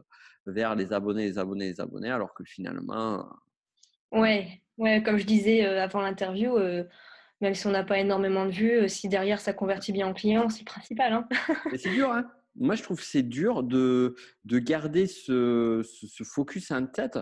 vers 0.45 0.75
les 0.75 0.91
abonnés, 0.91 1.27
les 1.27 1.39
abonnés, 1.39 1.67
les 1.67 1.79
abonnés, 1.79 2.11
alors 2.11 2.33
que 2.33 2.43
finalement. 2.43 3.25
Ouais, 4.11 4.61
ouais 4.77 5.01
comme 5.01 5.17
je 5.17 5.25
disais 5.25 5.65
euh, 5.65 5.81
avant 5.81 6.01
l'interview, 6.01 6.57
même 7.39 7.55
si 7.55 7.67
on 7.67 7.71
n'a 7.71 7.85
pas 7.85 7.99
énormément 7.99 8.45
de 8.45 8.51
vues, 8.51 8.89
si 8.89 9.07
derrière 9.07 9.39
ça 9.39 9.53
convertit 9.53 9.93
bien 9.93 10.07
en 10.07 10.13
clients, 10.13 10.49
c'est 10.49 10.59
le 10.59 10.65
principal. 10.65 11.13
Hein. 11.13 11.27
c'est 11.77 11.91
dur, 11.91 12.11
hein 12.11 12.29
moi, 12.55 12.75
je 12.75 12.83
trouve 12.83 12.97
que 12.97 13.05
c'est 13.05 13.23
dur 13.23 13.63
de, 13.63 14.15
de 14.43 14.59
garder 14.59 15.07
ce, 15.07 15.81
ce, 15.83 16.23
focus 16.23 16.71
en 16.71 16.85
tête 16.85 17.17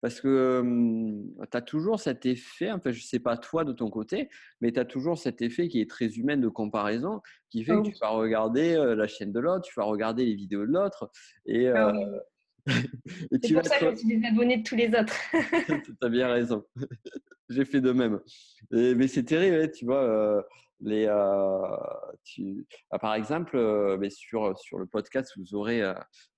parce 0.00 0.20
que 0.20 0.62
tu 1.50 1.56
as 1.56 1.62
toujours 1.62 2.00
cet 2.00 2.26
effet, 2.26 2.70
enfin, 2.70 2.90
je 2.90 2.98
ne 2.98 3.04
sais 3.04 3.20
pas 3.20 3.36
toi 3.36 3.64
de 3.64 3.72
ton 3.72 3.90
côté, 3.90 4.28
mais 4.60 4.72
tu 4.72 4.80
as 4.80 4.84
toujours 4.84 5.18
cet 5.18 5.42
effet 5.42 5.68
qui 5.68 5.80
est 5.80 5.88
très 5.88 6.06
humain 6.06 6.36
de 6.36 6.48
comparaison, 6.48 7.20
qui 7.50 7.64
fait 7.64 7.72
que 7.72 7.88
tu 7.88 7.94
vas 8.00 8.10
regarder 8.10 8.76
la 8.96 9.06
chaîne 9.06 9.32
de 9.32 9.40
l'autre, 9.40 9.62
tu 9.62 9.74
vas 9.76 9.84
regarder 9.84 10.24
les 10.24 10.34
vidéos 10.34 10.66
de 10.66 10.72
l'autre. 10.72 11.10
Et, 11.46 11.68
ah 11.68 11.92
c'est 13.42 13.54
pour 13.54 13.64
ça 13.64 13.78
que 13.78 13.90
je 13.90 13.96
suis 13.96 14.18
de 14.18 14.62
tous 14.62 14.76
les 14.76 14.88
autres. 14.88 15.14
tu 15.84 15.94
as 16.00 16.08
bien 16.08 16.28
raison. 16.28 16.64
J'ai 17.48 17.64
fait 17.64 17.80
de 17.80 17.92
même. 17.92 18.20
mais 18.70 19.08
c'est 19.08 19.24
terrible, 19.24 19.56
hein, 19.56 19.68
tu 19.68 19.84
vois. 19.84 20.44
les, 20.80 21.06
tu... 22.24 22.66
Ah, 22.90 22.98
par 22.98 23.14
exemple, 23.14 23.58
mais 23.98 24.10
sur, 24.10 24.56
sur 24.58 24.78
le 24.78 24.86
podcast, 24.86 25.32
vous 25.36 25.54
aurez 25.54 25.82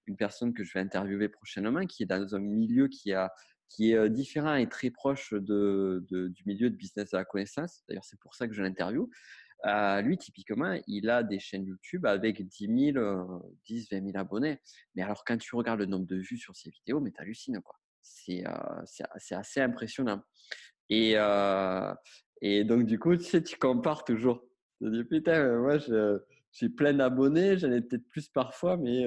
une 0.06 0.16
personne 0.16 0.54
que 0.54 0.64
je 0.64 0.72
vais 0.72 0.80
interviewer 0.80 1.28
prochainement 1.28 1.84
qui 1.86 2.02
est 2.02 2.06
dans 2.06 2.34
un 2.34 2.40
milieu 2.40 2.88
qui 2.88 3.12
a 3.12 3.30
qui 3.74 3.92
est 3.92 4.10
différent 4.10 4.54
et 4.54 4.68
très 4.68 4.90
proche 4.90 5.32
de, 5.32 6.04
du 6.10 6.42
milieu 6.46 6.70
de 6.70 6.76
business 6.76 7.10
de 7.10 7.16
la 7.16 7.24
connaissance. 7.24 7.82
D'ailleurs, 7.88 8.04
c'est 8.04 8.18
pour 8.20 8.34
ça 8.34 8.46
que 8.46 8.54
je 8.54 8.62
l'interview. 8.62 9.10
lui, 10.02 10.18
typiquement, 10.18 10.78
il 10.86 11.08
a 11.08 11.22
des 11.22 11.38
chaînes 11.38 11.64
YouTube 11.64 12.06
avec 12.06 12.46
10 12.46 12.92
000, 12.94 13.42
10, 13.64 13.88
20 13.90 14.04
000 14.06 14.18
abonnés. 14.18 14.60
Mais 14.94 15.02
alors, 15.02 15.24
quand 15.24 15.38
tu 15.38 15.54
regardes 15.56 15.80
le 15.80 15.86
nombre 15.86 16.06
de 16.06 16.16
vues 16.16 16.36
sur 16.36 16.54
ses 16.54 16.70
vidéos, 16.70 17.00
mais 17.00 17.12
tu 17.12 17.20
hallucines, 17.20 17.60
quoi. 17.62 17.76
C'est 18.02 18.44
assez 19.30 19.60
impressionnant. 19.60 20.22
Et, 20.90 21.14
et 22.42 22.64
donc, 22.64 22.86
du 22.86 22.98
coup, 22.98 23.16
tu 23.16 23.24
sais, 23.24 23.42
tu 23.42 23.56
compares 23.58 24.04
toujours. 24.04 24.44
Tu 24.82 24.90
dis, 24.90 25.04
putain, 25.04 25.58
moi, 25.60 25.78
j'ai 26.52 26.68
plein 26.68 26.92
d'abonnés, 26.92 27.58
j'en 27.58 27.72
ai 27.72 27.80
peut-être 27.80 28.06
plus 28.10 28.28
parfois, 28.28 28.76
mais, 28.76 29.06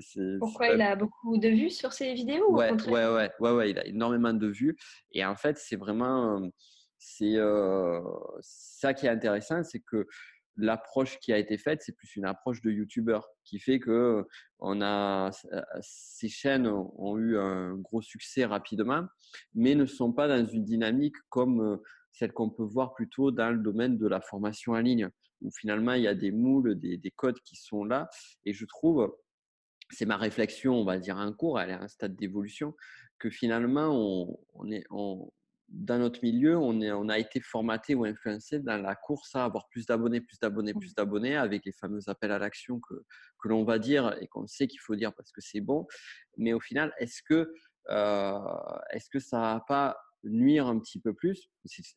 c'est. 0.00 0.38
Pourquoi 0.38 0.68
il 0.68 0.80
a 0.80 0.96
beaucoup 0.96 1.36
de 1.38 1.48
vues 1.48 1.70
sur 1.70 1.92
ses 1.92 2.14
vidéos 2.14 2.52
ouais, 2.52 2.72
ouais, 2.72 3.08
ouais, 3.08 3.30
ouais, 3.40 3.50
ouais, 3.50 3.70
il 3.70 3.78
a 3.78 3.86
énormément 3.86 4.32
de 4.32 4.46
vues. 4.46 4.76
Et 5.12 5.24
en 5.24 5.36
fait, 5.36 5.58
c'est 5.58 5.76
vraiment. 5.76 6.40
C'est 6.98 7.36
ça 8.40 8.94
qui 8.94 9.06
est 9.06 9.10
intéressant, 9.10 9.62
c'est 9.62 9.80
que 9.80 10.06
l'approche 10.56 11.18
qui 11.18 11.32
a 11.32 11.38
été 11.38 11.58
faite, 11.58 11.82
c'est 11.82 11.96
plus 11.96 12.16
une 12.16 12.24
approche 12.24 12.60
de 12.62 12.70
youtubeur 12.70 13.28
qui 13.44 13.58
fait 13.58 13.80
que 13.80 14.24
on 14.58 14.80
a, 14.82 15.30
ces 15.80 16.28
chaînes 16.28 16.66
ont 16.68 17.18
eu 17.18 17.36
un 17.36 17.74
gros 17.76 18.02
succès 18.02 18.44
rapidement, 18.44 19.04
mais 19.54 19.74
ne 19.74 19.86
sont 19.86 20.12
pas 20.12 20.28
dans 20.28 20.46
une 20.46 20.64
dynamique 20.64 21.16
comme 21.28 21.80
celle 22.12 22.32
qu'on 22.32 22.50
peut 22.50 22.64
voir 22.64 22.94
plutôt 22.94 23.32
dans 23.32 23.50
le 23.50 23.58
domaine 23.58 23.98
de 23.98 24.06
la 24.06 24.20
formation 24.20 24.72
en 24.72 24.80
ligne, 24.80 25.08
où 25.44 25.50
finalement 25.52 25.92
il 25.92 26.02
y 26.02 26.08
a 26.08 26.14
des 26.14 26.32
moules, 26.32 26.74
des, 26.78 27.12
codes 27.14 27.38
qui 27.44 27.56
sont 27.56 27.84
là. 27.84 28.08
Et 28.44 28.52
je 28.52 28.64
trouve, 28.64 29.14
c'est 29.90 30.06
ma 30.06 30.16
réflexion, 30.16 30.74
on 30.74 30.84
va 30.84 30.98
dire 30.98 31.16
en 31.16 31.32
cours, 31.32 31.60
elle 31.60 31.70
est 31.70 31.74
à 31.74 31.82
un 31.82 31.88
stade 31.88 32.16
d'évolution, 32.16 32.74
que 33.18 33.30
finalement 33.30 34.36
on, 34.54 34.70
est, 34.70 34.84
dans 35.68 35.98
notre 35.98 36.22
milieu, 36.22 36.56
on, 36.56 36.80
est, 36.80 36.92
on 36.92 37.08
a 37.08 37.18
été 37.18 37.40
formaté 37.40 37.94
ou 37.94 38.04
influencé 38.04 38.58
dans 38.58 38.80
la 38.80 38.94
course 38.94 39.34
à 39.34 39.44
avoir 39.44 39.68
plus 39.68 39.86
d'abonnés, 39.86 40.20
plus 40.20 40.38
d'abonnés, 40.38 40.72
plus 40.74 40.90
mmh. 40.90 40.94
d'abonnés, 40.96 41.36
avec 41.36 41.64
les 41.64 41.72
fameux 41.72 42.00
appels 42.08 42.32
à 42.32 42.38
l'action 42.38 42.80
que, 42.80 42.94
que 43.38 43.48
l'on 43.48 43.64
va 43.64 43.78
dire 43.78 44.16
et 44.20 44.26
qu'on 44.26 44.46
sait 44.46 44.66
qu'il 44.66 44.80
faut 44.80 44.96
dire 44.96 45.12
parce 45.14 45.30
que 45.30 45.40
c'est 45.40 45.60
bon. 45.60 45.86
Mais 46.36 46.52
au 46.52 46.60
final, 46.60 46.92
est-ce 46.98 47.22
que, 47.22 47.52
euh, 47.90 48.38
est-ce 48.90 49.10
que 49.10 49.18
ça 49.18 49.38
n'a 49.38 49.64
pas 49.66 49.96
nuire 50.24 50.66
un 50.66 50.78
petit 50.78 50.98
peu 50.98 51.14
plus 51.14 51.50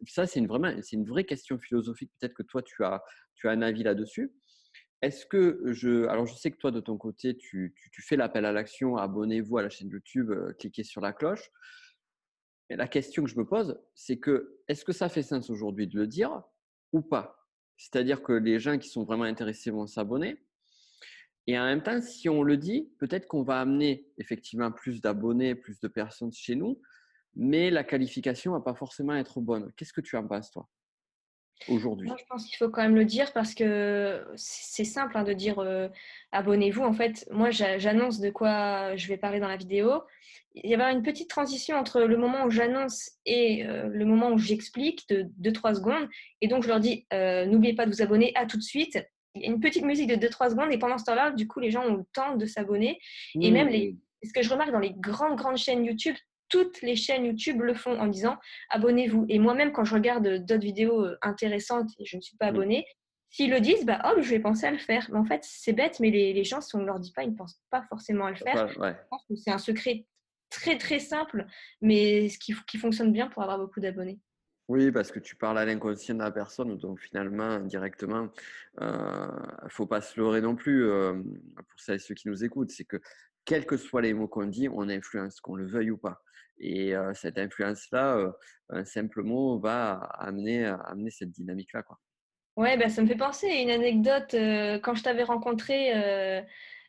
Ça, 0.07 0.25
c'est 0.27 0.39
une, 0.39 0.49
une 0.93 1.05
vraie 1.05 1.23
question 1.23 1.57
philosophique. 1.57 2.11
Peut-être 2.19 2.33
que 2.33 2.43
toi, 2.43 2.61
tu 2.61 2.83
as, 2.83 3.03
tu 3.35 3.47
as 3.47 3.51
un 3.51 3.61
avis 3.61 3.83
là-dessus. 3.83 4.33
Est-ce 5.01 5.25
que 5.25 5.61
je. 5.65 6.07
Alors, 6.07 6.25
je 6.25 6.33
sais 6.33 6.49
que 6.49 6.57
toi, 6.57 6.71
de 6.71 6.79
ton 6.79 6.97
côté, 6.97 7.37
tu, 7.37 7.75
tu, 7.91 8.01
fais 8.01 8.15
l'appel 8.15 8.45
à 8.45 8.51
l'action, 8.51 8.97
abonnez-vous 8.97 9.57
à 9.57 9.61
la 9.61 9.69
chaîne 9.69 9.89
YouTube, 9.89 10.31
euh, 10.31 10.53
cliquez 10.53 10.83
sur 10.83 11.01
la 11.01 11.13
cloche. 11.13 11.51
Mais 12.69 12.75
la 12.75 12.87
question 12.87 13.23
que 13.23 13.29
je 13.29 13.37
me 13.37 13.45
pose, 13.45 13.79
c'est 13.93 14.17
que 14.17 14.59
est-ce 14.67 14.83
que 14.83 14.93
ça 14.93 15.07
fait 15.07 15.21
sens 15.21 15.49
aujourd'hui 15.49 15.87
de 15.87 15.97
le 15.97 16.07
dire 16.07 16.41
ou 16.93 17.01
pas? 17.01 17.47
C'est-à-dire 17.77 18.23
que 18.23 18.33
les 18.33 18.59
gens 18.59 18.79
qui 18.79 18.89
sont 18.89 19.03
vraiment 19.03 19.23
intéressés 19.23 19.69
vont 19.69 19.85
s'abonner. 19.85 20.43
Et 21.45 21.57
en 21.57 21.63
même 21.63 21.81
temps, 21.81 22.01
si 22.01 22.27
on 22.27 22.43
le 22.43 22.57
dit, 22.57 22.91
peut-être 22.99 23.27
qu'on 23.27 23.43
va 23.43 23.61
amener 23.61 24.05
effectivement 24.17 24.71
plus 24.71 24.99
d'abonnés, 24.99 25.55
plus 25.55 25.79
de 25.79 25.87
personnes 25.87 26.33
chez 26.33 26.55
nous, 26.55 26.81
mais 27.37 27.69
la 27.69 27.83
qualification 27.83 28.51
va 28.51 28.59
pas 28.59 28.73
forcément 28.73 29.15
être 29.15 29.39
bonne. 29.39 29.71
Qu'est-ce 29.77 29.93
que 29.93 30.01
tu 30.01 30.17
en 30.17 30.27
penses, 30.27 30.51
toi, 30.51 30.67
aujourd'hui? 31.69 32.09
Je 32.17 32.25
pense 32.27 32.45
qu'il 32.45 32.57
faut 32.57 32.69
quand 32.69 32.81
même 32.81 32.95
le 32.95 33.05
dire 33.05 33.31
parce 33.31 33.53
que 33.53 34.25
c'est 34.35 34.83
simple 34.83 35.15
hein, 35.15 35.23
de 35.23 35.33
dire 35.33 35.59
euh, 35.59 35.87
abonnez-vous. 36.31 36.81
En 36.81 36.93
fait, 36.93 37.27
moi, 37.31 37.51
j'annonce 37.51 38.19
de 38.19 38.31
quoi 38.31 38.95
je 38.95 39.07
vais 39.07 39.17
parler 39.17 39.39
dans 39.39 39.47
la 39.47 39.55
vidéo. 39.55 40.01
Il 40.55 40.67
y 40.67 40.73
avoir 40.73 40.89
une 40.89 41.03
petite 41.03 41.29
transition 41.29 41.77
entre 41.77 42.01
le 42.01 42.17
moment 42.17 42.45
où 42.45 42.49
j'annonce 42.49 43.11
et 43.27 43.63
euh, 43.67 43.87
le 43.87 44.05
moment 44.05 44.31
où 44.31 44.39
j'explique 44.39 45.07
de 45.07 45.29
2-3 45.39 45.75
secondes. 45.75 46.09
Et 46.41 46.47
donc, 46.47 46.63
je 46.63 46.67
leur 46.67 46.79
dis 46.79 47.05
euh, 47.13 47.45
n'oubliez 47.45 47.75
pas 47.75 47.85
de 47.85 47.91
vous 47.91 48.01
abonner, 48.01 48.31
à 48.35 48.47
tout 48.47 48.57
de 48.57 48.63
suite. 48.63 48.97
Il 49.35 49.43
y 49.43 49.45
a 49.45 49.49
une 49.49 49.59
petite 49.59 49.83
musique 49.83 50.07
de 50.07 50.15
2-3 50.15 50.49
secondes 50.49 50.71
et 50.71 50.79
pendant 50.79 50.97
ce 50.97 51.05
temps-là, 51.05 51.29
du 51.29 51.47
coup, 51.47 51.59
les 51.59 51.69
gens 51.69 51.85
ont 51.85 51.97
le 51.97 52.05
temps 52.13 52.35
de 52.35 52.47
s'abonner. 52.47 52.99
Et 53.39 53.51
même 53.51 53.67
les, 53.67 53.95
ce 54.23 54.33
que 54.33 54.41
je 54.41 54.49
remarque 54.49 54.71
dans 54.71 54.79
les 54.79 54.93
grandes, 54.93 55.37
grandes 55.37 55.57
chaînes 55.57 55.85
YouTube, 55.85 56.15
toutes 56.49 56.81
les 56.81 56.95
chaînes 56.95 57.25
YouTube 57.25 57.61
le 57.61 57.73
font 57.73 57.99
en 57.99 58.07
disant 58.07 58.37
abonnez-vous. 58.69 59.25
Et 59.29 59.39
moi-même, 59.39 59.71
quand 59.71 59.83
je 59.83 59.93
regarde 59.93 60.45
d'autres 60.45 60.63
vidéos 60.63 61.05
euh, 61.05 61.17
intéressantes 61.21 61.89
et 61.99 62.05
je 62.05 62.17
ne 62.17 62.21
suis 62.21 62.37
pas 62.37 62.47
abonnée, 62.47 62.85
s'ils 63.29 63.51
le 63.51 63.59
disent, 63.59 63.85
bah, 63.85 64.01
oh, 64.05 64.21
je 64.21 64.29
vais 64.29 64.39
penser 64.39 64.65
à 64.65 64.71
le 64.71 64.77
faire. 64.77 65.07
Mais 65.11 65.17
en 65.17 65.25
fait, 65.25 65.41
c'est 65.43 65.73
bête, 65.73 65.99
mais 65.99 66.09
les, 66.09 66.43
gens, 66.43 66.61
si 66.61 66.75
on 66.75 66.79
ne 66.79 66.85
leur 66.85 66.99
dit 66.99 67.11
pas, 67.11 67.23
ils 67.23 67.31
ne 67.31 67.35
pensent 67.35 67.59
pas 67.69 67.83
forcément 67.89 68.25
à 68.25 68.31
le 68.31 68.37
faire. 68.37 68.67
Je 68.69 68.79
pense 69.09 69.25
que 69.29 69.35
c'est 69.35 69.51
un 69.51 69.57
secret 69.57 70.05
très, 70.49 70.77
très 70.77 70.99
simple, 70.99 71.45
mais 71.81 72.29
ce 72.29 72.37
qui, 72.37 72.55
qui 72.67 72.77
fonctionne 72.77 73.11
bien 73.11 73.27
pour 73.27 73.43
avoir 73.43 73.59
beaucoup 73.59 73.79
d'abonnés. 73.79 74.19
Oui, 74.69 74.91
parce 74.91 75.11
que 75.11 75.19
tu 75.19 75.37
parles 75.37 75.57
à 75.59 75.65
l'inconscient 75.65 76.15
de 76.15 76.19
la 76.19 76.31
personne, 76.31 76.77
donc 76.77 76.99
finalement, 76.99 77.59
directement, 77.59 78.29
il 78.81 78.83
euh, 78.83 79.27
ne 79.63 79.69
faut 79.69 79.87
pas 79.87 80.01
se 80.01 80.19
leurrer 80.19 80.41
non 80.41 80.55
plus 80.55 80.85
euh, 80.85 81.13
pour 81.55 81.79
celles 81.79 81.95
et 81.95 81.99
ceux 81.99 82.15
qui 82.15 82.27
nous 82.27 82.43
écoutent. 82.43 82.71
C'est 82.71 82.83
que, 82.83 82.97
quels 83.45 83.65
que 83.65 83.77
soient 83.77 84.01
les 84.01 84.13
mots 84.13 84.27
qu'on 84.27 84.45
dit, 84.45 84.67
on 84.67 84.89
influence, 84.89 85.39
qu'on 85.39 85.55
le 85.55 85.65
veuille 85.65 85.91
ou 85.91 85.97
pas. 85.97 86.21
Et 86.59 86.93
cette 87.13 87.37
influence-là, 87.37 88.33
un 88.69 88.85
simple 88.85 89.23
mot 89.23 89.59
va 89.59 89.93
amener, 90.19 90.65
amener 90.85 91.11
cette 91.11 91.31
dynamique-là. 91.31 91.83
Quoi. 91.83 91.99
Ouais, 92.55 92.77
bah, 92.77 92.89
ça 92.89 93.01
me 93.01 93.07
fait 93.07 93.15
penser 93.15 93.47
à 93.49 93.61
une 93.61 93.69
anecdote. 93.69 94.31
quand 94.81 94.95
je 94.95 95.03
t'avais 95.03 95.23
rencontré 95.23 95.93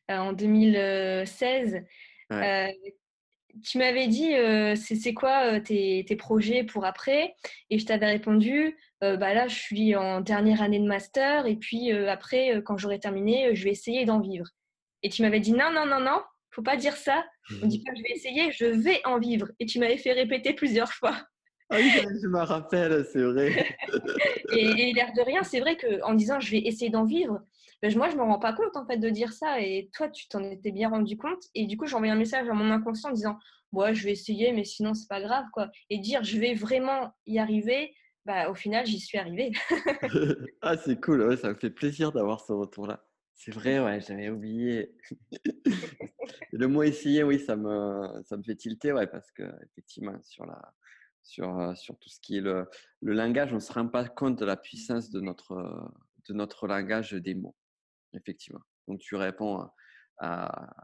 en 0.08 0.32
2016, 0.32 1.84
tu 3.64 3.78
m'avais 3.78 4.06
dit 4.06 4.32
c'est 4.76 5.14
quoi 5.14 5.60
tes, 5.60 6.04
tes, 6.06 6.16
projets 6.16 6.64
pour 6.64 6.84
après? 6.84 7.34
Et 7.70 7.78
je 7.78 7.86
t'avais 7.86 8.06
répondu 8.06 8.76
bah 9.00 9.34
là, 9.34 9.46
je 9.46 9.54
suis 9.54 9.94
en 9.94 10.20
dernière 10.22 10.62
année 10.62 10.80
de 10.80 10.86
master 10.86 11.46
et 11.46 11.56
puis 11.56 11.92
après, 11.92 12.62
quand 12.64 12.78
j'aurai 12.78 12.98
terminé, 12.98 13.54
je 13.54 13.64
vais 13.64 13.70
essayer 13.70 14.04
d'en 14.06 14.20
vivre. 14.20 14.46
Et 15.02 15.10
tu 15.10 15.22
m'avais 15.22 15.40
dit 15.40 15.52
non, 15.52 15.70
non, 15.70 15.86
non, 15.86 16.00
non, 16.00 16.22
faut 16.58 16.62
pas 16.62 16.76
dire 16.76 16.96
ça. 16.96 17.24
On 17.62 17.66
dit 17.66 17.82
pas 17.84 17.92
je 17.94 18.02
vais 18.02 18.10
essayer, 18.10 18.50
je 18.50 18.64
vais 18.64 19.00
en 19.04 19.20
vivre. 19.20 19.48
Et 19.60 19.66
tu 19.66 19.78
m'avais 19.78 19.96
fait 19.96 20.12
répéter 20.12 20.54
plusieurs 20.54 20.92
fois. 20.92 21.16
Ah 21.70 21.76
oui, 21.78 21.90
je 21.92 22.26
me 22.26 22.40
rappelle, 22.40 23.06
c'est 23.12 23.22
vrai. 23.22 23.76
et, 24.56 24.92
l'air 24.92 25.12
de 25.12 25.22
rien, 25.22 25.44
c'est 25.44 25.60
vrai 25.60 25.76
qu'en 25.76 26.14
disant 26.14 26.40
je 26.40 26.50
vais 26.50 26.58
essayer 26.58 26.90
d'en 26.90 27.04
vivre, 27.04 27.40
ben, 27.80 27.96
moi 27.96 28.08
je 28.08 28.16
me 28.16 28.22
rends 28.22 28.40
pas 28.40 28.54
compte 28.54 28.76
en 28.76 28.84
fait 28.86 28.96
de 28.96 29.08
dire 29.08 29.32
ça. 29.32 29.60
Et 29.60 29.88
toi, 29.94 30.08
tu 30.08 30.26
t'en 30.28 30.42
étais 30.42 30.72
bien 30.72 30.88
rendu 30.88 31.16
compte. 31.16 31.44
Et 31.54 31.66
du 31.66 31.76
coup, 31.76 31.86
j'ai 31.86 31.94
envoyé 31.94 32.12
un 32.12 32.16
message 32.16 32.48
à 32.48 32.54
mon 32.54 32.70
inconscient 32.72 33.10
en 33.10 33.12
disant 33.12 33.38
ouais, 33.72 33.94
je 33.94 34.04
vais 34.04 34.12
essayer, 34.12 34.52
mais 34.52 34.64
sinon 34.64 34.94
c'est 34.94 35.08
pas 35.08 35.20
grave 35.20 35.44
quoi. 35.52 35.68
Et 35.90 35.98
dire 35.98 36.24
je 36.24 36.38
vais 36.38 36.54
vraiment 36.54 37.14
y 37.26 37.38
arriver. 37.38 37.94
Bah, 38.24 38.50
au 38.50 38.54
final, 38.54 38.84
j'y 38.84 39.00
suis 39.00 39.16
arrivée. 39.16 39.52
ah, 40.60 40.76
c'est 40.76 41.00
cool, 41.00 41.38
ça 41.38 41.48
me 41.48 41.54
fait 41.54 41.70
plaisir 41.70 42.12
d'avoir 42.12 42.40
ce 42.40 42.52
retour-là. 42.52 43.07
C'est 43.38 43.52
vrai, 43.52 43.78
ouais, 43.78 44.00
j'avais 44.00 44.30
oublié. 44.30 44.96
le 46.52 46.66
mot 46.66 46.82
essayer, 46.82 47.22
oui, 47.22 47.38
ça 47.38 47.54
me, 47.54 48.20
ça 48.24 48.36
me 48.36 48.42
fait 48.42 48.56
tilter, 48.56 48.92
ouais, 48.92 49.06
parce 49.06 49.30
que 49.30 49.44
effectivement, 49.62 50.20
sur, 50.24 50.44
la, 50.44 50.74
sur, 51.22 51.56
euh, 51.60 51.72
sur 51.76 51.96
tout 52.00 52.08
ce 52.08 52.18
qui 52.20 52.38
est 52.38 52.40
le, 52.40 52.68
le 53.00 53.12
langage, 53.12 53.52
on 53.52 53.56
ne 53.56 53.60
se 53.60 53.72
rend 53.72 53.86
pas 53.86 54.08
compte 54.08 54.40
de 54.40 54.44
la 54.44 54.56
puissance 54.56 55.10
de 55.10 55.20
notre, 55.20 55.54
de 56.28 56.34
notre 56.34 56.66
langage 56.66 57.12
des 57.12 57.36
mots, 57.36 57.54
effectivement. 58.12 58.62
Donc, 58.88 58.98
tu 58.98 59.14
réponds 59.14 59.68
à, 60.18 60.74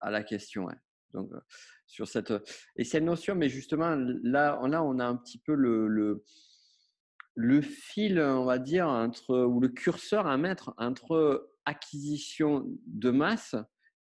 à, 0.00 0.10
la 0.10 0.24
question. 0.24 0.64
Ouais. 0.64 0.76
Donc, 1.12 1.30
euh, 1.32 1.40
sur 1.86 2.08
cette, 2.08 2.32
et 2.74 2.82
cette 2.82 3.04
notion, 3.04 3.36
mais 3.36 3.48
justement, 3.48 3.94
là, 4.24 4.58
là 4.66 4.82
on 4.82 4.98
a 4.98 5.06
un 5.06 5.16
petit 5.16 5.38
peu 5.38 5.54
le, 5.54 5.86
le 5.86 6.24
le 7.36 7.62
fil, 7.62 8.20
on 8.20 8.44
va 8.44 8.58
dire, 8.58 8.86
entre, 8.86 9.44
ou 9.44 9.60
le 9.60 9.68
curseur 9.68 10.26
à 10.26 10.36
mettre 10.36 10.74
entre 10.76 11.48
acquisition 11.70 12.66
de 12.86 13.10
masse 13.10 13.54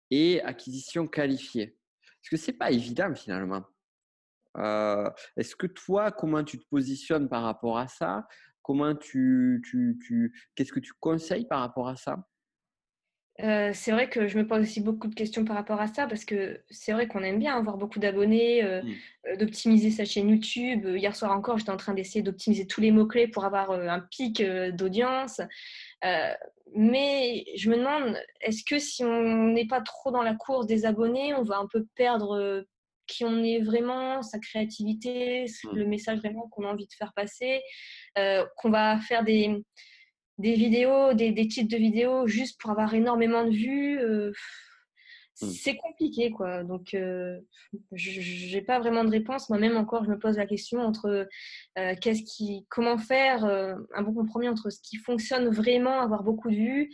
et 0.09 0.41
acquisition 0.41 1.07
qualifiée 1.07 1.77
Parce 2.21 2.29
que 2.31 2.37
ce 2.37 2.51
n'est 2.51 2.57
pas 2.57 2.71
évident 2.71 3.13
finalement. 3.13 3.63
Euh, 4.57 5.09
est-ce 5.37 5.55
que 5.55 5.67
toi, 5.67 6.11
comment 6.11 6.43
tu 6.43 6.57
te 6.57 6.65
positionnes 6.69 7.29
par 7.29 7.43
rapport 7.43 7.77
à 7.77 7.87
ça? 7.87 8.27
Comment 8.61 8.95
tu, 8.95 9.61
tu, 9.69 9.99
tu 10.05 10.33
qu'est-ce 10.55 10.71
que 10.71 10.79
tu 10.79 10.93
conseilles 10.99 11.47
par 11.47 11.59
rapport 11.59 11.87
à 11.87 11.95
ça? 11.95 12.17
Euh, 13.41 13.71
c'est 13.73 13.91
vrai 13.91 14.09
que 14.09 14.27
je 14.27 14.37
me 14.37 14.45
pose 14.45 14.63
aussi 14.63 14.81
beaucoup 14.81 15.07
de 15.07 15.15
questions 15.15 15.45
par 15.45 15.55
rapport 15.55 15.79
à 15.79 15.87
ça 15.87 16.07
parce 16.07 16.25
que 16.25 16.59
c'est 16.69 16.91
vrai 16.91 17.07
qu'on 17.07 17.23
aime 17.23 17.39
bien 17.39 17.55
avoir 17.55 17.77
beaucoup 17.77 17.99
d'abonnés, 17.99 18.65
euh, 18.65 18.81
mmh. 18.81 19.37
d'optimiser 19.37 19.91
sa 19.91 20.03
chaîne 20.03 20.29
YouTube. 20.29 20.85
Hier 20.85 21.15
soir 21.15 21.31
encore, 21.31 21.57
j'étais 21.57 21.71
en 21.71 21.77
train 21.77 21.93
d'essayer 21.93 22.21
d'optimiser 22.21 22.67
tous 22.67 22.81
les 22.81 22.91
mots-clés 22.91 23.29
pour 23.29 23.45
avoir 23.45 23.71
un 23.71 24.01
pic 24.01 24.43
d'audience. 24.73 25.39
Euh, 26.05 26.33
mais 26.75 27.45
je 27.55 27.69
me 27.69 27.77
demande, 27.77 28.17
est-ce 28.41 28.63
que 28.63 28.79
si 28.79 29.03
on 29.03 29.47
n'est 29.47 29.67
pas 29.67 29.81
trop 29.81 30.11
dans 30.11 30.21
la 30.21 30.35
course 30.35 30.67
des 30.67 30.85
abonnés, 30.85 31.33
on 31.33 31.43
va 31.43 31.57
un 31.57 31.67
peu 31.67 31.85
perdre 31.95 32.37
euh, 32.37 32.61
qui 33.07 33.25
on 33.25 33.43
est 33.43 33.59
vraiment, 33.59 34.21
sa 34.21 34.39
créativité, 34.39 35.45
mmh. 35.45 35.75
le 35.75 35.85
message 35.85 36.19
vraiment 36.19 36.47
qu'on 36.49 36.65
a 36.65 36.71
envie 36.71 36.85
de 36.85 36.93
faire 36.93 37.13
passer, 37.15 37.61
euh, 38.17 38.45
qu'on 38.57 38.69
va 38.69 38.99
faire 38.99 39.23
des, 39.23 39.63
des 40.37 40.53
vidéos, 40.53 41.13
des, 41.13 41.31
des, 41.31 41.47
titres 41.47 41.75
de 41.75 41.81
vidéos 41.81 42.27
juste 42.27 42.59
pour 42.61 42.71
avoir 42.71 42.93
énormément 42.93 43.43
de 43.43 43.51
vues. 43.51 43.99
mmh. 43.99 44.31
C'est 45.39 45.77
compliqué, 45.77 46.31
quoi. 46.31 46.63
Donc, 46.63 46.89
je 46.91 48.55
n'ai 48.55 48.61
pas 48.61 48.79
vraiment 48.79 49.03
de 49.03 49.09
réponse. 49.09 49.49
Moi-même, 49.49 49.77
encore, 49.77 50.03
je 50.03 50.09
me 50.09 50.19
pose 50.19 50.37
la 50.37 50.45
question 50.45 50.81
entre 50.81 51.27
qu'est-ce 51.75 52.23
qui, 52.23 52.65
comment 52.69 52.97
faire 52.97 53.45
un 53.45 54.01
bon 54.01 54.13
compromis 54.13 54.49
entre 54.49 54.69
ce 54.69 54.79
qui 54.81 54.97
fonctionne 54.97 55.49
vraiment, 55.49 55.99
avoir 56.01 56.23
beaucoup 56.23 56.49
de 56.49 56.55
vues, 56.55 56.93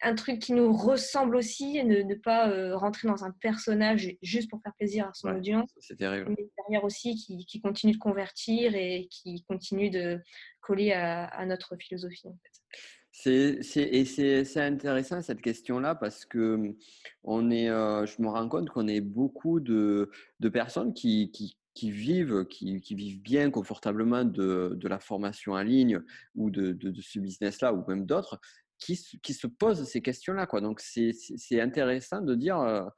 un 0.00 0.14
truc 0.14 0.38
qui 0.38 0.52
nous 0.52 0.72
ressemble 0.72 1.36
aussi, 1.36 1.76
et 1.78 1.84
ne, 1.84 2.14
pas 2.14 2.76
rentrer 2.76 3.08
dans 3.08 3.24
un 3.24 3.32
personnage 3.32 4.16
juste 4.22 4.48
pour 4.48 4.60
faire 4.62 4.74
plaisir 4.74 5.08
à 5.08 5.12
son 5.14 5.28
audience. 5.28 5.70
C'est 5.78 5.96
terrible. 5.96 6.34
Mais 6.36 6.48
derrière 6.58 6.84
aussi, 6.84 7.16
qui, 7.16 7.60
continue 7.60 7.92
de 7.92 7.98
convertir 7.98 8.74
et 8.74 9.08
qui 9.10 9.44
continue 9.48 9.90
de 9.90 10.20
coller 10.60 10.92
à, 10.92 11.24
à 11.24 11.44
notre 11.46 11.76
philosophie, 11.76 12.28
en 12.28 12.36
fait. 12.42 12.78
C'est 13.20 14.56
intéressant 14.56 15.22
cette 15.22 15.40
question-là 15.40 15.94
parce 15.94 16.24
que 16.24 16.74
on 17.24 17.50
est, 17.50 17.66
je 17.66 18.22
me 18.22 18.28
rends 18.28 18.48
compte 18.48 18.70
qu'on 18.70 18.86
est 18.86 19.00
beaucoup 19.00 19.58
de, 19.60 20.10
de 20.38 20.48
personnes 20.48 20.94
qui, 20.94 21.30
qui, 21.32 21.58
qui 21.74 21.90
vivent, 21.90 22.44
qui, 22.46 22.80
qui, 22.80 22.94
vivent 22.94 23.20
bien 23.20 23.50
confortablement 23.50 24.24
de, 24.24 24.72
de, 24.74 24.88
la 24.88 25.00
formation 25.00 25.52
en 25.52 25.62
ligne 25.62 26.00
ou 26.36 26.50
de, 26.50 26.72
de, 26.72 27.00
ce 27.00 27.18
business-là 27.18 27.74
ou 27.74 27.84
même 27.88 28.06
d'autres, 28.06 28.40
qui, 28.78 28.96
qui, 29.22 29.34
se 29.34 29.48
posent 29.48 29.82
ces 29.84 30.00
questions-là. 30.00 30.46
Donc 30.60 30.80
c'est 30.80 31.60
intéressant 31.60 32.20
de 32.20 32.36
dire 32.36 32.88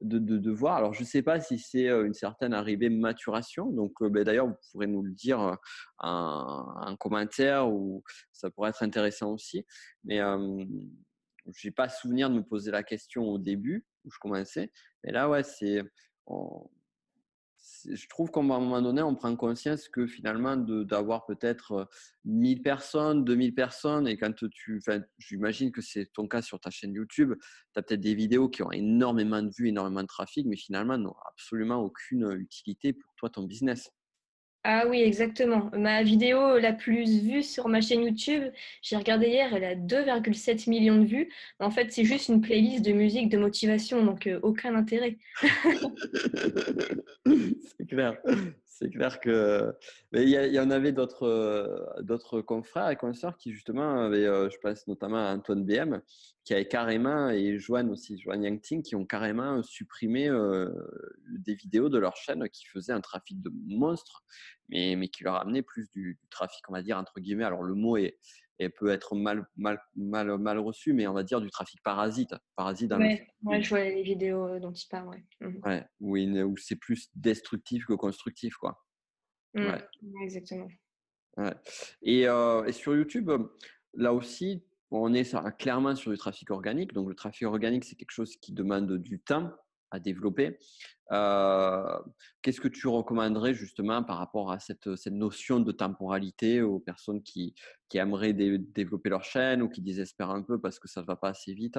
de, 0.00 0.50
voir. 0.50 0.76
Alors, 0.76 0.94
je 0.94 1.00
ne 1.00 1.06
sais 1.06 1.22
pas 1.22 1.40
si 1.40 1.58
c'est 1.58 1.88
une 1.88 2.14
certaine 2.14 2.54
arrivée 2.54 2.88
maturation. 2.88 3.70
Donc, 3.70 4.02
ben, 4.02 4.24
d'ailleurs, 4.24 4.46
vous 4.46 4.56
pourrez 4.72 4.86
nous 4.86 5.02
le 5.02 5.12
dire 5.12 5.56
en, 5.98 6.96
commentaire 6.98 7.68
ou 7.68 8.02
ça 8.32 8.50
pourrait 8.50 8.70
être 8.70 8.82
intéressant 8.82 9.32
aussi. 9.32 9.64
Mais 10.04 10.18
je 10.18 11.66
n'ai 11.68 11.72
pas 11.72 11.88
souvenir 11.88 12.30
de 12.30 12.36
me 12.36 12.42
poser 12.42 12.70
la 12.70 12.82
question 12.82 13.24
au 13.24 13.38
début 13.38 13.86
où 14.04 14.10
je 14.10 14.18
commençais. 14.18 14.70
Mais 15.04 15.12
là, 15.12 15.28
ouais, 15.28 15.42
c'est 15.42 15.82
je 17.88 18.08
trouve 18.08 18.30
qu'à 18.30 18.40
un 18.40 18.42
moment 18.42 18.82
donné, 18.82 19.02
on 19.02 19.14
prend 19.14 19.34
conscience 19.36 19.88
que 19.88 20.06
finalement, 20.06 20.56
d'avoir 20.56 21.26
peut-être 21.26 21.88
1000 22.24 22.62
personnes, 22.62 23.24
2000 23.24 23.54
personnes, 23.54 24.08
et 24.08 24.16
quand 24.16 24.34
tu, 24.34 24.80
j'imagine 25.18 25.72
que 25.72 25.80
c'est 25.80 26.06
ton 26.12 26.28
cas 26.28 26.42
sur 26.42 26.60
ta 26.60 26.70
chaîne 26.70 26.94
YouTube, 26.94 27.34
tu 27.72 27.78
as 27.78 27.82
peut-être 27.82 28.00
des 28.00 28.14
vidéos 28.14 28.48
qui 28.48 28.62
ont 28.62 28.72
énormément 28.72 29.42
de 29.42 29.50
vues, 29.56 29.68
énormément 29.68 30.02
de 30.02 30.06
trafic, 30.06 30.46
mais 30.46 30.56
finalement 30.56 30.98
n'ont 30.98 31.16
absolument 31.28 31.76
aucune 31.76 32.30
utilité 32.38 32.92
pour 32.92 33.14
toi, 33.16 33.30
ton 33.30 33.44
business. 33.44 33.90
Ah 34.62 34.84
oui, 34.86 35.00
exactement. 35.00 35.70
Ma 35.72 36.02
vidéo 36.02 36.58
la 36.58 36.74
plus 36.74 37.22
vue 37.22 37.42
sur 37.42 37.68
ma 37.68 37.80
chaîne 37.80 38.02
YouTube, 38.02 38.44
j'ai 38.82 38.96
regardé 38.96 39.28
hier, 39.28 39.54
elle 39.54 39.64
a 39.64 39.74
2,7 39.74 40.68
millions 40.68 40.98
de 40.98 41.06
vues. 41.06 41.30
En 41.60 41.70
fait, 41.70 41.90
c'est 41.92 42.04
juste 42.04 42.28
une 42.28 42.42
playlist 42.42 42.84
de 42.84 42.92
musique 42.92 43.30
de 43.30 43.38
motivation, 43.38 44.04
donc 44.04 44.26
euh, 44.26 44.38
aucun 44.42 44.74
intérêt. 44.74 45.16
c'est 47.24 47.86
clair. 47.88 48.18
C'est 48.80 48.88
clair 48.88 49.20
que. 49.20 49.74
Mais 50.12 50.22
il 50.22 50.30
y, 50.30 50.58
en 50.58 50.70
avait 50.70 50.92
d'autres, 50.92 51.26
euh, 51.26 52.02
d'autres 52.02 52.40
confrères 52.40 52.88
et 52.88 52.96
consoeurs 52.96 53.36
qui, 53.36 53.52
justement, 53.52 54.04
avaient, 54.04 54.26
euh, 54.26 54.48
je 54.48 54.56
pense 54.58 54.86
notamment 54.86 55.18
à 55.18 55.34
Antoine 55.34 55.64
BM, 55.64 56.00
qui 56.44 56.54
avait 56.54 56.66
carrément, 56.66 57.28
et 57.28 57.58
Joanne 57.58 57.90
aussi, 57.90 58.18
Joanne 58.18 58.42
Yangting, 58.42 58.82
qui 58.82 58.96
ont 58.96 59.04
carrément 59.04 59.62
supprimé 59.62 60.28
euh, 60.28 60.70
des 61.28 61.54
vidéos 61.54 61.90
de 61.90 61.98
leur 61.98 62.16
chaîne 62.16 62.48
qui 62.48 62.64
faisaient 62.66 62.92
un 62.92 63.02
trafic 63.02 63.42
de 63.42 63.50
monstre, 63.66 64.24
mais, 64.70 64.96
mais 64.96 65.08
qui 65.08 65.24
leur 65.24 65.36
amenait 65.36 65.62
plus 65.62 65.90
du, 65.90 66.18
trafic, 66.30 66.62
on 66.70 66.72
va 66.72 66.82
dire, 66.82 66.96
entre 66.96 67.20
guillemets. 67.20 67.44
Alors, 67.44 67.62
le 67.62 67.74
mot 67.74 67.98
est, 67.98 68.18
peut 68.68 68.90
être 68.90 69.14
mal, 69.14 69.46
mal, 69.56 69.80
mal, 69.96 70.38
mal 70.38 70.58
reçu, 70.58 70.92
mais 70.92 71.06
on 71.06 71.14
va 71.14 71.22
dire 71.22 71.40
du 71.40 71.50
trafic 71.50 71.82
parasite. 71.82 72.34
parasite 72.56 72.88
dans 72.88 72.98
ouais, 72.98 73.26
je 73.62 73.68
vois 73.68 73.84
les 73.84 74.02
vidéos 74.02 74.58
dont 74.58 74.72
tu 74.72 74.86
parles. 74.88 75.08
Ouais. 75.08 75.24
Mmh. 75.40 75.60
ouais 75.62 76.42
où, 76.42 76.56
c'est 76.56 76.76
plus 76.76 77.10
destructif 77.14 77.86
que 77.86 77.94
constructif. 77.94 78.54
Quoi. 78.56 78.78
Mmh. 79.54 79.66
Ouais. 79.66 79.84
exactement. 80.22 80.68
Ouais. 81.36 81.54
Et, 82.02 82.28
euh, 82.28 82.64
et, 82.64 82.72
sur 82.72 82.94
YouTube, 82.94 83.30
là 83.94 84.12
aussi, 84.12 84.64
on 84.90 85.14
est 85.14 85.34
clairement 85.58 85.94
sur 85.94 86.10
du 86.10 86.18
trafic 86.18 86.50
organique. 86.50 86.92
Donc, 86.92 87.08
le 87.08 87.14
trafic 87.14 87.46
organique, 87.46 87.84
c'est 87.84 87.96
quelque 87.96 88.10
chose 88.10 88.36
qui 88.36 88.52
demande 88.52 88.98
du 88.98 89.20
temps 89.20 89.52
à 89.90 89.98
développer. 89.98 90.58
Euh, 91.12 91.98
qu'est-ce 92.42 92.60
que 92.60 92.68
tu 92.68 92.86
recommanderais 92.86 93.52
justement 93.52 94.02
par 94.04 94.18
rapport 94.18 94.52
à 94.52 94.60
cette, 94.60 94.94
cette 94.94 95.12
notion 95.12 95.58
de 95.58 95.72
temporalité 95.72 96.62
aux 96.62 96.78
personnes 96.78 97.22
qui, 97.22 97.54
qui 97.88 97.98
aimeraient 97.98 98.32
développer 98.32 99.08
leur 99.08 99.24
chaîne 99.24 99.62
ou 99.62 99.68
qui 99.68 99.82
désespèrent 99.82 100.30
un 100.30 100.42
peu 100.42 100.60
parce 100.60 100.78
que 100.78 100.88
ça 100.88 101.00
ne 101.00 101.06
va 101.06 101.16
pas 101.16 101.30
assez 101.30 101.52
vite? 101.52 101.78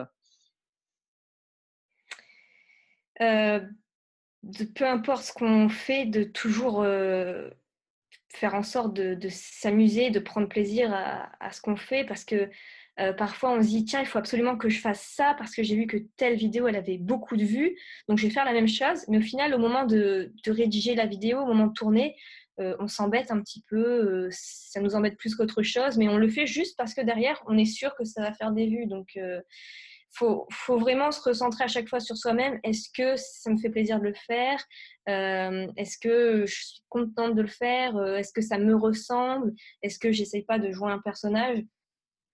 Euh, 3.22 3.62
de, 4.43 4.66
Peu 4.66 4.86
importe 4.86 5.24
ce 5.24 5.34
qu'on 5.34 5.70
fait, 5.70 6.05
de 6.05 6.24
toujours 6.24 6.82
euh, 6.82 7.49
faire 8.30 8.53
en 8.53 8.64
sorte 8.64 8.93
de, 8.93 9.30
s'amuser, 9.30 10.09
de 10.09 10.20
prendre 10.20 10.49
plaisir 10.49 10.93
à 10.93 11.51
ce 11.51 11.62
qu'on 11.62 11.78
fait 11.78 12.05
parce 12.05 12.26
que 12.26 12.49
euh, 13.00 13.14
parfois, 13.14 13.54
on 13.54 13.62
se 13.62 13.68
dit, 13.68 13.86
tiens, 13.86 14.02
il 14.02 14.06
faut 14.06 14.20
absolument 14.20 14.58
que 14.58 14.70
je 14.70 14.80
fasse 14.80 15.02
ça 15.02 15.34
parce 15.38 15.56
que 15.56 15.64
j'ai 15.64 15.76
vu 15.76 15.88
que 15.88 15.98
telle 16.18 16.36
vidéo, 16.36 16.68
elle 16.68 16.76
avait 16.76 16.98
beaucoup 16.98 17.38
de 17.38 17.44
vues. 17.44 17.78
Donc, 18.08 18.18
je 18.18 18.28
vais 18.28 18.34
faire 18.34 18.46
la 18.46 18.54
même 18.54 18.68
chose. 18.68 19.06
Mais 19.08 19.18
au 19.18 19.22
final, 19.22 19.54
au 19.54 19.58
moment 19.58 19.86
de, 19.86 20.34
rédiger 20.46 20.96
la 20.96 21.06
vidéo, 21.06 21.39
au 21.39 21.46
moment 21.46 21.68
de 21.68 21.74
tourner, 21.74 22.16
euh, 22.60 22.76
on 22.80 22.88
s'embête 22.88 23.32
un 23.32 23.42
petit 23.42 23.64
peu. 23.70 23.78
Euh, 23.78 24.30
ça 24.32 24.82
nous 24.82 24.96
embête 24.96 25.18
plus 25.18 25.36
qu'autre 25.36 25.64
chose. 25.64 25.98
Mais 25.98 26.10
on 26.10 26.18
le 26.18 26.28
fait 26.28 26.46
juste 26.46 26.78
parce 26.78 26.94
que 26.94 27.02
derrière, 27.02 27.42
on 27.48 27.58
est 27.58 27.66
sûr 27.66 27.96
que 27.96 28.04
ça 28.04 28.22
va 28.22 28.34
faire 28.34 28.52
des 28.52 28.68
vues. 28.68 28.88
Donc, 28.88 29.16
il 29.16 29.42
faut, 30.12 30.46
faut, 30.52 30.78
vraiment 30.78 31.12
se 31.12 31.22
recentrer 31.22 31.64
à 31.64 31.70
chaque 31.70 31.88
fois 31.88 32.02
sur 32.02 32.18
soi-même. 32.18 32.60
Est-ce 32.64 32.89
que 32.94 33.16
ça 33.16 33.50
me 33.50 33.58
fait 33.58 33.70
plaisir 33.70 34.00
de 34.00 34.10
le 34.10 34.14
faire? 34.28 34.62
Est-ce 35.08 35.98
que 35.98 36.46
je 36.46 36.54
suis 36.54 36.82
contente 36.89 37.36
de 37.36 37.42
le 37.42 37.48
faire? 37.48 37.98
Est-ce 38.18 38.34
que 38.34 38.42
ça 38.42 38.58
me 38.58 38.76
ressemble? 38.76 39.54
Est-ce 39.82 39.98
que 39.98 40.12
j'essaye 40.12 40.44
pas 40.44 40.60
de 40.60 40.72
jouer 40.72 40.92
un 40.92 41.00
personnage? 41.00 41.64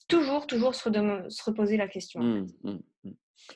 Toujours, 0.08 0.48
toujours 0.48 0.76
se, 0.76 0.90
se 1.30 1.44
reposer 1.44 1.78
la 1.78 1.88
question. 1.88 2.22
Mmh, 2.22 2.48
mmh, 2.64 2.72
mmh. 3.04 3.12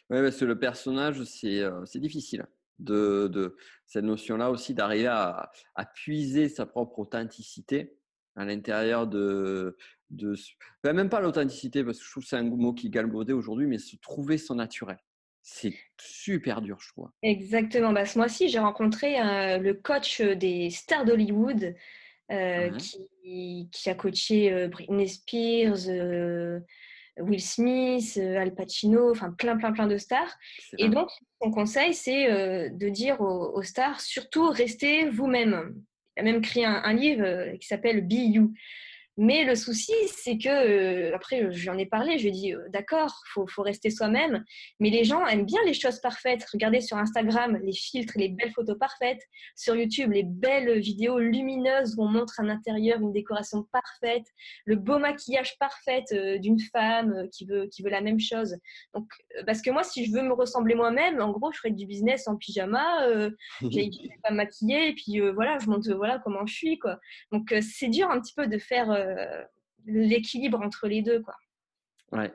Oui, 0.10 0.22
parce 0.22 0.38
que 0.38 0.46
le 0.46 0.60
personnage, 0.60 1.24
c'est 1.24 1.62
euh, 1.62 1.84
difficile. 1.96 2.46
De, 2.80 3.28
de, 3.28 3.56
cette 3.86 4.06
notion-là 4.06 4.50
aussi 4.50 4.74
d'arriver 4.74 5.06
à, 5.06 5.52
à, 5.76 5.86
puiser 5.86 6.50
sa 6.50 6.66
propre 6.66 6.98
authenticité 6.98 7.94
à 8.36 8.44
l'intérieur 8.44 9.06
de, 9.06 9.78
de 10.10 10.34
même 10.84 11.10
pas 11.10 11.20
l'authenticité 11.20 11.84
parce 11.84 12.00
que 12.00 12.06
je 12.06 12.10
trouve 12.10 12.24
que 12.24 12.30
c'est 12.30 12.38
un 12.38 12.44
mot 12.44 12.74
qui 12.74 12.88
est 12.88 12.90
galbaudé 12.90 13.34
aujourd'hui 13.34 13.68
mais 13.68 13.78
se 13.78 13.96
trouver 13.98 14.38
son 14.40 14.56
naturel 14.56 14.98
c'est 15.44 15.76
super 16.00 16.62
dur 16.62 16.80
je 16.80 16.90
trouve 16.90 17.10
exactement 17.22 17.92
bah, 17.92 18.06
ce 18.06 18.18
mois-ci 18.18 18.50
j'ai 18.50 18.60
rencontré 18.60 19.20
euh, 19.20 19.58
le 19.58 19.74
coach 19.74 20.22
des 20.22 20.70
stars 20.70 21.06
d'Hollywood 21.06 21.76
euh, 22.32 22.72
qui, 22.78 23.70
qui, 23.72 23.90
a 23.90 23.96
coaché 23.96 24.52
euh, 24.52 24.68
Britney 24.68 25.08
Spears, 25.08 25.90
euh, 25.90 26.60
Will 27.20 27.42
Smith, 27.42 28.18
Al 28.18 28.54
Pacino, 28.54 29.12
enfin 29.12 29.32
plein, 29.32 29.58
plein, 29.58 29.72
plein 29.72 29.88
de 29.88 29.98
stars. 29.98 30.34
Et 30.78 30.88
donc, 30.88 31.10
son 31.42 31.52
conseil, 31.52 31.94
c'est 31.94 32.70
de 32.70 32.90
dire 32.90 33.20
aux, 33.20 33.62
stars, 33.64 34.00
surtout 34.00 34.50
restez 34.50 35.10
vous-même. 35.10 35.76
Il 36.16 36.22
a 36.22 36.24
même 36.24 36.38
écrit 36.38 36.64
un, 36.64 36.82
un 36.84 36.94
livre 36.94 37.58
qui 37.58 37.68
s'appelle 37.68 38.08
Be 38.08 38.14
You. 38.14 38.54
Mais 39.18 39.44
le 39.44 39.56
souci, 39.56 39.94
c'est 40.08 40.38
que, 40.38 40.50
euh, 40.50 41.16
après, 41.16 41.52
j'en 41.52 41.78
ai 41.78 41.86
parlé, 41.86 42.18
je 42.18 42.24
lui 42.24 42.30
ai 42.30 42.32
dit, 42.32 42.54
euh, 42.54 42.64
d'accord, 42.70 43.22
il 43.28 43.32
faut, 43.34 43.48
faut, 43.48 43.62
rester 43.62 43.90
soi-même, 43.90 44.44
mais 44.80 44.90
les 44.90 45.04
gens 45.04 45.26
aiment 45.28 45.46
bien 45.46 45.60
les 45.66 45.74
choses 45.74 46.00
parfaites. 46.00 46.46
Regardez 46.54 46.80
sur 46.80 46.98
Instagram 46.98 47.60
les 47.62 47.74
filtres, 47.74 48.14
les 48.16 48.30
belles 48.30 48.54
photos 48.54 48.78
parfaites. 48.80 49.22
Sur 49.56 49.76
YouTube, 49.76 50.12
les 50.12 50.24
belles 50.24 50.80
vidéos 50.80 51.20
lumineuses 51.20 51.96
où 51.98 52.04
on 52.04 52.08
montre 52.08 52.40
un 52.40 52.48
intérieur, 52.48 53.02
une 53.02 53.12
décoration 53.12 53.68
parfaite, 53.72 54.26
le 54.66 54.78
beau 54.78 54.98
maquillage 54.98 55.58
parfait 55.60 56.04
euh, 56.14 56.38
d'une 56.38 56.60
femme 56.60 57.28
qui, 57.34 57.46
veut, 57.46 57.68
qui 57.68 57.84
veut 57.84 57.90
la 57.90 58.02
même 58.02 58.20
chose. 58.20 58.56
Donc, 58.94 59.10
parce 59.46 59.62
que 59.62 59.72
moi, 59.72 59.84
si 59.84 60.06
je 60.06 60.12
veux 60.14 60.24
me 60.24 60.34
ressembler 60.34 60.76
moi-même, 60.76 61.22
en 61.22 61.32
gros, 61.32 61.52
je 61.52 61.58
ferais 61.58 61.72
du 61.72 61.86
business 61.86 62.28
en 62.30 62.38
pyjama, 62.38 63.08
euh, 63.08 63.30
j'ai 63.70 63.90
pas 64.24 64.32
maquiller, 64.32 64.90
et 64.90 64.94
puis 64.94 65.20
voilà, 65.20 65.58
je 65.60 65.68
montre 65.68 65.94
voilà 65.94 66.20
comment 66.24 66.46
je 66.46 66.54
suis. 66.54 66.80
Quoi. 66.80 66.98
Donc, 67.34 67.54
c'est 67.62 67.90
dur 67.90 68.10
un 68.10 68.22
petit 68.22 68.34
peu 68.34 68.48
de 68.48 68.58
faire 68.58 68.90
euh, 69.01 69.01
l'équilibre 69.86 70.62
entre 70.62 70.88
les 70.88 71.02
deux. 71.02 71.22
Quoi. 71.22 71.36
Ouais, 72.12 72.32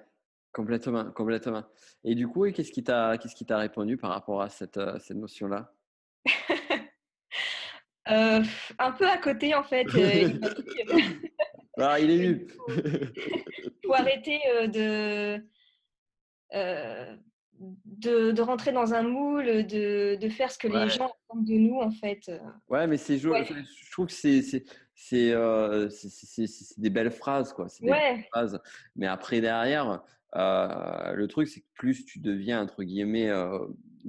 complètement, 0.52 1.10
complètement. 1.12 1.64
Et 2.04 2.14
du 2.14 2.26
coup, 2.26 2.50
qu'est-ce 2.50 2.72
qui 2.72 2.82
t'a 2.82 3.18
qu'est-ce 3.18 3.34
qui 3.34 3.44
t'a 3.44 3.58
répondu 3.58 3.96
par 3.96 4.10
rapport 4.10 4.42
à 4.42 4.48
cette, 4.48 4.76
euh, 4.76 4.98
cette 4.98 5.16
notion-là? 5.16 5.72
Euh, 8.08 8.40
Un 8.78 8.92
peu 8.92 9.04
à 9.04 9.18
côté, 9.18 9.52
en 9.56 9.64
fait. 9.64 9.84
ah, 11.76 11.98
il 11.98 12.10
est 12.12 12.18
nul. 12.18 12.46
faut 13.84 13.94
arrêter 13.94 14.38
de 14.68 15.44
de, 17.84 18.30
de, 18.30 18.42
rentrer 18.42 18.70
dans 18.70 18.94
un 18.94 19.02
moule, 19.02 19.66
de, 19.66 20.14
de 20.14 20.28
faire 20.28 20.52
ce 20.52 20.58
que 20.58 20.68
les 20.68 20.88
gens 20.88 21.10
attendent 21.28 21.46
de 21.46 21.54
nous, 21.54 21.80
en 21.80 21.90
fait. 21.90 22.30
Ouais, 22.68 22.86
mais 22.86 22.96
c'est, 22.96 23.18
je, 23.18 23.28
je 23.28 23.90
trouve 23.90 24.06
que 24.06 24.12
c'est, 24.12 24.64
c'est, 24.96 25.32
euh, 25.32 25.90
c'est, 25.90 26.80
des 26.80 26.90
belles 26.90 27.10
phrases, 27.10 27.52
quoi. 27.52 27.66
Des 27.80 27.90
belles 27.90 28.24
phrases. 28.32 28.58
Mais 28.96 29.06
après, 29.06 29.42
derrière, 29.42 30.02
euh, 30.34 31.12
le 31.12 31.28
truc, 31.28 31.48
c'est 31.48 31.60
que 31.60 31.66
plus 31.74 32.06
tu 32.06 32.18
deviens, 32.18 32.62
entre 32.62 32.82
guillemets, 32.82 33.28
euh, 33.28 33.58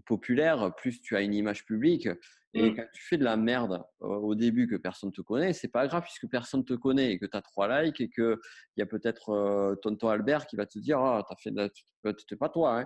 populaire, 0.06 0.74
plus 0.76 1.02
tu 1.02 1.18
as 1.18 1.22
une 1.22 1.34
image 1.34 1.66
publique. 1.66 2.08
Et 2.54 2.72
mmh. 2.72 2.76
quand 2.76 2.86
tu 2.94 3.04
fais 3.04 3.18
de 3.18 3.26
la 3.26 3.36
merde 3.36 3.84
au 4.00 4.34
début 4.34 4.68
que 4.68 4.78
personne 4.78 5.10
ne 5.10 5.14
te 5.14 5.22
connaît, 5.22 5.52
c'est 5.52 5.68
pas 5.68 5.86
grave 5.86 6.04
puisque 6.04 6.28
personne 6.28 6.62
ne 6.62 6.66
te 6.66 6.74
connaît 6.74 7.12
et 7.12 7.20
que 7.20 7.26
tu 7.26 7.38
as 7.38 7.42
trois 7.42 7.84
likes 7.84 8.00
et 8.00 8.10
qu'il 8.10 8.38
y 8.78 8.82
a 8.82 8.86
peut-être 8.86 9.78
tonton 9.82 10.08
Albert 10.08 10.48
qui 10.48 10.56
va 10.56 10.66
te 10.66 10.80
dire 10.80 10.98
Ah, 10.98 11.20
oh, 11.20 11.26
t'as 11.28 11.36
fait 11.36 11.52
de 11.52 11.70
la... 12.04 12.14
pas 12.40 12.50
toi. 12.50 12.80
Hein. 12.80 12.86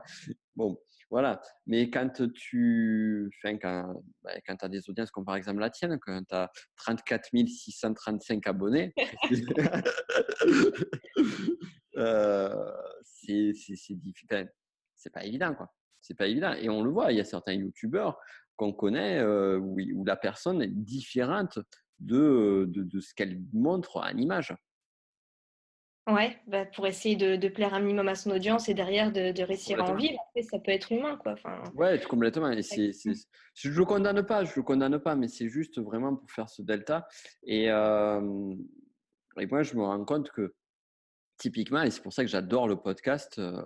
Bon, 0.55 0.77
voilà. 1.11 1.41
Mais 1.67 1.89
quand 1.89 2.23
tu 2.33 3.29
enfin, 3.43 3.57
quand, 3.57 4.01
quand 4.47 4.55
tu 4.55 4.65
as 4.65 4.69
des 4.69 4.89
audiences 4.89 5.11
comme 5.11 5.25
par 5.25 5.35
exemple 5.35 5.59
la 5.59 5.69
tienne, 5.69 5.99
quand 5.99 6.23
tu 6.23 6.33
as 6.33 6.49
34 6.77 7.29
635 7.47 8.47
abonnés, 8.47 8.93
euh, 11.97 12.71
c'est 13.03 13.51
difficile. 13.51 13.99
C'est 14.95 15.11
pas 15.11 15.25
évident, 15.25 15.53
quoi. 15.53 15.67
C'est 15.99 16.17
pas 16.17 16.27
évident. 16.27 16.53
Et 16.53 16.69
on 16.69 16.81
le 16.81 16.89
voit, 16.89 17.11
il 17.11 17.17
y 17.17 17.21
a 17.21 17.25
certains 17.25 17.53
youtubeurs 17.53 18.17
qu'on 18.55 18.71
connaît 18.71 19.19
euh, 19.19 19.59
où, 19.59 19.77
où, 19.95 20.05
la 20.05 20.15
personne 20.15 20.61
est 20.61 20.67
différente 20.67 21.59
de, 21.99 22.65
de, 22.69 22.83
de 22.83 22.99
ce 22.99 23.13
qu'elle 23.13 23.41
montre 23.53 23.97
en 23.97 24.17
image. 24.17 24.55
Ouais, 26.07 26.35
bah, 26.47 26.65
pour 26.65 26.87
essayer 26.87 27.15
de, 27.15 27.47
plaire 27.47 27.75
un 27.75 27.79
minimum 27.79 28.07
à 28.07 28.15
son 28.15 28.31
audience 28.31 28.67
et 28.69 28.73
derrière 28.73 29.11
de, 29.11 29.31
de 29.31 29.43
réussir 29.43 29.79
à 29.79 29.89
en 29.89 29.95
vivre. 29.95 30.17
Après, 30.29 30.41
ça 30.41 30.57
peut 30.57 30.71
être 30.71 30.91
humain, 30.91 31.15
quoi. 31.17 31.33
Enfin, 31.33 31.61
ouais, 31.75 31.99
complètement. 32.01 32.51
Et 32.51 32.63
c'est, 32.63 32.91
je 33.53 33.69
ne 33.69 33.75
le 33.75 33.85
condamne 33.85 34.25
pas, 34.25 34.43
je 34.43 34.53
le 34.55 34.63
condamne 34.63 34.97
pas, 34.97 35.15
mais 35.15 35.27
c'est 35.27 35.47
juste 35.47 35.79
vraiment 35.79 36.15
pour 36.15 36.29
faire 36.31 36.49
ce 36.49 36.63
delta. 36.63 37.07
Et, 37.43 37.69
euh, 37.69 38.55
et 39.39 39.45
moi, 39.45 39.61
je 39.61 39.75
me 39.75 39.83
rends 39.83 40.03
compte 40.03 40.31
que 40.31 40.55
typiquement, 41.37 41.83
et 41.83 41.91
c'est 41.91 42.01
pour 42.01 42.13
ça 42.13 42.23
que 42.23 42.29
j'adore 42.29 42.67
le 42.67 42.77
podcast, 42.77 43.37
euh, 43.37 43.61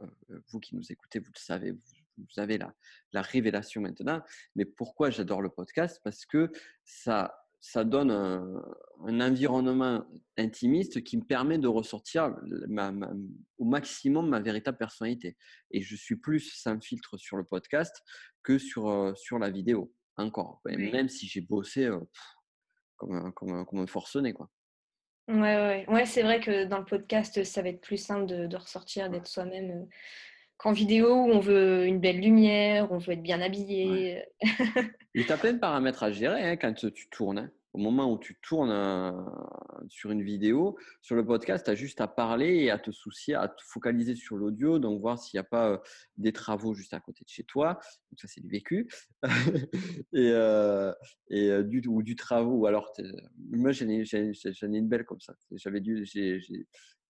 vous 0.49 0.59
qui 0.59 0.75
nous 0.75 0.91
écoutez, 0.91 1.19
vous 1.19 1.31
le 1.33 1.39
savez, 1.39 1.71
vous, 1.71 1.79
vous 2.17 2.39
avez 2.39 2.57
la, 2.57 2.73
la 3.13 3.21
révélation 3.21 3.79
maintenant. 3.79 4.21
Mais 4.55 4.65
pourquoi 4.65 5.09
j'adore 5.09 5.41
le 5.41 5.49
podcast? 5.49 6.01
Parce 6.03 6.25
que 6.25 6.51
ça 6.83 7.44
ça 7.66 7.84
donne 7.84 8.11
un, 8.11 9.20
environnement 9.20 10.05
intimiste 10.38 11.03
qui 11.03 11.18
me 11.18 11.24
permet 11.24 11.57
de 11.57 11.68
ressortir 11.68 12.32
au 13.57 13.66
maximum 13.66 14.30
ma 14.30 14.39
véritable 14.39 14.78
personnalité. 14.78 15.36
Et 15.72 15.82
je 15.82 15.95
suis 15.95 16.16
plus 16.16 16.41
sans 16.41 16.80
filtre 16.80 17.18
sur 17.18 17.38
le 17.38 17.43
podcast 17.43 18.03
que 18.43 18.59
sur, 18.59 18.88
euh, 18.88 19.16
sur 19.16 19.39
la 19.39 19.49
vidéo, 19.49 19.91
encore. 20.16 20.61
Même 20.66 21.09
si 21.09 21.26
j'ai 21.26 21.41
bossé 21.41 21.86
euh, 21.86 21.99
comme, 22.97 23.16
un, 23.16 23.32
comme, 23.32 23.66
comme 23.66 23.80
un 23.80 23.88
forcené. 23.88 24.32
Quoi. 24.32 24.47
Ouais, 25.28 25.36
ouais. 25.36 25.86
ouais 25.88 26.05
c'est 26.05 26.22
vrai 26.22 26.39
que 26.39 26.66
dans 26.66 26.78
le 26.78 26.86
podcast, 26.86 27.43
ça 27.43 27.63
va 27.63 27.70
être 27.70 27.82
plus 27.82 27.97
simple 27.97 28.28
de, 28.28 28.45
de 28.45 28.57
ressortir, 28.57 29.09
d'être 29.09 29.28
soi-même. 29.28 29.88
Qu'en 30.58 30.72
vidéo, 30.72 31.14
où 31.14 31.32
on 31.32 31.39
veut 31.39 31.86
une 31.86 31.99
belle 31.99 32.22
lumière, 32.22 32.91
on 32.91 32.97
veut 32.97 33.14
être 33.14 33.22
bien 33.22 33.41
habillé. 33.41 34.24
tu 35.14 35.26
as 35.32 35.38
plein 35.38 35.53
de 35.53 35.60
paramètres 35.60 36.03
à 36.03 36.12
gérer 36.12 36.41
hein, 36.41 36.56
quand 36.56 36.74
tu 36.74 37.10
tournes. 37.10 37.51
Au 37.76 37.78
moment 37.78 38.09
où 38.09 38.17
tu 38.17 38.38
tournes 38.41 38.71
sur 39.89 40.09
une 40.09 40.23
vidéo, 40.23 40.78
sur 41.01 41.17
le 41.17 41.26
podcast, 41.26 41.65
tu 41.65 41.71
as 41.71 41.76
juste 41.76 41.99
à 41.99 42.07
parler 42.07 42.55
et 42.55 42.71
à 42.71 42.80
te 42.80 42.89
soucier, 42.89 43.36
à 43.36 43.49
te 43.49 43.61
focaliser 43.65 44.15
sur 44.15 44.38
l'audio, 44.38 44.80
donc 44.80 45.01
voir 45.01 45.19
s'il 45.19 45.38
n'y 45.38 45.41
a 45.41 45.49
pas 45.49 45.71
euh, 45.71 45.78
des 46.15 46.32
travaux 46.32 46.73
juste 46.73 46.93
à 46.93 47.01
côté 47.01 47.26
de 47.26 47.30
chez 47.30 47.43
toi. 47.43 47.78
Ça, 48.17 48.30
c'est 48.30 48.39
du 48.39 48.47
vécu. 48.47 48.88
et, 50.13 50.32
euh, 50.32 50.93
euh, 51.34 51.63
du, 51.63 51.86
ou 51.89 52.01
du 52.01 52.15
travaux. 52.15 52.65
Alors, 52.65 52.93
moi, 53.51 53.73
j'en 53.73 53.89
ai, 53.89 54.05
une 54.61 54.88
belle 54.88 55.03
comme 55.03 55.19
ça. 55.19 55.36
J'avais 55.51 55.82
dû, 55.82 56.05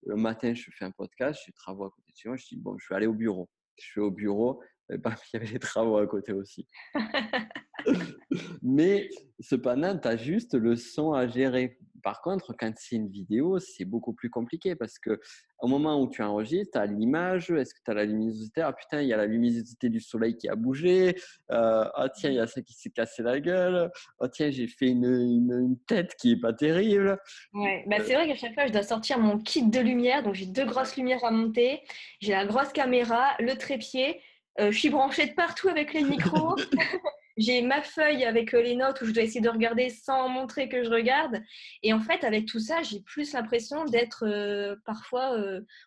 le 0.07 0.15
matin, 0.15 0.55
je 0.55 0.71
fais 0.75 0.85
un 0.85 0.91
podcast, 0.91 1.41
j'ai 1.45 1.51
des 1.51 1.55
travaux 1.55 1.85
à 1.85 1.91
côté 1.91 2.11
de 2.11 2.17
chez 2.17 2.27
moi. 2.27 2.37
Je 2.37 2.47
dis, 2.47 2.57
bon, 2.57 2.75
je 2.79 2.87
vais 2.89 2.95
aller 2.95 3.07
au 3.07 3.13
bureau. 3.13 3.47
Je 3.77 3.85
suis 3.85 4.01
au 4.01 4.09
bureau, 4.09 4.63
et 4.89 4.95
il 4.95 5.01
y 5.33 5.37
avait 5.37 5.51
des 5.53 5.59
travaux 5.59 5.97
à 5.97 6.07
côté 6.07 6.31
aussi. 6.31 6.67
Mais 8.61 9.09
cependant, 9.39 9.97
tu 9.97 10.07
as 10.07 10.17
juste 10.17 10.53
le 10.55 10.75
son 10.75 11.13
à 11.13 11.27
gérer. 11.27 11.77
Par 12.03 12.21
contre, 12.21 12.53
quand 12.59 12.71
c'est 12.77 12.97
une 12.97 13.09
vidéo, 13.09 13.57
c'est 13.57 13.85
beaucoup 13.85 14.13
plus 14.13 14.29
compliqué 14.29 14.75
parce 14.75 14.99
que 14.99 15.19
au 15.57 15.67
moment 15.67 15.99
où 15.99 16.07
tu 16.07 16.21
enregistres, 16.21 16.73
tu 16.73 16.77
as 16.77 16.85
l'image, 16.85 17.49
est-ce 17.49 17.73
que 17.73 17.79
tu 17.83 17.89
as 17.89 17.95
la 17.95 18.05
luminosité? 18.05 18.61
Ah 18.61 18.73
putain, 18.73 19.01
il 19.01 19.07
y 19.07 19.13
a 19.13 19.17
la 19.17 19.25
luminosité 19.25 19.89
du 19.89 19.99
soleil 19.99 20.37
qui 20.37 20.47
a 20.47 20.55
bougé. 20.55 21.15
Euh, 21.49 21.85
ah 21.95 22.07
tiens, 22.13 22.29
il 22.29 22.35
y 22.35 22.39
a 22.39 22.45
ça 22.45 22.61
qui 22.61 22.73
s'est 22.73 22.91
cassé 22.91 23.23
la 23.23 23.39
gueule. 23.39 23.89
Ah 24.19 24.29
tiens, 24.29 24.51
j'ai 24.51 24.67
fait 24.67 24.89
une, 24.89 25.05
une, 25.05 25.79
tête 25.87 26.13
qui 26.15 26.33
est 26.33 26.39
pas 26.39 26.53
terrible. 26.53 27.17
Ouais, 27.53 27.83
bah, 27.87 27.97
c'est 28.05 28.13
vrai 28.13 28.27
qu'à 28.27 28.35
chaque 28.35 28.53
fois, 28.53 28.67
je 28.67 28.71
dois 28.71 28.83
sortir 28.83 29.17
mon 29.17 29.39
kit 29.39 29.67
de 29.67 29.79
lumière. 29.79 30.21
Donc 30.21 30.35
j'ai 30.35 30.45
deux 30.45 30.65
grosses 30.65 30.95
lumières 30.97 31.23
à 31.23 31.31
monter. 31.31 31.81
J'ai 32.19 32.33
la 32.33 32.45
grosse 32.45 32.71
caméra, 32.71 33.35
le 33.39 33.55
trépied. 33.55 34.21
Euh, 34.59 34.71
je 34.71 34.79
suis 34.79 34.89
branchée 34.89 35.27
de 35.27 35.33
partout 35.33 35.69
avec 35.69 35.93
les 35.93 36.03
micros. 36.03 36.55
j'ai 37.37 37.61
ma 37.61 37.81
feuille 37.81 38.23
avec 38.23 38.53
euh, 38.53 38.61
les 38.61 38.75
notes 38.75 39.01
où 39.01 39.05
je 39.05 39.11
dois 39.11 39.23
essayer 39.23 39.41
de 39.41 39.49
regarder 39.49 39.89
sans 39.89 40.29
montrer 40.29 40.69
que 40.69 40.83
je 40.83 40.89
regarde. 40.89 41.41
Et 41.83 41.93
en 41.93 41.99
fait, 41.99 42.23
avec 42.23 42.45
tout 42.45 42.59
ça, 42.59 42.81
j'ai 42.81 43.01
plus 43.01 43.33
l'impression 43.33 43.85
d'être 43.85 44.25
euh, 44.25 44.75
parfois 44.85 45.37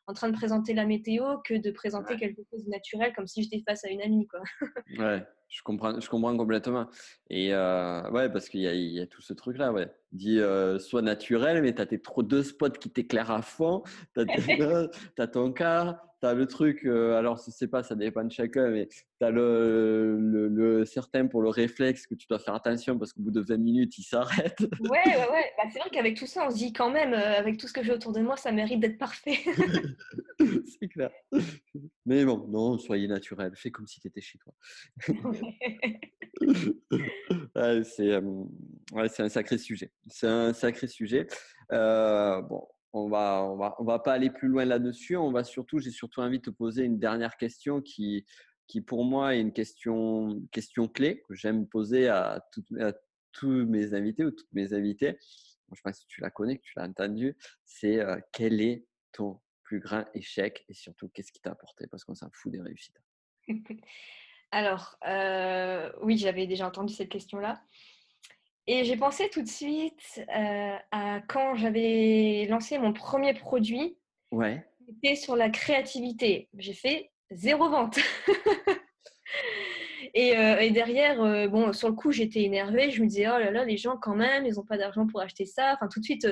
en 0.07 0.13
train 0.13 0.29
de 0.29 0.37
présenter 0.37 0.75
la 0.75 0.85
météo 0.85 1.39
que 1.45 1.55
de 1.55 1.71
présenter 1.71 2.17
quelque 2.17 2.43
chose 2.51 2.65
de 2.65 2.71
naturel, 2.71 3.13
comme 3.15 3.27
si 3.27 3.43
j'étais 3.43 3.63
face 3.67 3.85
à 3.85 3.89
une 3.89 4.03
amie. 4.03 4.27
Quoi. 4.27 4.41
ouais, 4.99 5.25
je 5.49 5.63
comprends, 5.63 5.99
je 5.99 6.09
comprends 6.09 6.37
complètement. 6.37 6.89
Et 7.31 7.53
ouais, 7.53 8.29
parce 8.31 8.49
qu'il 8.49 8.61
y, 8.61 8.95
y, 8.95 9.01
a 9.01 9.07
tout 9.07 9.23
ce 9.23 9.33
truc-là. 9.33 9.73
Ouais. 9.73 9.89
Dis, 10.13 10.41
soit 10.79 11.03
naturel, 11.03 11.63
mais 11.63 11.75
tu 11.75 11.83
as 11.83 11.87
tes 11.87 12.01
trop 12.01 12.23
deux 12.23 12.43
spots 12.43 12.71
qui 12.71 12.91
t'éclairent 12.91 13.31
à 13.31 13.43
fond. 13.43 13.83
Tu 14.15 14.23
as, 14.23 14.25
ton 15.29 15.53
cas, 15.53 16.01
tu 16.21 16.27
as 16.27 16.35
le 16.35 16.47
truc, 16.47 16.85
euh, 16.85 17.17
alors 17.17 17.41
je 17.45 17.51
sais 17.51 17.67
pas, 17.69 17.83
ça 17.83 17.95
dépend 17.95 18.25
de 18.25 18.33
chacun, 18.33 18.71
mais 18.71 18.89
tu 18.89 19.05
as 19.21 19.31
le, 19.31 20.19
le, 20.19 20.85
certain 20.85 21.27
pour 21.27 21.41
le 21.43 21.49
réflexe 21.49 22.07
que 22.07 22.15
tu 22.15 22.27
dois 22.27 22.41
faire 22.41 22.55
attention 22.55 22.99
parce 22.99 23.13
qu'au 23.13 23.23
bout 23.23 23.31
de 23.31 23.41
20 23.41 23.57
minutes, 23.59 23.99
il 23.99 24.03
s'arrête. 24.03 24.59
Ouais, 24.81 25.07
ouais, 25.07 25.31
ouais. 25.31 25.53
Bah, 25.57 25.65
c'est 25.73 25.79
vrai 25.79 25.91
qu'avec 25.91 26.17
tout 26.17 26.27
ça, 26.27 26.45
on 26.47 26.51
se 26.51 26.57
dit 26.57 26.73
quand 26.73 26.91
même, 26.91 27.13
euh, 27.13 27.39
avec 27.39 27.59
tout 27.59 27.69
ce 27.69 27.73
que 27.73 27.85
j'ai 27.85 27.93
autour 27.93 28.13
de 28.13 28.21
moi, 28.21 28.37
ça 28.37 28.51
mérite 28.51 28.81
d'être 28.81 28.99
parfait. 28.99 29.39
c'est 30.81 30.89
clair. 30.89 31.11
Mais 32.05 32.25
bon, 32.25 32.47
non, 32.49 32.79
soyez 32.79 33.07
naturel, 33.07 33.53
fais 33.55 33.71
comme 33.71 33.87
si 33.87 34.01
tu 34.01 34.09
étais 34.09 34.21
chez 34.21 34.39
toi. 34.39 34.53
c'est 37.85 38.13
euh, 38.13 38.21
ouais, 38.93 39.21
un 39.21 39.29
sacré 39.29 39.59
sujet. 39.59 39.93
C'est 40.11 40.29
un 40.29 40.53
sacré 40.53 40.87
sujet. 40.87 41.27
bon, 41.71 42.67
on 42.93 43.09
va, 43.09 43.45
on 43.45 43.57
va, 43.57 43.75
on 43.79 43.85
va 43.85 43.99
pas 43.99 44.15
aller 44.15 44.31
plus 44.31 44.49
loin 44.49 44.65
là-dessus. 44.65 45.17
On 45.17 45.31
va 45.31 45.45
surtout, 45.45 45.79
j'ai 45.79 45.91
surtout 45.91 46.21
envie 46.21 46.39
de 46.39 46.45
te 46.45 46.51
poser 46.51 46.85
une 46.85 46.99
dernière 46.99 47.37
question 47.37 47.81
qui, 47.81 48.25
qui 48.69 48.83
pour 48.83 49.05
moi 49.05 49.35
est 49.35 49.41
une 49.41 49.53
question, 49.53 50.43
question 50.53 50.89
clé 50.89 51.23
que 51.27 51.35
j'aime 51.35 51.67
poser 51.67 52.09
à, 52.09 52.47
tous 53.33 53.67
mes 53.67 53.95
invités 53.95 54.25
ou 54.25 54.31
toutes 54.31 54.53
mes 54.53 54.73
invités. 54.73 55.19
je 55.21 55.71
ne 55.71 55.77
sais 55.77 55.83
pas 55.83 55.93
si 55.93 56.07
tu 56.07 56.21
la 56.21 56.31
connais, 56.31 56.59
que 56.59 56.63
tu 56.63 56.73
l'as 56.77 56.85
entendu. 56.87 57.37
C'est 57.65 58.01
euh, 58.01 58.19
quel 58.33 58.61
est 58.61 58.87
ton 59.13 59.41
plus 59.63 59.81
grand 59.81 60.05
échec 60.15 60.65
et 60.69 60.75
surtout 60.75 61.09
qu'est-ce 61.09 61.33
qui 61.33 61.41
t'a 61.41 61.53
apporté? 61.53 61.87
Parce 61.87 62.05
qu'on 62.05 62.15
s'en 62.15 62.31
fout 62.33 62.53
des 62.53 62.61
réussites. 62.61 63.01
Alors, 64.51 64.97
euh, 65.07 65.93
oui, 66.03 66.17
j'avais 66.17 66.47
déjà 66.47 66.67
entendu 66.67 66.95
cette 66.95 67.11
question-là. 67.11 67.63
Et 68.71 68.85
j'ai 68.85 68.99
pensé 68.99 69.31
tout 69.31 69.41
de 69.41 69.49
suite 69.49 70.21
euh, 70.29 70.77
à 70.93 71.23
quand 71.27 71.55
j'avais 71.55 72.47
lancé 72.51 72.77
mon 72.77 72.93
premier 72.93 73.33
produit. 73.33 73.97
Ouais. 74.31 74.63
C'était 74.87 75.17
sur 75.17 75.37
la 75.37 75.49
créativité. 75.49 76.51
J'ai 76.59 76.75
fait 76.75 77.11
zéro 77.31 77.69
vente. 77.71 77.99
Euh, 80.17 80.59
et, 80.59 80.71
derrière, 80.71 81.23
euh, 81.23 81.47
bon, 81.47 81.73
sur 81.73 81.89
le 81.89 81.95
coup, 81.95 82.11
j'étais 82.11 82.43
énervée. 82.43 82.91
Je 82.91 83.03
me 83.03 83.07
disais, 83.07 83.29
oh 83.29 83.39
là 83.39 83.53
là, 83.53 83.65
les 83.65 83.77
gens, 83.77 83.97
quand 83.97 84.17
même, 84.17 84.47
ils 84.47 84.55
n'ont 84.55 84.65
pas 84.65 84.79
d'argent 84.79 85.07
pour 85.07 85.21
acheter 85.21 85.45
ça. 85.45 85.75
Enfin, 85.75 85.87
tout 85.87 86.01
de 86.01 86.05
suite, 86.05 86.27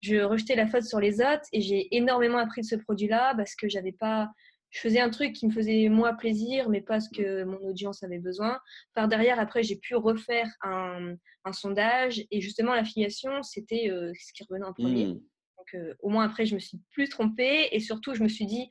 je 0.00 0.16
rejetais 0.22 0.54
la 0.54 0.66
faute 0.66 0.84
sur 0.84 1.00
les 1.00 1.20
autres. 1.20 1.42
Et 1.52 1.60
j'ai 1.60 1.94
énormément 1.94 2.38
appris 2.38 2.62
de 2.62 2.66
ce 2.66 2.76
produit-là 2.76 3.34
parce 3.36 3.54
que 3.54 3.68
j'avais 3.68 3.92
pas 3.92 4.30
je 4.70 4.80
faisais 4.80 5.00
un 5.00 5.10
truc 5.10 5.32
qui 5.32 5.46
me 5.46 5.52
faisait 5.52 5.88
moi 5.88 6.12
plaisir, 6.14 6.68
mais 6.68 6.80
pas 6.80 7.00
ce 7.00 7.08
que 7.08 7.44
mon 7.44 7.58
audience 7.58 8.02
avait 8.02 8.18
besoin. 8.18 8.58
Par 8.94 9.08
derrière, 9.08 9.38
après, 9.38 9.62
j'ai 9.62 9.76
pu 9.76 9.94
refaire 9.94 10.48
un, 10.62 11.16
sondage 11.52 12.24
et 12.30 12.40
justement, 12.40 12.74
l'affiliation, 12.74 13.42
c'était 13.42 13.88
euh, 13.88 14.12
ce 14.18 14.32
qui 14.32 14.42
revenait 14.48 14.66
en 14.66 14.72
premier. 14.72 15.06
Mmh. 15.06 15.12
Donc, 15.12 15.74
euh, 15.74 15.94
au 16.00 16.08
moins, 16.08 16.24
après, 16.24 16.44
je 16.44 16.54
me 16.54 16.60
suis 16.60 16.80
plus 16.90 17.08
trompée 17.08 17.68
et 17.70 17.78
surtout, 17.78 18.14
je 18.14 18.22
me 18.22 18.28
suis 18.28 18.46
dit, 18.46 18.68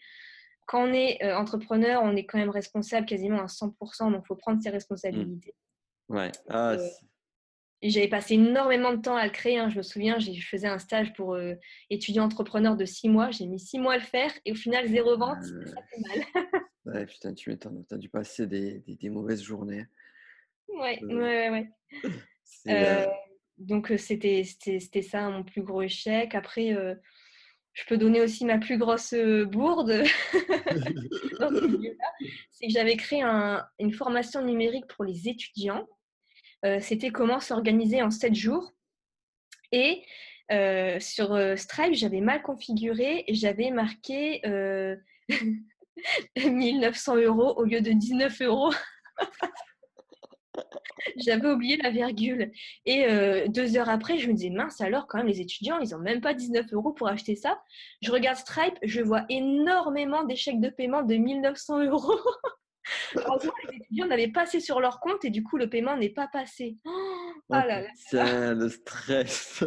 quand 0.68 0.84
on 0.84 0.94
est 0.94 1.24
euh, 1.24 1.38
entrepreneur, 1.38 2.02
on 2.04 2.16
est 2.16 2.26
quand 2.26 2.38
même 2.38 2.50
responsable 2.50 3.06
quasiment 3.06 3.42
à 3.42 3.46
100%, 3.46 4.12
donc 4.12 4.24
il 4.26 4.28
faut 4.28 4.36
prendre 4.36 4.62
ses 4.62 4.70
responsabilités. 4.70 5.56
Mmh. 6.10 6.16
Ouais. 6.16 6.32
Ah, 6.50 6.76
j'avais 7.90 8.08
passé 8.08 8.36
énormément 8.36 8.94
de 8.94 9.02
temps 9.02 9.16
à 9.16 9.26
le 9.26 9.32
créer. 9.32 9.58
Hein. 9.58 9.70
Je 9.70 9.78
me 9.78 9.84
souviens, 9.84 10.18
je 10.20 10.32
faisais 10.42 10.68
un 10.68 10.80
stage 10.80 11.14
pour 11.14 11.34
euh, 11.34 11.54
étudiant 11.90 12.24
entrepreneur 12.24 12.76
de 12.76 12.86
six 12.86 13.10
mois. 13.10 13.32
J'ai 13.32 13.46
mis 13.46 13.60
six 13.60 13.80
mois 13.80 13.94
à 13.94 13.98
le 13.98 14.04
faire 14.04 14.32
et 14.46 14.52
au 14.52 14.56
final, 14.56 14.88
zéro 14.88 15.18
vente. 15.18 15.44
Ça 15.44 15.82
fait 15.90 16.02
mal. 16.02 16.26
ouais, 16.86 17.06
putain, 17.06 17.34
tu 17.34 17.50
m'étonnes. 17.50 17.86
Tu 17.88 17.96
as 17.96 17.98
dû 17.98 18.10
passer 18.10 18.48
des, 18.48 18.84
des, 18.88 19.10
mauvaises 19.10 19.44
journées. 19.44 19.86
Ouais, 20.68 21.00
euh, 21.04 21.16
ouais, 21.16 21.50
ouais. 21.50 21.70
Euh, 22.68 23.06
donc, 23.60 23.94
c'était 23.98 24.44
ça 24.44 25.30
mon 25.30 25.44
plus 25.44 25.62
gros 25.62 25.84
échec. 25.84 26.34
Après, 26.34 26.74
je 27.74 27.86
peux 27.88 27.98
donner 27.98 28.22
aussi 28.22 28.44
ma 28.44 28.58
plus 28.58 28.80
grosse 28.80 29.14
bourde 29.48 30.04
c'est 32.52 32.68
que 32.68 32.74
j'avais 32.74 32.96
créé 32.96 33.22
une 33.80 33.94
formation 33.94 34.44
numérique 34.44 34.88
pour 34.88 35.04
les 35.04 35.30
étudiants. 35.30 35.88
C'était 36.80 37.10
comment 37.10 37.40
s'organiser 37.40 38.02
en 38.02 38.12
7 38.12 38.34
jours. 38.34 38.74
Et 39.72 40.04
sur 41.00 41.58
Stripe, 41.58 41.94
j'avais 41.94 42.22
mal 42.22 42.42
configuré 42.42 43.26
j'avais 43.30 43.72
marqué 43.72 44.42
1900 46.38 47.18
euros 47.18 47.54
au 47.58 47.64
lieu 47.64 47.82
de 47.82 47.92
19 47.92 48.42
euros. 48.42 48.74
J'avais 51.18 51.48
oublié 51.48 51.78
la 51.78 51.90
virgule. 51.90 52.52
Et 52.86 53.06
euh, 53.06 53.48
deux 53.48 53.78
heures 53.78 53.90
après, 53.90 54.18
je 54.18 54.28
me 54.28 54.34
disais, 54.34 54.50
mince, 54.50 54.82
alors 54.82 55.08
quand 55.08 55.18
même, 55.18 55.28
les 55.28 55.42
étudiants, 55.42 55.80
ils 55.80 55.92
n'ont 55.92 56.00
même 56.00 56.22
pas 56.22 56.34
19 56.34 56.74
euros 56.74 56.94
pour 56.94 57.08
acheter 57.08 57.36
ça. 57.36 57.62
Je 58.02 58.12
regarde 58.12 58.38
Stripe, 58.38 58.78
je 58.84 59.02
vois 59.02 59.26
énormément 59.30 60.24
d'échecs 60.24 60.60
de 60.60 60.70
paiement 60.70 61.04
de 61.04 61.16
1900 61.16 61.84
euros. 61.86 62.20
Heureusement, 63.16 63.54
les 63.70 63.78
étudiants 63.78 64.08
n'avaient 64.08 64.32
pas 64.32 64.42
assez 64.42 64.60
sur 64.60 64.80
leur 64.80 65.00
compte 65.00 65.26
et 65.26 65.30
du 65.30 65.44
coup, 65.44 65.58
le 65.58 65.70
paiement 65.70 65.98
n'est 65.98 66.10
pas 66.10 66.28
passé. 66.28 66.78
Oh, 66.86 66.92
ah 67.52 67.66
là 67.66 67.82
là. 67.82 67.88
C'est 67.96 68.54
le 68.54 68.70
stress. 68.70 69.64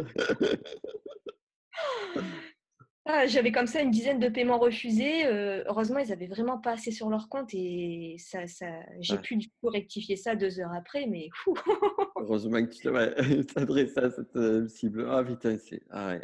Ah, 3.11 3.25
j'avais 3.25 3.51
comme 3.51 3.65
ça 3.65 3.81
une 3.81 3.89
dizaine 3.89 4.19
de 4.19 4.29
paiements 4.29 4.59
refusés. 4.59 5.25
Euh, 5.25 5.63
heureusement, 5.65 5.97
ils 5.97 6.09
n'avaient 6.09 6.27
vraiment 6.27 6.59
pas 6.59 6.73
assez 6.73 6.91
sur 6.91 7.09
leur 7.09 7.27
compte 7.27 7.49
et 7.53 8.17
ça, 8.19 8.45
ça 8.45 8.67
j'ai 8.99 9.17
pu 9.17 9.35
du 9.35 9.49
coup 9.49 9.69
rectifier 9.69 10.15
ça 10.15 10.35
deux 10.35 10.59
heures 10.59 10.73
après, 10.73 11.07
mais 11.07 11.27
Heureusement 12.17 12.63
que 12.63 12.69
tu 12.69 13.45
t'adresses 13.53 13.97
à 13.97 14.11
cette 14.11 14.35
euh, 14.35 14.67
cible. 14.67 15.07
Ah 15.09 15.23
putain, 15.23 15.57
c'est. 15.57 15.81
Ah, 15.89 16.09
ouais. 16.09 16.21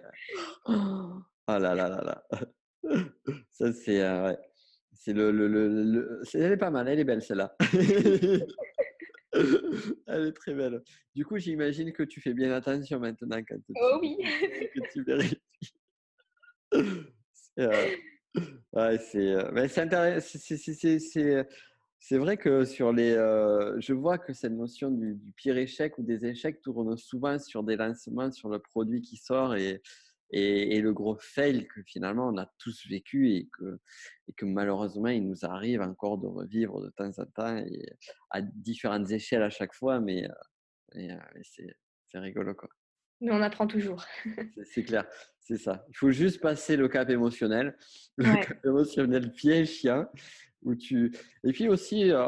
ah 1.48 1.58
là 1.58 1.74
là 1.74 1.90
là 1.90 2.02
là. 2.04 2.24
Ça, 3.50 3.74
c'est. 3.74 4.02
Euh, 4.02 4.28
ouais. 4.28 4.38
C'est 4.96 5.14
le, 5.14 5.32
le, 5.32 5.48
le, 5.48 6.22
Elle 6.34 6.54
est 6.54 6.58
pas 6.58 6.72
mal, 6.72 6.88
elle 6.88 7.00
est 7.00 7.04
belle 7.04 7.22
celle-là. 7.22 7.56
elle 10.08 10.28
est 10.28 10.34
très 10.34 10.54
belle. 10.54 10.82
Du 11.14 11.26
coup, 11.26 11.38
j'imagine 11.38 11.92
que 11.92 12.04
tu 12.04 12.22
fais 12.22 12.34
bien 12.34 12.52
attention 12.52 13.00
maintenant 13.00 13.38
quand 13.48 13.58
tu, 13.58 13.74
oh, 13.76 14.00
oui. 14.02 14.18
que 14.74 14.92
tu 14.92 15.04
vérifies. 15.04 15.42
Euh, 17.60 17.88
c'est 19.00 19.36
c'est 21.98 22.18
vrai 22.18 22.38
que 22.38 22.66
sur 22.66 22.94
les, 22.94 23.14
euh, 23.14 23.80
je 23.80 23.94
vois 23.94 24.20
que 24.20 24.32
cette 24.32 24.52
notion 24.52 24.92
du, 24.92 25.18
pire 25.36 25.58
échec 25.58 25.98
ou 25.98 26.04
des 26.04 26.26
échecs 26.26 26.62
tourne 26.62 26.96
souvent 26.98 27.40
sur 27.40 27.64
des 27.64 27.78
lancements, 27.78 28.32
sur 28.32 28.50
le 28.50 28.60
produit 28.60 29.02
qui 29.02 29.18
sort 29.18 29.56
et, 29.56 29.82
et, 30.32 30.82
le 30.82 30.94
gros 30.94 31.18
fail 31.20 31.68
que 31.68 31.82
finalement 31.84 32.30
on 32.30 32.38
a 32.38 32.52
tous 32.58 32.88
vécu 32.88 33.32
et 33.32 33.50
que, 33.58 33.80
et 34.28 34.34
que 34.34 34.46
malheureusement 34.46 35.08
il 35.08 35.28
nous 35.28 35.46
arrive 35.46 35.82
encore 35.82 36.18
de 36.18 36.28
revivre 36.28 36.82
de 36.82 36.90
temps 36.90 37.12
en 37.18 37.26
temps 37.26 37.58
et 37.58 37.86
à 38.32 38.42
différentes 38.42 39.10
échelles 39.12 39.44
à 39.44 39.50
chaque 39.50 39.74
fois, 39.74 40.00
mais, 40.00 40.28
euh, 40.96 41.14
c'est 41.44 42.20
rigolo 42.20 42.54
quoi. 42.54 42.70
Mais 43.22 43.32
on 43.32 43.42
apprend 43.42 43.68
toujours. 43.68 44.06
c'est 44.64 44.84
clair, 44.84 45.08
c'est 45.40 45.58
ça. 45.58 45.86
Il 45.90 45.98
faut 45.98 46.12
juste 46.12 46.42
passer 46.42 46.76
le 46.76 46.88
cap 46.88 47.10
émotionnel, 47.10 47.78
le 48.18 48.46
cap 48.46 48.66
émotionnel 48.66 49.32
pied 49.32 49.66
chien. 49.66 50.10
Où 50.64 50.74
tu... 50.74 51.16
Et 51.44 51.52
puis 51.52 51.70
aussi, 51.70 52.12
euh, 52.12 52.28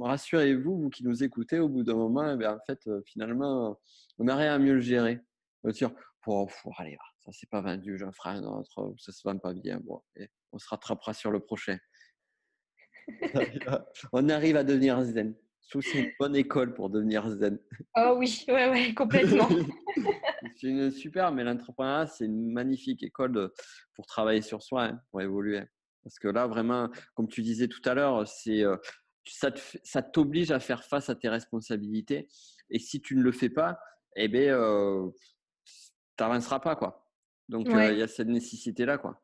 rassurez-vous, 0.00 0.84
vous 0.84 0.88
qui 0.88 1.04
nous 1.04 1.22
écoutez, 1.22 1.58
au 1.58 1.68
bout 1.68 1.82
d'un 1.82 1.96
moment, 1.96 2.38
eh 2.40 2.46
en 2.46 2.58
fait, 2.66 2.80
euh, 2.86 3.02
finalement, 3.04 3.78
on 4.18 4.24
rien 4.24 4.54
à 4.54 4.58
mieux 4.58 4.72
le 4.72 4.80
gérer. 4.80 5.20
On 5.62 5.68
va 5.68 5.72
dire, 5.72 5.90
oh, 6.26 6.48
allez, 6.78 6.96
ça 7.24 7.32
c'est 7.32 7.48
pas 7.48 7.60
vendu, 7.60 7.98
j'en 7.98 8.12
ferai 8.12 8.30
un 8.30 8.44
autre, 8.44 8.94
ça 8.98 9.12
se 9.12 9.26
vend 9.26 9.38
pas 9.38 9.54
bien. 9.54 9.80
Bon, 9.80 10.02
et 10.16 10.28
on 10.52 10.58
se 10.58 10.68
rattrapera 10.68 11.14
sur 11.14 11.30
le 11.30 11.40
prochain. 11.40 11.78
on 14.12 14.28
arrive 14.28 14.56
à 14.56 14.64
devenir 14.64 15.02
zen. 15.02 15.34
Je 15.62 15.70
trouve 15.70 15.82
que 15.82 15.88
c'est 15.88 16.00
une 16.00 16.12
bonne 16.18 16.36
école 16.36 16.74
pour 16.74 16.90
devenir 16.90 17.28
zen. 17.30 17.58
Oh 17.96 18.16
oui, 18.18 18.44
ouais, 18.48 18.68
ouais, 18.68 18.94
complètement. 18.94 19.48
c'est 20.56 20.68
une 20.68 20.90
super, 20.90 21.32
mais 21.32 21.42
l'entrepreneuriat, 21.42 22.06
c'est 22.06 22.26
une 22.26 22.52
magnifique 22.52 23.02
école 23.02 23.50
pour 23.94 24.06
travailler 24.06 24.42
sur 24.42 24.62
soi, 24.62 24.84
hein, 24.84 25.00
pour 25.10 25.22
évoluer. 25.22 25.62
Parce 26.02 26.18
que 26.18 26.28
là, 26.28 26.46
vraiment, 26.46 26.90
comme 27.14 27.28
tu 27.28 27.40
disais 27.40 27.68
tout 27.68 27.80
à 27.86 27.94
l'heure, 27.94 28.28
c'est 28.28 28.62
euh, 28.62 28.76
ça 29.24 30.02
t'oblige 30.02 30.50
à 30.50 30.60
faire 30.60 30.84
face 30.84 31.08
à 31.08 31.14
tes 31.14 31.30
responsabilités. 31.30 32.28
Et 32.68 32.78
si 32.78 33.00
tu 33.00 33.16
ne 33.16 33.22
le 33.22 33.32
fais 33.32 33.48
pas, 33.48 33.78
eh 34.16 34.28
bien, 34.28 34.54
euh, 34.58 35.08
tu 35.64 36.22
n'avanceras 36.22 36.60
pas. 36.60 36.76
Quoi. 36.76 37.03
Donc, 37.48 37.68
euh, 37.68 37.92
il 37.92 37.98
y 37.98 38.02
a 38.02 38.08
cette 38.08 38.28
nécessité-là. 38.28 38.98
quoi. 38.98 39.22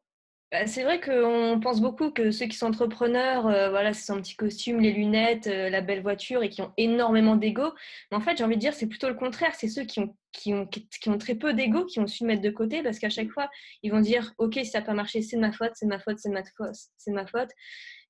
Bah, 0.52 0.66
c'est 0.66 0.82
vrai 0.82 1.00
qu'on 1.00 1.60
pense 1.62 1.80
beaucoup 1.80 2.10
que 2.10 2.32
ceux 2.32 2.46
qui 2.46 2.56
sont 2.56 2.66
entrepreneurs, 2.66 3.46
euh, 3.46 3.70
voilà, 3.70 3.92
c'est 3.92 4.06
son 4.06 4.20
petit 4.20 4.34
costume, 4.34 4.80
les 4.80 4.92
lunettes, 4.92 5.46
euh, 5.46 5.70
la 5.70 5.80
belle 5.80 6.02
voiture 6.02 6.42
et 6.42 6.48
qui 6.48 6.60
ont 6.60 6.72
énormément 6.76 7.36
d'ego. 7.36 7.72
Mais 8.10 8.16
en 8.16 8.20
fait, 8.20 8.36
j'ai 8.36 8.42
envie 8.42 8.56
de 8.56 8.60
dire, 8.60 8.74
c'est 8.74 8.88
plutôt 8.88 9.08
le 9.08 9.14
contraire. 9.14 9.54
C'est 9.54 9.68
ceux 9.68 9.84
qui 9.84 10.00
ont, 10.00 10.16
qui, 10.32 10.52
ont, 10.52 10.66
qui 10.66 11.08
ont 11.08 11.18
très 11.18 11.36
peu 11.36 11.54
d'ego 11.54 11.86
qui 11.86 12.00
ont 12.00 12.08
su 12.08 12.24
mettre 12.24 12.42
de 12.42 12.50
côté 12.50 12.82
parce 12.82 12.98
qu'à 12.98 13.10
chaque 13.10 13.30
fois, 13.30 13.48
ils 13.84 13.92
vont 13.92 14.00
dire 14.00 14.34
Ok, 14.38 14.54
si 14.54 14.66
ça 14.66 14.80
n'a 14.80 14.86
pas 14.86 14.94
marché, 14.94 15.22
c'est 15.22 15.36
de 15.36 15.40
ma 15.40 15.52
faute, 15.52 15.70
c'est 15.74 15.86
de 15.86 15.90
ma 15.90 16.00
faute, 16.00 16.18
c'est 16.18 16.30
de 16.30 16.34
ma 16.34 16.42
faute, 16.42 16.74
c'est 16.96 17.12
ma 17.12 17.26
faute. 17.28 17.50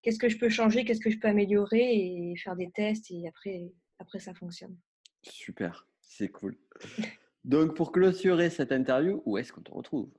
Qu'est-ce 0.01 0.19
que 0.19 0.31
je 0.31 0.39
peux 0.39 0.49
changer? 0.49 0.87
Qu'est-ce 0.87 1.01
que 1.01 1.11
je 1.11 1.19
peux 1.19 1.29
améliorer? 1.29 1.95
Et 1.95 2.35
faire 2.43 2.57
des 2.57 2.71
tests 2.71 3.11
et 3.11 3.29
après, 3.29 3.71
après 3.99 4.19
ça 4.19 4.33
fonctionne. 4.33 4.79
Super, 5.25 5.87
c'est 6.01 6.29
cool. 6.29 6.57
Donc, 7.45 7.74
pour 7.74 7.93
clôturer 7.93 8.51
cette 8.51 8.72
interview, 8.72 9.22
où 9.24 9.38
est-ce 9.38 9.53
qu'on 9.53 9.62
te 9.62 9.72
retrouve? 9.72 10.11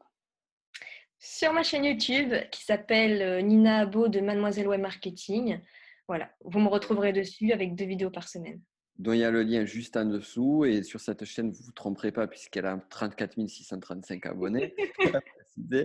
Sur 1.19 1.53
ma 1.53 1.61
chaîne 1.61 1.85
YouTube 1.85 2.33
qui 2.51 2.63
s'appelle 2.63 3.21
euh, 3.21 3.41
Nina 3.41 3.79
Abo 3.79 4.07
de 4.07 4.19
Mademoiselle 4.21 4.67
Web 4.67 4.81
Marketing. 4.81 5.59
Voilà, 6.07 6.31
vous 6.43 6.59
me 6.59 6.67
retrouverez 6.67 7.13
dessus 7.13 7.51
avec 7.51 7.75
deux 7.75 7.85
vidéos 7.85 8.09
par 8.09 8.27
semaine. 8.27 8.59
Donc 8.97 9.15
il 9.15 9.19
y 9.19 9.23
a 9.23 9.31
le 9.31 9.43
lien 9.43 9.65
juste 9.65 9.97
en 9.97 10.05
dessous 10.05 10.65
et 10.65 10.83
sur 10.83 10.99
cette 10.99 11.25
chaîne, 11.25 11.51
vous 11.51 11.59
ne 11.59 11.65
vous 11.65 11.71
tromperez 11.71 12.11
pas 12.11 12.27
puisqu'elle 12.27 12.65
a 12.65 12.77
34 12.89 13.47
635 13.47 14.25
abonnés. 14.25 14.75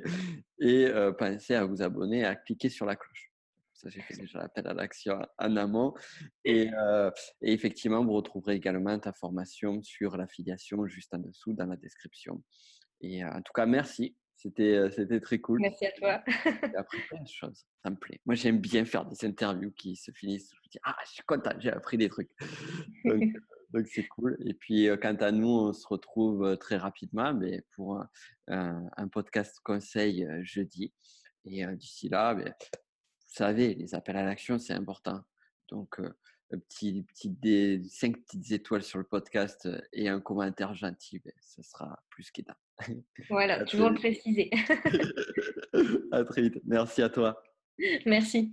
et 0.59 0.87
euh, 0.87 1.13
pensez 1.13 1.55
à 1.55 1.65
vous 1.65 1.83
abonner 1.83 2.21
et 2.21 2.25
à 2.25 2.35
cliquer 2.35 2.69
sur 2.69 2.87
la 2.87 2.97
cloche. 2.97 3.31
Ça, 3.77 3.91
j'ai 3.91 4.01
fait 4.01 4.17
déjà 4.17 4.39
l'appel 4.39 4.67
à 4.67 4.73
l'action 4.73 5.21
en 5.39 5.57
amont. 5.57 5.93
Et, 6.45 6.71
euh, 6.73 7.11
et, 7.43 7.53
effectivement, 7.53 8.05
vous 8.05 8.15
retrouverez 8.15 8.55
également 8.55 8.99
ta 8.99 9.13
formation 9.13 9.83
sur 9.83 10.17
l'affiliation 10.17 10.87
juste 10.87 11.13
en 11.15 11.19
dessous 11.19 11.53
dans 11.53 11.67
la 11.67 11.77
description. 11.77 12.43
Et 13.03 13.23
en 13.25 13.43
tout 13.43 13.53
cas, 13.55 13.67
merci 13.67 14.17
c'était, 14.37 14.91
c'était 14.91 15.21
très 15.21 15.39
cool. 15.39 15.61
Merci 15.61 15.87
à 15.87 15.93
toi. 15.93 16.23
et 16.27 16.77
après, 16.77 16.99
Ça 17.35 17.91
me 17.91 17.97
plaît. 17.97 18.21
Moi, 18.27 18.35
j'aime 18.35 18.61
bien 18.61 18.85
faire 18.85 19.07
des 19.07 19.27
interviews 19.27 19.73
qui 19.73 19.97
se 19.97 20.11
finissent. 20.13 20.51
Je 20.51 20.57
me 20.57 20.71
dis, 20.71 20.79
ah, 20.85 20.97
je 21.07 21.13
suis 21.13 21.23
content, 21.27 21.53
j'ai 21.59 21.73
appris 21.73 21.97
des 21.97 22.09
trucs. 22.09 22.31
Donc, 23.73 23.89
c'est 23.89 24.07
cool. 24.09 24.37
Et 24.45 24.55
puis, 24.55 24.89
quant 25.03 25.17
à 25.17 25.33
nous, 25.33 25.49
on 25.49 25.73
se 25.73 25.87
retrouve 25.89 26.57
très 26.59 26.77
rapidement 26.77 27.35
mais 27.35 27.63
pour 27.75 28.03
un, 28.47 29.09
podcast 29.11 29.59
conseil 29.65 30.27
jeudi. 30.43 30.93
Et 31.45 31.67
d'ici 31.77 32.09
là, 32.09 32.35
ben, 32.35 32.53
savez, 33.37 33.75
les 33.75 33.95
appels 33.95 34.17
à 34.17 34.25
l'action, 34.25 34.59
c'est 34.59 34.73
important. 34.73 35.21
Donc, 35.71 36.01
un 36.53 36.59
petit, 36.59 37.03
petit 37.03 37.31
des, 37.31 37.83
cinq 37.89 38.17
petites 38.23 38.53
étoiles 38.53 38.83
sur 38.83 38.99
le 38.99 39.05
podcast 39.05 39.69
et 39.93 40.09
un 40.09 40.21
commentaire 40.21 40.75
gentil, 40.75 41.21
ben, 41.25 41.33
ça 41.41 41.63
sera 41.63 42.03
plus 42.11 42.31
qu'aidant. 42.31 42.55
Voilà, 43.31 43.65
toujours 43.65 43.91
le 43.91 43.97
préciser. 43.97 44.51
à 46.13 46.25
très 46.25 46.43
vite. 46.43 46.61
Merci 46.65 47.03
à 47.03 47.09
toi. 47.09 47.43
Merci. 48.07 48.53